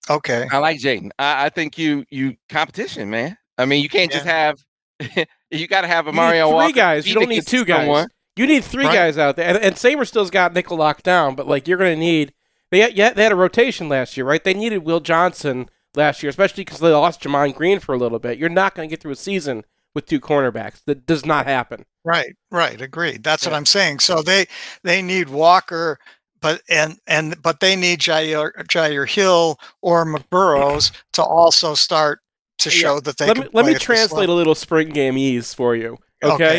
Okay, 0.08 0.46
I 0.50 0.58
like 0.58 0.78
Jaden. 0.80 1.10
I, 1.18 1.46
I 1.46 1.48
think 1.48 1.76
you 1.78 2.04
you 2.10 2.36
competition, 2.48 3.10
man. 3.10 3.36
I 3.58 3.64
mean, 3.64 3.82
you 3.82 3.88
can't 3.88 4.10
just 4.12 4.24
have 4.24 4.58
you 5.50 5.66
got 5.66 5.82
to 5.82 5.88
have 5.88 6.06
a 6.06 6.10
You 6.10 6.12
need 6.12 6.16
Mario 6.16 6.46
three 6.48 6.54
Walker 6.54 6.72
guys. 6.72 7.06
You 7.06 7.14
don't 7.14 7.28
need 7.28 7.46
two 7.46 7.64
guys. 7.64 7.80
someone. 7.80 8.08
You 8.36 8.46
need 8.46 8.64
three 8.64 8.84
Right. 8.84 8.94
guys 8.94 9.16
out 9.18 9.36
there, 9.36 9.48
and, 9.48 9.56
and 9.58 9.74
Sainristil's 9.76 10.30
got 10.30 10.52
nickel 10.52 10.76
locked 10.76 11.04
down. 11.04 11.34
But 11.34 11.46
like 11.46 11.66
you're 11.66 11.78
going 11.78 11.94
to 11.94 12.00
need 12.00 12.32
they 12.70 12.80
had, 12.80 12.94
yeah 12.94 13.12
they 13.12 13.22
had 13.22 13.32
a 13.32 13.36
rotation 13.36 13.88
last 13.88 14.16
year, 14.16 14.26
right? 14.26 14.42
They 14.42 14.54
needed 14.54 14.78
Will 14.84 15.00
Johnson 15.00 15.68
last 15.94 16.22
year, 16.22 16.30
especially 16.30 16.64
because 16.64 16.80
they 16.80 16.90
lost 16.90 17.22
Gemon 17.22 17.54
Green 17.54 17.80
for 17.80 17.94
a 17.94 17.98
little 17.98 18.18
bit. 18.18 18.38
You're 18.38 18.48
not 18.50 18.74
going 18.74 18.88
to 18.88 18.92
get 18.92 19.00
through 19.00 19.12
a 19.12 19.16
season 19.16 19.64
with 19.96 20.06
two 20.06 20.20
cornerbacks. 20.20 20.84
That 20.84 21.06
does 21.06 21.26
not 21.26 21.46
happen. 21.46 21.84
right, 22.04 22.36
right. 22.52 22.80
Agreed. 22.80 23.24
That's 23.24 23.44
what 23.44 23.54
I'm 23.54 23.66
saying. 23.66 23.98
So 23.98 24.22
they 24.22 24.46
they 24.84 25.02
need 25.02 25.28
Walker, 25.30 25.98
but 26.40 26.60
and 26.68 26.98
and 27.08 27.40
but 27.42 27.58
they 27.58 27.74
need 27.74 27.98
Jyaire 27.98 28.52
Jyaire 28.68 29.08
Hill 29.08 29.58
or 29.82 30.04
McBurrows 30.06 30.92
to 31.14 31.24
also 31.24 31.74
start 31.74 32.20
to 32.58 32.68
Yeah. 32.68 32.74
show 32.76 33.00
that 33.00 33.16
they 33.18 33.26
let 33.26 33.36
can 33.36 33.44
me 33.46 33.50
let 33.54 33.66
me 33.66 33.74
translate 33.74 34.28
a 34.28 34.32
little 34.32 34.54
spring 34.54 34.90
game 34.90 35.16
ease 35.18 35.52
for 35.54 35.74
you. 35.74 35.98
Okay. 36.22 36.58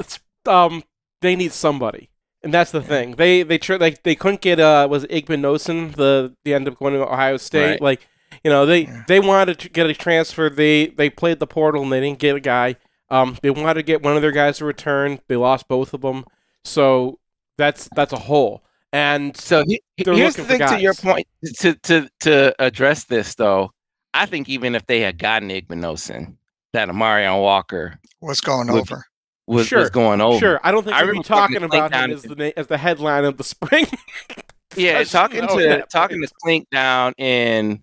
It's- 0.00 0.20
Um, 0.46 0.84
they 1.22 1.34
need 1.34 1.52
somebody, 1.52 2.08
and 2.44 2.54
that's 2.54 2.70
the 2.70 2.80
thing. 2.82 3.16
They 3.16 3.42
they 3.42 3.58
tr- 3.58 3.76
like 3.86 4.04
they 4.04 4.14
couldn't 4.14 4.40
get 4.42 4.60
uh 4.60 4.86
was 4.88 5.02
it 5.04 5.26
Igbinosun 5.26 5.96
the 5.96 6.34
the 6.44 6.54
end 6.54 6.68
up 6.68 6.78
going 6.78 6.94
to 6.94 7.00
Ohio 7.02 7.36
State. 7.36 7.70
Right. 7.72 7.82
Like 7.82 8.08
you 8.44 8.50
know 8.50 8.66
they 8.66 8.80
Yeah. 8.86 9.04
they 9.08 9.20
wanted 9.20 9.58
to 9.60 9.68
get 9.68 9.86
a 9.88 9.94
transfer. 9.94 10.48
They 10.50 10.88
they 10.88 11.10
played 11.10 11.38
the 11.38 11.46
portal 11.46 11.82
and 11.82 11.92
they 11.92 12.00
didn't 12.00 12.18
get 12.18 12.36
a 12.36 12.40
guy. 12.40 12.76
Um, 13.10 13.38
they 13.42 13.50
wanted 13.50 13.74
to 13.74 13.82
get 13.82 14.02
one 14.02 14.16
of 14.16 14.22
their 14.22 14.32
guys 14.32 14.58
to 14.58 14.64
return. 14.64 15.20
They 15.28 15.36
lost 15.36 15.68
both 15.68 15.94
of 15.94 16.00
them. 16.00 16.24
So 16.64 17.18
that's 17.56 17.88
that's 17.94 18.12
a 18.12 18.18
hole. 18.18 18.62
And 18.92 19.36
So 19.36 19.62
he, 19.66 19.80
here's 19.96 20.36
the 20.36 20.42
looking 20.42 20.58
for 20.58 20.66
thing 20.66 20.76
to 20.76 20.80
your 20.82 20.94
point 20.94 21.26
to 21.58 21.74
to 21.74 22.08
to 22.20 22.54
address 22.58 23.04
this 23.04 23.34
though. 23.34 23.72
I 24.14 24.26
think 24.26 24.48
even 24.48 24.74
if 24.74 24.86
they 24.86 25.00
had 25.00 25.18
gotten 25.18 25.50
Igbinosun, 25.50 26.34
that 26.72 26.88
Amarion 26.88 27.40
Walker 27.42 27.98
was 28.20 28.40
going 28.40 28.68
Would- 28.72 28.80
over. 28.80 29.04
was, 29.46 29.66
Sure, 29.68 29.80
was 29.80 29.90
going 29.90 30.20
over. 30.20 30.38
sure, 30.38 30.60
I 30.64 30.72
don't 30.72 30.82
think 30.82 30.96
I 30.96 31.00
we'll 31.02 31.06
be 31.06 31.18
remember 31.18 31.28
talking 31.28 31.54
talking 31.56 31.60
to 31.62 31.68
Clink 31.68 31.86
about 31.86 32.04
him 32.04 32.10
as 32.16 32.22
the 32.22 32.58
as 32.58 32.66
the 32.68 32.78
headline 32.78 33.24
of 33.24 33.36
the 33.36 33.44
spring. 33.44 33.86
Yeah, 34.76 35.02
talking 35.04 35.46
to 35.46 35.86
talking 35.90 36.20
to 36.20 36.28
Clink 36.42 36.68
down 36.70 37.14
in 37.16 37.82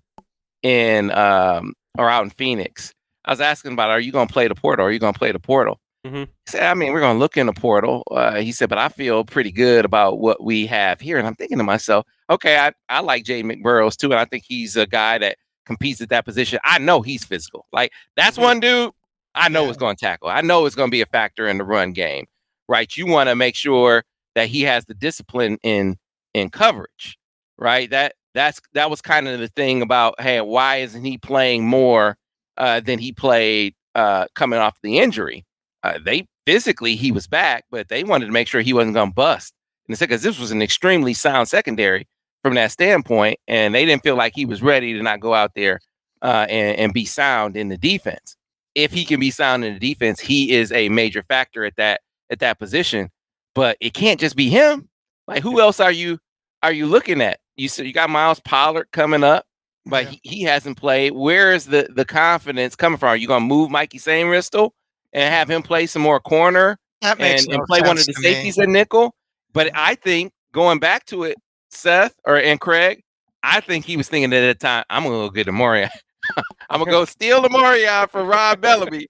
in 0.63 1.11
um 1.11 1.73
or 1.97 2.09
out 2.09 2.23
in 2.23 2.29
Phoenix. 2.31 2.93
I 3.25 3.31
was 3.31 3.41
asking 3.41 3.73
about, 3.73 3.89
are 3.91 3.99
you 3.99 4.11
going 4.11 4.27
to 4.27 4.33
play 4.33 4.47
the 4.47 4.55
portal? 4.55 4.85
Are 4.85 4.91
you 4.91 4.99
going 4.99 5.13
to 5.13 5.17
play 5.19 5.31
the 5.31 5.39
portal? 5.39 5.79
Mhm. 6.05 6.25
He 6.25 6.31
said, 6.51 6.63
I 6.63 6.73
mean, 6.73 6.91
we're 6.91 6.99
going 6.99 7.15
to 7.15 7.19
look 7.19 7.37
in 7.37 7.45
the 7.45 7.53
portal. 7.53 8.03
Uh, 8.11 8.35
he 8.41 8.51
said, 8.51 8.67
but 8.67 8.77
I 8.77 8.89
feel 8.89 9.23
pretty 9.23 9.51
good 9.51 9.85
about 9.85 10.19
what 10.19 10.43
we 10.43 10.65
have 10.65 10.99
here. 10.99 11.17
And 11.17 11.25
I'm 11.25 11.35
thinking 11.35 11.57
to 11.59 11.63
myself, 11.63 12.05
okay, 12.29 12.57
I, 12.57 12.73
I 12.89 12.99
like 12.99 13.23
Jay 13.23 13.41
McBurrows 13.43 13.95
too, 13.95 14.11
and 14.11 14.19
I 14.19 14.25
think 14.25 14.43
he's 14.45 14.75
a 14.75 14.85
guy 14.85 15.17
that 15.19 15.37
competes 15.65 16.01
at 16.01 16.09
that 16.09 16.25
position. 16.25 16.59
I 16.65 16.79
know 16.79 17.01
he's 17.01 17.23
physical. 17.23 17.65
Like 17.71 17.91
that's 18.17 18.37
Mhm. 18.37 18.41
one 18.41 18.59
dude 18.59 18.91
I 19.35 19.47
know 19.47 19.63
Yeah. 19.65 19.69
is 19.71 19.77
going 19.77 19.95
to 19.95 20.05
tackle. 20.05 20.27
I 20.27 20.41
know 20.41 20.65
it's 20.65 20.75
going 20.75 20.89
to 20.89 20.91
be 20.91 21.01
a 21.01 21.05
factor 21.05 21.47
in 21.47 21.57
the 21.57 21.63
run 21.63 21.93
game, 21.93 22.25
right? 22.67 22.91
You 22.97 23.05
want 23.05 23.29
to 23.29 23.35
make 23.35 23.55
sure 23.55 24.03
that 24.35 24.47
he 24.49 24.63
has 24.63 24.83
the 24.85 24.93
discipline 24.95 25.57
in 25.63 25.95
in 26.33 26.49
coverage, 26.49 27.17
right? 27.57 27.89
That 27.91 28.15
that's 28.33 28.61
that 28.73 28.89
was 28.89 29.01
kind 29.01 29.27
of 29.27 29.39
the 29.39 29.47
thing 29.47 29.81
about 29.81 30.19
hey, 30.19 30.41
why 30.41 30.77
isn't 30.77 31.03
he 31.03 31.17
playing 31.17 31.65
more 31.65 32.17
uh, 32.57 32.79
than 32.79 32.99
he 32.99 33.11
played 33.11 33.75
uh, 33.95 34.25
coming 34.35 34.59
off 34.59 34.77
the 34.81 34.99
injury? 34.99 35.45
Uh, 35.83 35.99
they 36.03 36.27
physically 36.45 36.95
he 36.95 37.11
was 37.11 37.27
back, 37.27 37.65
but 37.71 37.89
they 37.89 38.03
wanted 38.03 38.25
to 38.25 38.31
make 38.31 38.47
sure 38.47 38.61
he 38.61 38.73
wasn't 38.73 38.95
going 38.95 39.09
to 39.09 39.15
bust. 39.15 39.53
And 39.87 39.93
it's 39.93 39.99
because 39.99 40.21
this 40.21 40.39
was 40.39 40.51
an 40.51 40.61
extremely 40.61 41.13
sound 41.13 41.47
secondary 41.47 42.07
from 42.41 42.55
that 42.55 42.71
standpoint, 42.71 43.39
and 43.47 43.73
they 43.73 43.85
didn't 43.85 44.03
feel 44.03 44.15
like 44.15 44.33
he 44.35 44.45
was 44.45 44.61
ready 44.61 44.93
to 44.93 45.01
not 45.01 45.19
go 45.19 45.33
out 45.33 45.51
there 45.55 45.79
uh, 46.21 46.45
and, 46.49 46.77
and 46.77 46.93
be 46.93 47.05
sound 47.05 47.55
in 47.55 47.69
the 47.69 47.77
defense. 47.77 48.35
If 48.75 48.91
he 48.91 49.05
can 49.05 49.19
be 49.19 49.29
sound 49.29 49.63
in 49.63 49.73
the 49.73 49.79
defense, 49.79 50.19
he 50.19 50.51
is 50.51 50.71
a 50.71 50.89
major 50.89 51.23
factor 51.23 51.63
at 51.65 51.75
that 51.75 52.01
at 52.29 52.39
that 52.39 52.59
position. 52.59 53.09
But 53.53 53.77
it 53.79 53.93
can't 53.93 54.19
just 54.19 54.35
be 54.35 54.49
him. 54.49 54.89
Like 55.27 55.43
who 55.43 55.61
else 55.61 55.79
are 55.79 55.91
you 55.91 56.19
are 56.63 56.71
you 56.71 56.87
looking 56.87 57.21
at? 57.21 57.39
You 57.55 57.67
said 57.69 57.85
you 57.85 57.93
got 57.93 58.09
Myles 58.09 58.39
Pollard 58.39 58.87
coming 58.91 59.23
up, 59.23 59.45
but 59.85 60.05
Yeah. 60.05 60.09
he, 60.11 60.19
he 60.23 60.41
hasn't 60.43 60.77
played. 60.77 61.13
Where 61.13 61.53
is 61.53 61.65
the 61.65 61.87
the 61.93 62.05
confidence 62.05 62.75
coming 62.75 62.97
from? 62.97 63.09
Are 63.09 63.17
you 63.17 63.27
gonna 63.27 63.45
move 63.45 63.69
Mikey 63.69 63.99
Sainristil 63.99 64.71
and 65.13 65.33
have 65.33 65.49
him 65.49 65.61
play 65.61 65.85
some 65.85 66.01
more 66.01 66.19
corner 66.19 66.79
and, 67.19 67.47
no 67.47 67.55
and 67.55 67.63
play 67.65 67.81
one 67.81 67.97
of 67.97 68.05
the 68.05 68.13
safeties 68.13 68.57
at 68.59 68.69
nickel? 68.69 69.15
But 69.53 69.69
I 69.75 69.95
think 69.95 70.33
going 70.51 70.79
back 70.79 71.05
to 71.07 71.23
it, 71.23 71.37
Seth 71.69 72.15
or 72.25 72.37
and 72.37 72.59
Craig, 72.59 73.03
I 73.43 73.59
think 73.59 73.85
he 73.85 73.97
was 73.97 74.07
thinking 74.09 74.33
at 74.33 74.41
that 74.41 74.59
time, 74.59 74.83
I'm 74.89 75.03
gonna 75.03 75.15
go 75.15 75.29
get 75.29 75.47
Amoria. 75.47 75.89
I'm 76.69 76.79
gonna 76.79 76.89
go 76.89 77.05
steal 77.05 77.43
Amoria 77.43 78.09
for 78.09 78.23
Ron 78.23 78.59
Bellamy. 78.59 79.07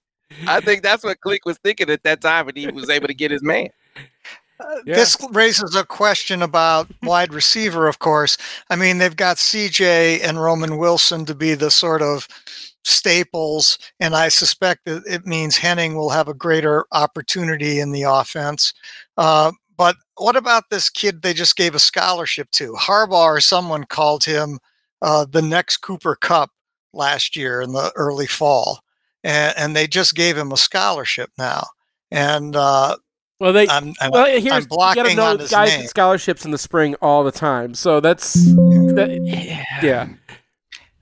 I 0.48 0.60
think 0.60 0.82
that's 0.82 1.04
what 1.04 1.20
Clink 1.20 1.44
was 1.46 1.58
thinking 1.58 1.88
at 1.90 2.02
that 2.02 2.20
time, 2.20 2.48
and 2.48 2.56
he 2.56 2.66
was 2.66 2.90
able 2.90 3.06
to 3.06 3.14
get 3.14 3.30
his 3.30 3.42
man. 3.42 3.68
Uh, 4.60 4.76
Yeah. 4.86 4.94
This 4.96 5.16
raises 5.32 5.74
a 5.74 5.84
question 5.84 6.42
about 6.42 6.88
wide 7.02 7.32
receiver, 7.34 7.88
of 7.88 7.98
course. 7.98 8.36
I 8.70 8.76
mean, 8.76 8.98
they've 8.98 9.16
got 9.16 9.38
CJ 9.38 10.20
and 10.22 10.40
Roman 10.42 10.76
Wilson 10.78 11.24
to 11.26 11.34
be 11.34 11.54
the 11.54 11.70
sort 11.70 12.02
of 12.02 12.28
staples, 12.84 13.78
and 14.00 14.14
I 14.14 14.28
suspect 14.28 14.84
that 14.84 15.02
it 15.06 15.26
means 15.26 15.56
Henning 15.56 15.94
will 15.96 16.10
have 16.10 16.28
a 16.28 16.34
greater 16.34 16.84
opportunity 16.92 17.80
in 17.80 17.92
the 17.92 18.02
offense. 18.02 18.72
Uh, 19.16 19.52
but 19.76 19.96
what 20.18 20.36
about 20.36 20.64
this 20.70 20.88
kid 20.90 21.22
they 21.22 21.32
just 21.34 21.56
gave 21.56 21.74
a 21.74 21.78
scholarship 21.80 22.50
to? 22.52 22.74
Harbaugh 22.74 23.24
or 23.26 23.40
someone 23.40 23.84
called 23.84 24.24
him 24.24 24.58
uh, 25.02 25.24
the 25.28 25.42
next 25.42 25.78
Cooper 25.78 26.14
Kupp 26.16 26.50
last 26.92 27.34
year 27.36 27.60
in 27.62 27.72
the 27.72 27.90
early 27.96 28.26
fall, 28.26 28.80
and, 29.24 29.54
and 29.56 29.74
they 29.76 29.86
just 29.86 30.14
gave 30.14 30.36
him 30.36 30.52
a 30.52 30.56
scholarship 30.56 31.30
now. 31.38 31.64
and 32.10 32.54
uh, 32.54 32.96
Well, 33.44 33.52
they. 33.52 33.68
I'm, 33.68 33.92
I'm 34.00 34.10
well, 34.10 34.24
here's 34.24 34.50
I'm 34.50 34.62
you 34.62 34.68
blocking 34.68 35.02
gotta 35.02 35.14
know 35.14 35.24
on 35.26 35.38
his 35.38 35.50
guys 35.50 35.76
name. 35.76 35.86
scholarships 35.86 36.46
in 36.46 36.50
the 36.50 36.56
spring 36.56 36.94
all 37.02 37.22
the 37.24 37.30
time, 37.30 37.74
so 37.74 38.00
that's 38.00 38.32
that, 38.32 39.20
yeah. 39.82 40.08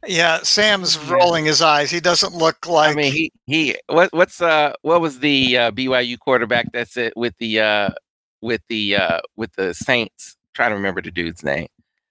yeah. 0.05 0.39
Sam's 0.43 0.99
rolling 1.09 1.45
his 1.45 1.63
eyes. 1.63 1.93
He 1.93 2.01
doesn't 2.01 2.35
look 2.35 2.67
like. 2.67 2.91
I 2.91 2.95
mean, 2.97 3.13
he 3.13 3.33
he 3.47 3.77
what 3.87 4.13
what's 4.13 4.43
uh 4.43 4.73
what 4.83 5.01
was 5.01 5.21
the 5.21 5.57
uh, 5.57 5.71
BYU 5.71 6.19
quarterback 6.19 6.67
that's 6.73 6.97
it 6.97 7.13
with 7.17 7.33
the 7.39 7.61
uh 7.61 7.91
with 8.41 8.63
the 8.69 8.97
uh 8.97 9.21
with 9.37 9.53
the 9.53 9.73
Saints? 9.73 10.37
trying 10.53 10.71
to 10.71 10.75
remember 10.75 11.01
the 11.01 11.13
dude's 11.13 11.45
name. 11.45 11.69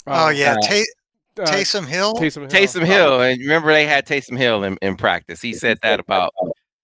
oh 0.08 0.30
yeah, 0.30 0.54
uh, 0.54 0.62
Ta- 0.66 1.42
uh, 1.42 1.46
Taysom 1.46 1.86
Hill. 1.86 2.16
Taysom 2.16 2.40
Hill. 2.40 2.48
Taysom 2.48 2.86
Hill, 2.86 3.22
and 3.22 3.38
remember 3.42 3.74
they 3.74 3.86
had 3.86 4.08
Taysom 4.08 4.38
Hill 4.38 4.64
in, 4.64 4.78
in 4.82 4.96
practice. 4.96 5.42
He 5.42 5.54
said 5.54 5.78
that 5.84 6.00
about 6.00 6.34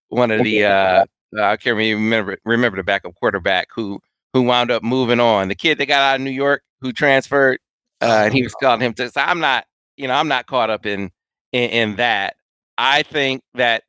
one 0.10 0.32
of 0.32 0.44
the 0.44 0.66
uh, 0.66 1.06
I 1.38 1.58
can't 1.58 1.78
remember 1.78 2.38
remember 2.46 2.78
the 2.78 2.84
backup 2.84 3.16
quarterback 3.16 3.68
who 3.74 4.00
who 4.34 4.44
wound 4.44 4.72
up 4.72 4.84
moving 4.84 5.20
on. 5.20 5.48
The 5.48 5.56
kid 5.56 5.78
that 5.78 5.88
got 5.88 6.02
out 6.02 6.16
of 6.16 6.22
New 6.22 6.32
York 6.32 6.64
who 6.82 6.94
transferred, 6.94 7.60
uh, 8.02 8.24
and 8.26 8.34
he 8.34 8.44
was 8.44 8.54
calling 8.56 8.82
him 8.82 8.94
to. 8.96 9.10
So 9.10 9.22
I'm 9.22 9.40
not, 9.40 9.66
you 9.98 10.08
know, 10.08 10.14
I'm 10.14 10.28
not 10.28 10.48
caught 10.48 10.70
up 10.70 10.86
in 10.86 11.12
in, 11.52 11.70
in 11.70 11.96
that. 11.98 12.36
I 12.78 13.04
think 13.04 13.42
that 13.56 13.84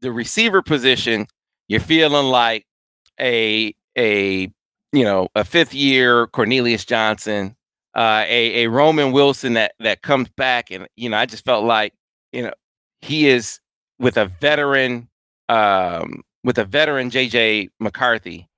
the 0.00 0.12
receiver 0.12 0.62
position, 0.62 1.26
you're 1.68 1.80
feeling 1.80 2.26
like 2.26 2.66
a 3.20 3.74
a 3.96 4.50
you 4.92 5.04
know 5.04 5.28
a 5.34 5.44
fifth 5.44 5.74
year 5.74 6.26
Cornelius 6.28 6.84
Johnson, 6.84 7.56
uh, 7.94 8.24
a 8.26 8.64
a 8.64 8.66
Roman 8.68 9.12
Wilson 9.12 9.54
that 9.54 9.72
that 9.80 10.02
comes 10.02 10.28
back, 10.30 10.70
and 10.70 10.86
you 10.96 11.08
know 11.08 11.16
I 11.16 11.26
just 11.26 11.44
felt 11.44 11.64
like 11.64 11.94
you 12.32 12.42
know 12.42 12.52
he 13.00 13.28
is 13.28 13.60
with 13.98 14.16
a 14.16 14.26
veteran 14.26 15.08
um, 15.48 16.22
with 16.44 16.58
a 16.58 16.64
veteran 16.64 17.10
JJ 17.10 17.70
McCarthy. 17.80 18.48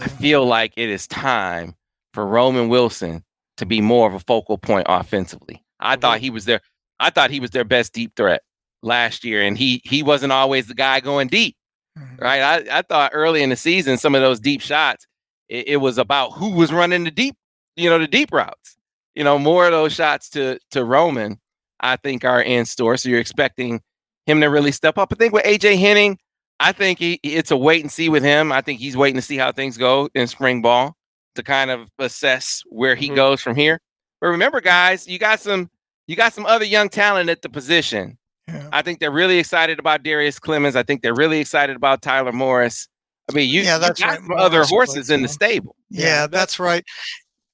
I 0.00 0.08
feel 0.08 0.46
like 0.46 0.72
it 0.76 0.88
is 0.88 1.06
time 1.06 1.74
for 2.14 2.26
Roman 2.26 2.68
Wilson 2.68 3.24
to 3.58 3.66
be 3.66 3.80
more 3.80 4.08
of 4.08 4.14
a 4.14 4.20
focal 4.20 4.56
point 4.56 4.86
offensively. 4.88 5.62
I 5.80 5.96
thought 5.96 6.20
he 6.20 6.30
was 6.30 6.44
their 6.46 6.60
I 7.00 7.10
thought 7.10 7.30
he 7.30 7.40
was 7.40 7.50
their 7.50 7.64
best 7.64 7.92
deep 7.92 8.12
threat 8.16 8.42
last 8.82 9.24
year, 9.24 9.42
and 9.42 9.58
he 9.58 9.82
he 9.84 10.02
wasn't 10.02 10.32
always 10.32 10.66
the 10.68 10.74
guy 10.74 11.00
going 11.00 11.28
deep 11.28 11.56
Mhm. 11.98 12.20
right? 12.22 12.40
I, 12.40 12.78
I 12.78 12.82
thought 12.82 13.10
early 13.12 13.42
in 13.42 13.50
the 13.50 13.56
season, 13.56 13.98
some 13.98 14.14
of 14.14 14.22
those 14.22 14.40
deep 14.40 14.62
shots, 14.62 15.06
it, 15.50 15.68
it 15.68 15.76
was 15.76 15.98
about 15.98 16.30
who 16.30 16.52
was 16.52 16.72
running 16.72 17.04
the 17.04 17.10
deep, 17.10 17.36
you 17.76 17.90
know, 17.90 17.98
the 17.98 18.06
deep 18.06 18.32
routes. 18.32 18.76
You 19.14 19.24
know, 19.24 19.38
more 19.38 19.66
of 19.66 19.72
those 19.72 19.92
shots 19.92 20.30
to 20.30 20.58
to 20.70 20.84
Roman, 20.84 21.38
I 21.80 21.96
think, 21.96 22.24
are 22.24 22.40
in 22.40 22.64
store. 22.64 22.96
So 22.96 23.10
you're 23.10 23.20
expecting 23.20 23.82
him 24.24 24.40
to 24.40 24.46
really 24.46 24.72
step 24.72 24.96
up. 24.96 25.12
I 25.12 25.16
think 25.16 25.34
with 25.34 25.44
AJ 25.44 25.78
Henning, 25.80 26.18
I 26.62 26.72
think 26.72 26.98
he, 27.00 27.18
it's 27.22 27.50
a 27.50 27.56
wait 27.56 27.82
and 27.82 27.90
see 27.90 28.08
with 28.08 28.22
him. 28.22 28.52
I 28.52 28.60
think 28.60 28.78
he's 28.80 28.96
waiting 28.96 29.16
to 29.16 29.22
see 29.22 29.36
how 29.36 29.50
things 29.52 29.76
go 29.76 30.08
in 30.14 30.26
spring 30.28 30.62
ball 30.62 30.96
to 31.34 31.42
kind 31.42 31.70
of 31.70 31.88
assess 31.98 32.62
where 32.66 32.94
he 32.94 33.08
Mhm. 33.10 33.16
goes 33.16 33.40
from 33.40 33.56
here. 33.56 33.80
But 34.20 34.28
remember, 34.28 34.60
guys, 34.60 35.06
you 35.08 35.18
got 35.18 35.40
some 35.40 35.70
you 36.08 36.16
got 36.16 36.32
some 36.34 36.44
other 36.46 36.64
young 36.64 36.88
talent 36.88 37.30
at 37.30 37.42
the 37.42 37.48
position. 37.48 38.18
Yeah. 38.48 38.68
I 38.72 38.82
think 38.82 38.98
they're 38.98 39.10
really 39.12 39.38
excited 39.38 39.78
about 39.78 40.02
Darrius 40.02 40.38
Clemons. 40.40 40.74
I 40.76 40.82
think 40.82 41.00
they're 41.02 41.14
really 41.14 41.38
excited 41.40 41.76
about 41.76 42.02
Tyler 42.02 42.32
Morris. 42.32 42.88
I 43.30 43.34
mean, 43.34 43.48
you, 43.48 43.62
Yeah, 43.62 43.76
you 43.76 43.80
got 43.82 44.00
right. 44.00 44.16
some 44.16 44.32
other 44.32 44.56
Morris 44.58 44.70
horses 44.70 45.10
in 45.10 45.22
the 45.22 45.28
stable. 45.28 45.76
Yeah, 45.90 46.06
Yeah, 46.06 46.26
that's 46.26 46.58
right. 46.58 46.84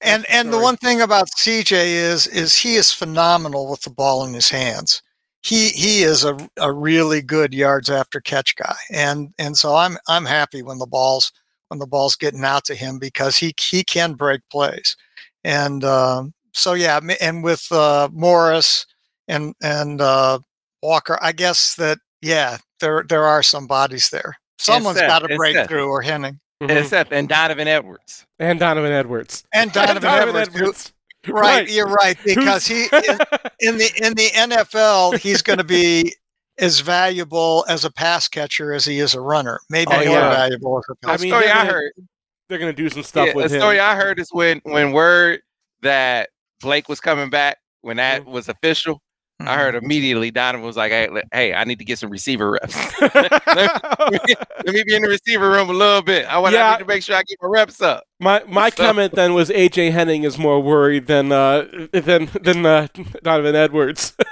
And 0.01 0.23
that's 0.23 0.33
and 0.33 0.51
the 0.51 0.59
one 0.59 0.77
thing 0.77 0.99
about 1.01 1.27
CJ 1.37 1.71
is 1.87 2.25
is 2.27 2.55
he 2.57 2.75
is 2.75 2.91
phenomenal 2.91 3.69
with 3.69 3.81
the 3.81 3.91
ball 3.91 4.25
in 4.25 4.33
his 4.33 4.49
hands. 4.49 5.01
He 5.41 5.69
he 5.69 6.03
is 6.03 6.25
a, 6.25 6.37
a 6.57 6.71
really 6.71 7.21
good 7.21 7.53
yards 7.53 7.89
after 7.89 8.19
catch 8.19 8.55
guy. 8.55 8.75
And 8.91 9.33
and 9.39 9.57
so 9.57 9.75
I'm 9.75 9.97
I'm 10.07 10.25
happy 10.25 10.61
when 10.61 10.77
the 10.79 10.85
balls 10.87 11.31
when 11.69 11.79
the 11.79 11.87
ball's 11.87 12.15
getting 12.15 12.43
out 12.43 12.65
to 12.65 12.75
him 12.75 12.99
because 12.99 13.37
he 13.37 13.53
he 13.59 13.83
can 13.83 14.13
break 14.13 14.41
plays. 14.51 14.95
And 15.43 15.83
um, 15.85 16.33
so 16.53 16.73
yeah, 16.73 16.99
and 17.21 17.43
with 17.43 17.71
uh, 17.71 18.09
Morris 18.11 18.85
and 19.27 19.53
and 19.63 20.01
uh, 20.01 20.39
Walker, 20.83 21.17
I 21.21 21.31
guess 21.31 21.75
that 21.75 21.99
yeah, 22.21 22.57
there 22.81 23.05
there 23.07 23.23
are 23.25 23.41
some 23.43 23.65
bodies 23.67 24.09
there. 24.09 24.35
Someone's 24.57 24.99
got 24.99 25.19
to 25.19 25.27
and 25.29 25.37
break 25.37 25.55
Seth. 25.55 25.69
through 25.69 25.87
or 25.87 26.01
Henning. 26.01 26.39
Mhm. 26.61 26.77
And 26.77 26.85
Seth 26.87 27.13
and 27.13 27.29
Donovan 27.29 27.69
Edwards. 27.69 28.25
and 28.39 28.59
Donovan 28.59 28.91
Edwards. 28.91 29.45
And 29.53 29.71
Donovan, 29.71 30.03
Edwards, 30.09 30.53
who- 30.89 30.93
Right, 31.27 31.41
Right. 31.63 31.69
you're 31.69 31.87
right 31.87 32.17
because 32.23 32.65
he 32.65 32.83
in, 32.85 33.17
in 33.59 33.77
the 33.77 33.91
in 34.01 34.13
the 34.13 34.29
NFL 34.35 35.19
he's 35.19 35.41
going 35.41 35.57
to 35.57 35.63
be 35.65 36.13
as 36.59 36.79
valuable 36.79 37.65
as 37.67 37.83
a 37.85 37.91
pass 37.91 38.27
catcher 38.27 38.73
as 38.73 38.85
he 38.85 38.99
is 38.99 39.13
a 39.15 39.21
runner. 39.21 39.59
Maybe 39.69 39.91
Oh, 39.91 39.97
more 39.97 40.03
yeah. 40.05 40.29
valuable 40.33 40.77
as 40.77 40.85
a 40.89 40.93
A 40.93 40.95
I 41.09 41.11
pass. 41.13 41.21
mean, 41.21 41.31
story 41.31 41.45
they're 41.45 41.53
I 41.53 41.57
gonna- 41.57 41.71
heard. 41.71 41.91
They're 42.47 42.57
gonna 42.57 42.73
do 42.73 42.89
some 42.89 43.03
stuff 43.03 43.27
Yeah, 43.27 43.33
with 43.35 43.51
a 43.51 43.55
him. 43.55 43.61
story 43.61 43.79
I 43.79 43.95
heard 43.95 44.17
is 44.19 44.29
when 44.31 44.59
when 44.63 44.91
word 44.91 45.41
that 45.81 46.29
Blake 46.61 46.89
was 46.89 46.99
coming 46.99 47.29
back, 47.29 47.57
when 47.81 47.97
that 47.97 48.21
Mm-hmm. 48.21 48.31
was 48.31 48.49
official, 48.49 49.01
I 49.41 49.55
heard 49.57 49.75
immediately 49.75 50.31
Donovan 50.31 50.65
was 50.65 50.75
like, 50.75 50.91
"Hey, 50.91 51.07
hey, 51.31 51.53
I 51.53 51.63
need 51.63 51.79
to 51.79 51.85
get 51.85 51.97
some 51.97 52.09
receiver 52.09 52.51
reps. 52.51 52.75
Let 53.01 54.65
me 54.65 54.83
be 54.85 54.95
in 54.95 55.01
the 55.03 55.07
receiver 55.09 55.49
room 55.49 55.69
a 55.69 55.73
little 55.73 56.01
bit. 56.01 56.25
I 56.25 56.37
want 56.39 56.53
Yeah. 56.53 56.69
I 56.69 56.71
need 56.73 56.79
to 56.79 56.85
make 56.85 57.03
sure 57.03 57.15
I 57.15 57.23
get 57.23 57.37
my 57.41 57.47
reps 57.47 57.81
up." 57.81 58.03
my 58.19 58.43
my 58.47 58.69
So- 58.69 58.83
comment 58.85 59.13
then 59.15 59.33
was 59.33 59.49
AJ 59.49 59.91
Henning 59.93 60.23
is 60.23 60.37
more 60.37 60.61
worried 60.61 61.07
than 61.07 61.31
uh 61.31 61.65
than 61.93 62.29
than 62.41 62.65
uh, 62.65 62.87
Donovan 63.23 63.55
Edwards. 63.55 64.13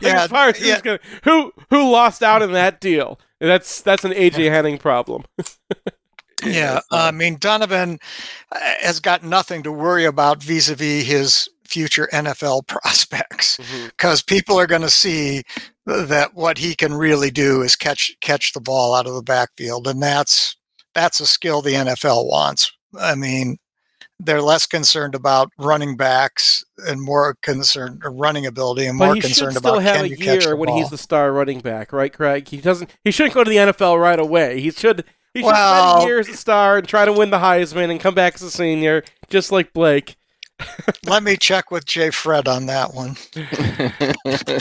Yeah, 0.00 0.22
as 0.22 0.30
far 0.30 0.48
as 0.48 0.60
yeah. 0.60 0.80
gonna, 0.80 1.00
who 1.24 1.52
who 1.70 1.90
lost 1.90 2.22
out 2.22 2.40
in 2.40 2.52
that 2.52 2.80
deal? 2.80 3.18
That's 3.40 3.82
that's 3.82 4.04
an 4.04 4.12
AJ 4.12 4.50
Henning 4.50 4.78
problem. 4.78 5.24
Yeah, 6.44 6.80
I 6.92 7.10
mean 7.10 7.36
Donovan 7.38 7.98
uh, 8.52 8.58
has 8.80 9.00
got 9.00 9.24
nothing 9.24 9.62
to 9.64 9.72
worry 9.72 10.04
about 10.04 10.42
vis-a-vis 10.42 11.04
his 11.06 11.48
future 11.66 12.08
NFL 12.12 12.66
prospects 12.66 13.56
mm-hmm. 13.58 13.86
because 13.86 14.22
people 14.22 14.58
are 14.58 14.66
going 14.66 14.82
to 14.82 14.90
see 14.90 15.42
that 15.86 16.34
what 16.34 16.58
he 16.58 16.74
can 16.74 16.94
really 16.94 17.30
do 17.30 17.62
is 17.62 17.76
catch 17.76 18.16
catch 18.20 18.52
the 18.52 18.60
ball 18.60 18.94
out 18.94 19.06
of 19.06 19.14
the 19.14 19.22
backfield, 19.22 19.86
and 19.86 20.02
that's 20.02 20.56
that's 20.94 21.20
a 21.20 21.26
skill 21.26 21.62
the 21.62 21.74
NFL 21.74 22.28
wants. 22.28 22.72
I 22.98 23.14
mean, 23.14 23.58
they're 24.18 24.42
less 24.42 24.66
concerned 24.66 25.14
about 25.14 25.52
running 25.58 25.96
backs 25.96 26.64
and 26.88 27.00
more 27.00 27.36
concerned 27.42 28.02
running 28.04 28.46
ability 28.46 28.86
and 28.86 28.98
But 28.98 29.04
more 29.06 29.14
concerned 29.16 29.56
still 29.56 29.74
about 29.74 29.82
have 29.82 29.96
can 29.96 30.04
a 30.06 30.08
you 30.08 30.16
catch 30.16 30.42
year 30.42 30.50
the 30.50 30.56
when 30.56 30.68
ball. 30.68 30.78
he's 30.78 30.90
the 30.90 30.98
star 30.98 31.32
running 31.32 31.60
back, 31.60 31.92
right, 31.92 32.12
Craig? 32.12 32.48
He 32.48 32.58
doesn't. 32.58 32.90
He 33.04 33.10
shouldn't 33.10 33.34
go 33.34 33.44
to 33.44 33.50
the 33.50 33.56
NFL 33.56 34.00
right 34.00 34.18
away. 34.18 34.60
He 34.60 34.70
should. 34.70 35.04
He 35.34 35.40
should 35.40 35.46
Well- 35.46 35.96
spend 35.96 36.04
a 36.04 36.06
year 36.06 36.18
as 36.18 36.28
a 36.28 36.36
star 36.36 36.78
and 36.78 36.88
try 36.88 37.04
to 37.04 37.12
win 37.12 37.30
the 37.30 37.38
Heisman 37.38 37.90
and 37.90 38.00
come 38.00 38.14
back 38.14 38.36
as 38.36 38.42
a 38.42 38.50
senior, 38.50 39.04
just 39.28 39.52
like 39.52 39.72
Blake. 39.74 40.16
Let 41.06 41.22
me 41.22 41.36
check 41.36 41.70
with 41.70 41.84
Jay 41.84 42.10
Fred 42.10 42.48
on 42.48 42.66
that 42.66 42.94
one. 42.94 43.16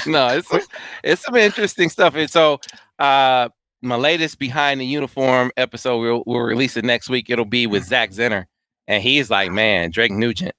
no, 0.05 0.27
it's 0.37 0.47
some, 0.49 0.61
it's 1.03 1.21
some 1.23 1.35
interesting 1.35 1.89
stuff. 1.89 2.15
And 2.15 2.29
so, 2.29 2.59
uh, 2.99 3.49
my 3.81 3.95
latest 3.95 4.39
behind 4.39 4.81
the 4.81 4.85
uniform 4.85 5.51
episode 5.57 5.99
we'll, 5.99 6.23
we'll 6.25 6.39
release 6.41 6.75
it 6.75 6.85
next 6.85 7.09
week. 7.09 7.29
It'll 7.29 7.45
be 7.45 7.67
with 7.67 7.83
Zak 7.85 8.11
Zinter, 8.11 8.45
and 8.87 9.01
he's 9.03 9.29
like, 9.29 9.51
man, 9.51 9.91
Drake 9.91 10.11
Nugent. 10.11 10.53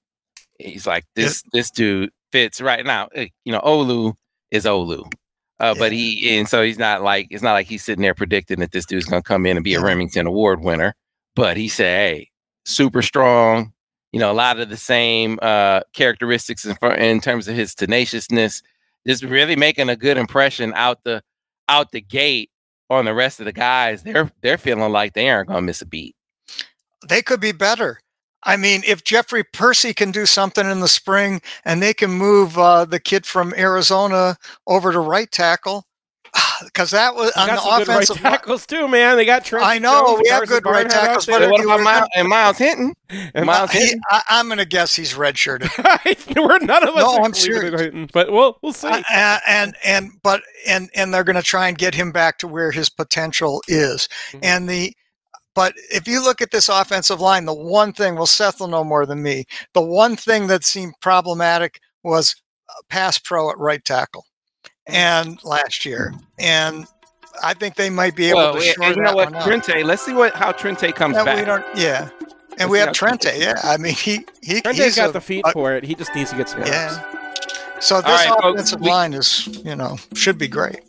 He's 0.59 0.87
like, 0.87 1.05
this 1.14 1.43
this 1.53 1.70
dude 1.70 2.11
fits 2.32 2.61
right 2.61 2.84
now. 2.84 3.09
eh, 3.14 3.28
You 3.45 3.53
know, 3.53 3.61
Olu 3.61 4.14
is 4.51 4.64
Olu. 4.64 5.11
Uh, 5.59 5.74
but 5.74 5.91
he 5.93 6.39
and 6.39 6.49
so 6.49 6.62
he's 6.62 6.78
not 6.78 7.03
like 7.03 7.26
it's 7.30 7.43
not 7.43 7.53
like 7.55 7.66
he's 7.66 7.82
sitting 7.84 8.03
there 8.03 8.14
predicting 8.14 8.61
that 8.61 8.72
this 8.72 8.84
dude's 8.87 9.07
gonna 9.07 9.22
come 9.22 9.45
in 9.47 9.57
and 9.57 9.64
be 9.64 9.74
a 9.74 9.80
Rimington 9.80 10.26
Award 10.26 10.61
winner. 10.62 10.95
But 11.34 11.57
he 11.57 11.68
said, 11.68 11.97
"Hey, 11.99 12.30
super 12.64 13.03
strong. 13.03 13.72
You 14.16 14.20
know, 14.20 14.32
a 14.32 14.34
lot 14.34 14.58
of 14.58 14.70
the 14.70 14.78
same 14.78 15.38
uh, 15.42 15.80
characteristics 15.92 16.64
in, 16.64 16.74
in 16.94 17.20
terms 17.20 17.48
of 17.48 17.54
his 17.54 17.74
tenaciousness. 17.74 18.62
Just 19.06 19.22
really 19.22 19.56
making 19.56 19.90
a 19.90 19.96
good 19.96 20.16
impression 20.16 20.72
out 20.74 21.04
the 21.04 21.22
out 21.68 21.92
the 21.92 22.00
gate 22.00 22.50
on 22.88 23.04
the 23.04 23.12
rest 23.12 23.40
of 23.40 23.44
the 23.44 23.52
guys. 23.52 24.04
They're 24.04 24.32
they're 24.40 24.56
feeling 24.56 24.90
like 24.90 25.12
they 25.12 25.28
aren't 25.28 25.48
gonna 25.48 25.60
miss 25.60 25.82
a 25.82 25.86
beat. 25.86 26.16
they 27.06 27.20
could 27.20 27.40
be 27.40 27.52
better. 27.52 28.00
I 28.42 28.56
mean, 28.56 28.82
if 28.86 29.04
Jeffrey 29.04 29.44
Persi 29.44 29.94
can 29.94 30.12
do 30.12 30.24
something 30.24 30.66
in 30.70 30.80
the 30.80 30.88
spring 30.88 31.42
and 31.66 31.82
they 31.82 31.92
can 31.92 32.10
move 32.10 32.56
uh, 32.56 32.86
the 32.86 33.00
kid 33.00 33.26
from 33.26 33.52
Arizona 33.54 34.38
over 34.66 34.92
to 34.92 35.00
right 35.00 35.30
tackle, 35.30 35.84
because 36.64 36.90
that 36.90 37.14
was 37.14 37.32
They 37.34 37.40
on 37.42 37.46
got 37.48 37.57
the 37.57 37.61
some 37.61 37.78
good 37.78 37.88
right 37.88 38.07
tackles 38.32 38.66
too, 38.66 38.88
man. 38.88 39.16
They 39.16 39.24
got 39.24 39.44
Trent. 39.44 39.64
I 39.66 39.78
know, 39.78 40.04
Jones, 40.07 40.20
we 40.24 40.28
have 40.30 40.46
good 40.48 40.64
right 40.64 40.88
Barnhart 40.88 40.94
out 40.94 41.20
tackles, 41.22 41.26
but 41.26 41.50
what 41.50 41.64
about 41.64 41.80
Miles, 41.80 42.09
and 42.14 42.28
Myles 42.28 42.59
Hinton? 42.59 42.94
And 43.34 43.46
Miles 43.46 43.70
He- 43.72 43.78
Hinton? 43.80 44.00
I, 44.11 44.22
I'm 44.28 44.46
going 44.46 44.59
to 44.59 44.64
guess 44.64 44.94
he's 44.94 45.14
redshirted. 45.14 46.36
We're 46.36 46.59
none 46.59 46.82
of 46.86 46.94
us 46.96 47.02
No, 47.02 47.24
I'm 47.24 47.32
Cleveland 47.32 47.78
Hinton, 47.80 48.11
but 48.12 48.32
we'll 48.32 48.59
we'll 48.62 48.72
see. 48.72 48.88
Uh, 48.88 49.02
and, 49.12 49.40
and 49.46 49.74
and 49.84 50.11
but 50.22 50.42
and 50.66 50.90
and 50.94 51.12
they're 51.12 51.24
going 51.24 51.36
to 51.36 51.42
try 51.42 51.68
and 51.68 51.76
get 51.78 51.94
him 51.94 52.12
back 52.12 52.38
to 52.38 52.48
where 52.48 52.70
his 52.70 52.88
potential 52.90 53.62
is. 53.68 54.09
Mhm. 54.32 54.40
And 54.42 54.68
the 54.68 54.92
but 55.54 55.72
if 55.90 56.07
you 56.07 56.22
look 56.22 56.42
at 56.42 56.50
this 56.50 56.68
offensive 56.68 57.20
line, 57.20 57.46
the 57.46 57.54
one 57.54 57.92
thing, 57.94 58.14
well, 58.16 58.26
Seth 58.26 58.61
will 58.61 58.68
know 58.68 58.84
more 58.84 59.07
than 59.07 59.22
me. 59.22 59.46
The 59.72 59.80
one 59.80 60.14
thing 60.14 60.48
that 60.48 60.64
seemed 60.64 60.92
problematic 61.00 61.80
was 62.04 62.34
uh, 62.68 62.74
pass 62.90 63.18
pro 63.18 63.48
at 63.50 63.59
right 63.59 63.82
tackle, 63.82 64.26
and 64.87 65.43
last 65.45 65.84
year, 65.84 66.14
and 66.39 66.87
I 67.43 67.55
think 67.55 67.74
they 67.76 67.91
might 67.91 68.16
be 68.16 68.26
able 68.30 68.39
Well, 68.39 68.53
to 68.55 68.59
and, 68.59 68.66
shore 68.66 68.84
and 68.87 68.97
you 68.97 69.03
know 69.03 69.09
that 69.11 69.16
what, 69.16 69.32
one 69.32 69.34
up. 69.43 69.45
Trente. 69.45 69.84
Let's 69.84 70.03
see 70.03 70.12
what 70.14 70.34
how 70.34 70.53
Trente 70.53 70.95
comes 70.95 71.14
Yeah, 71.16 71.22
we 71.22 71.26
back. 71.45 71.47
don't, 71.47 71.78
yeah. 71.78 72.09
And 72.59 72.61
Let's 72.61 72.70
we 72.70 72.78
have 72.78 72.87
how 72.89 72.93
Trente. 72.95 73.39
Yeah, 73.39 73.61
I 73.62 73.76
mean 73.76 73.95
he 73.95 74.24
he 74.43 74.61
Trente's 74.62 74.84
he's 74.84 74.97
got 74.97 75.11
a- 75.11 75.12
the 75.12 75.20
feet 75.20 75.45
a- 75.47 75.53
for 75.53 75.74
it. 75.74 75.84
He 75.84 75.95
just 75.95 76.14
needs 76.14 76.30
to 76.30 76.37
get 76.37 76.49
some 76.49 76.61
reps. 76.61 76.70
Yeah. 76.70 77.05
So 77.80 78.01
this 78.01 78.07
right, 78.07 78.28
folks, 78.28 78.45
offensive 78.45 78.80
we- 78.80 78.89
line 78.89 79.12
is 79.12 79.47
you 79.64 79.76
know 79.76 79.99
should 80.14 80.39
be 80.39 80.49
great. 80.49 80.80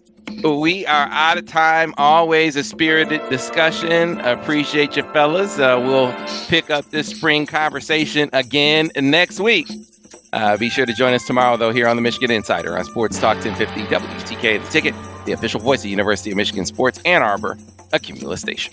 We 0.43 0.85
are 0.85 1.07
out 1.09 1.37
of 1.37 1.47
time. 1.47 1.93
Always 1.97 2.57
a 2.57 2.63
spirited 2.63 3.21
discussion. 3.29 4.19
Appreciate 4.21 4.95
you, 4.97 5.03
fellas. 5.13 5.57
Uh, 5.57 5.81
we'll 5.81 6.13
pick 6.47 6.69
up 6.69 6.89
this 6.91 7.07
spring 7.07 7.45
conversation 7.45 8.29
again 8.33 8.91
next 8.97 9.39
week. 9.39 9.67
Uh, 10.37 10.55
be 10.55 10.69
sure 10.69 10.85
to 10.85 10.93
join 10.93 11.15
us 11.15 11.25
tomorrow, 11.25 11.57
though, 11.57 11.71
here 11.71 11.87
on 11.87 11.95
the 11.95 12.01
Michigan 12.01 12.29
Insider 12.29 12.77
on 12.77 12.85
Sports 12.85 13.19
Talk 13.19 13.43
1050 13.43 13.81
WTKA, 13.85 14.63
the 14.63 14.69
ticket, 14.69 14.93
the 15.25 15.31
official 15.31 15.59
voice 15.59 15.83
of 15.83 15.89
University 15.89 16.29
of 16.29 16.37
Michigan 16.37 16.63
Sports 16.63 17.01
Ann 17.05 17.23
Arbor, 17.23 17.57
a 17.91 17.97
Cumulus 17.97 18.41
station. 18.41 18.71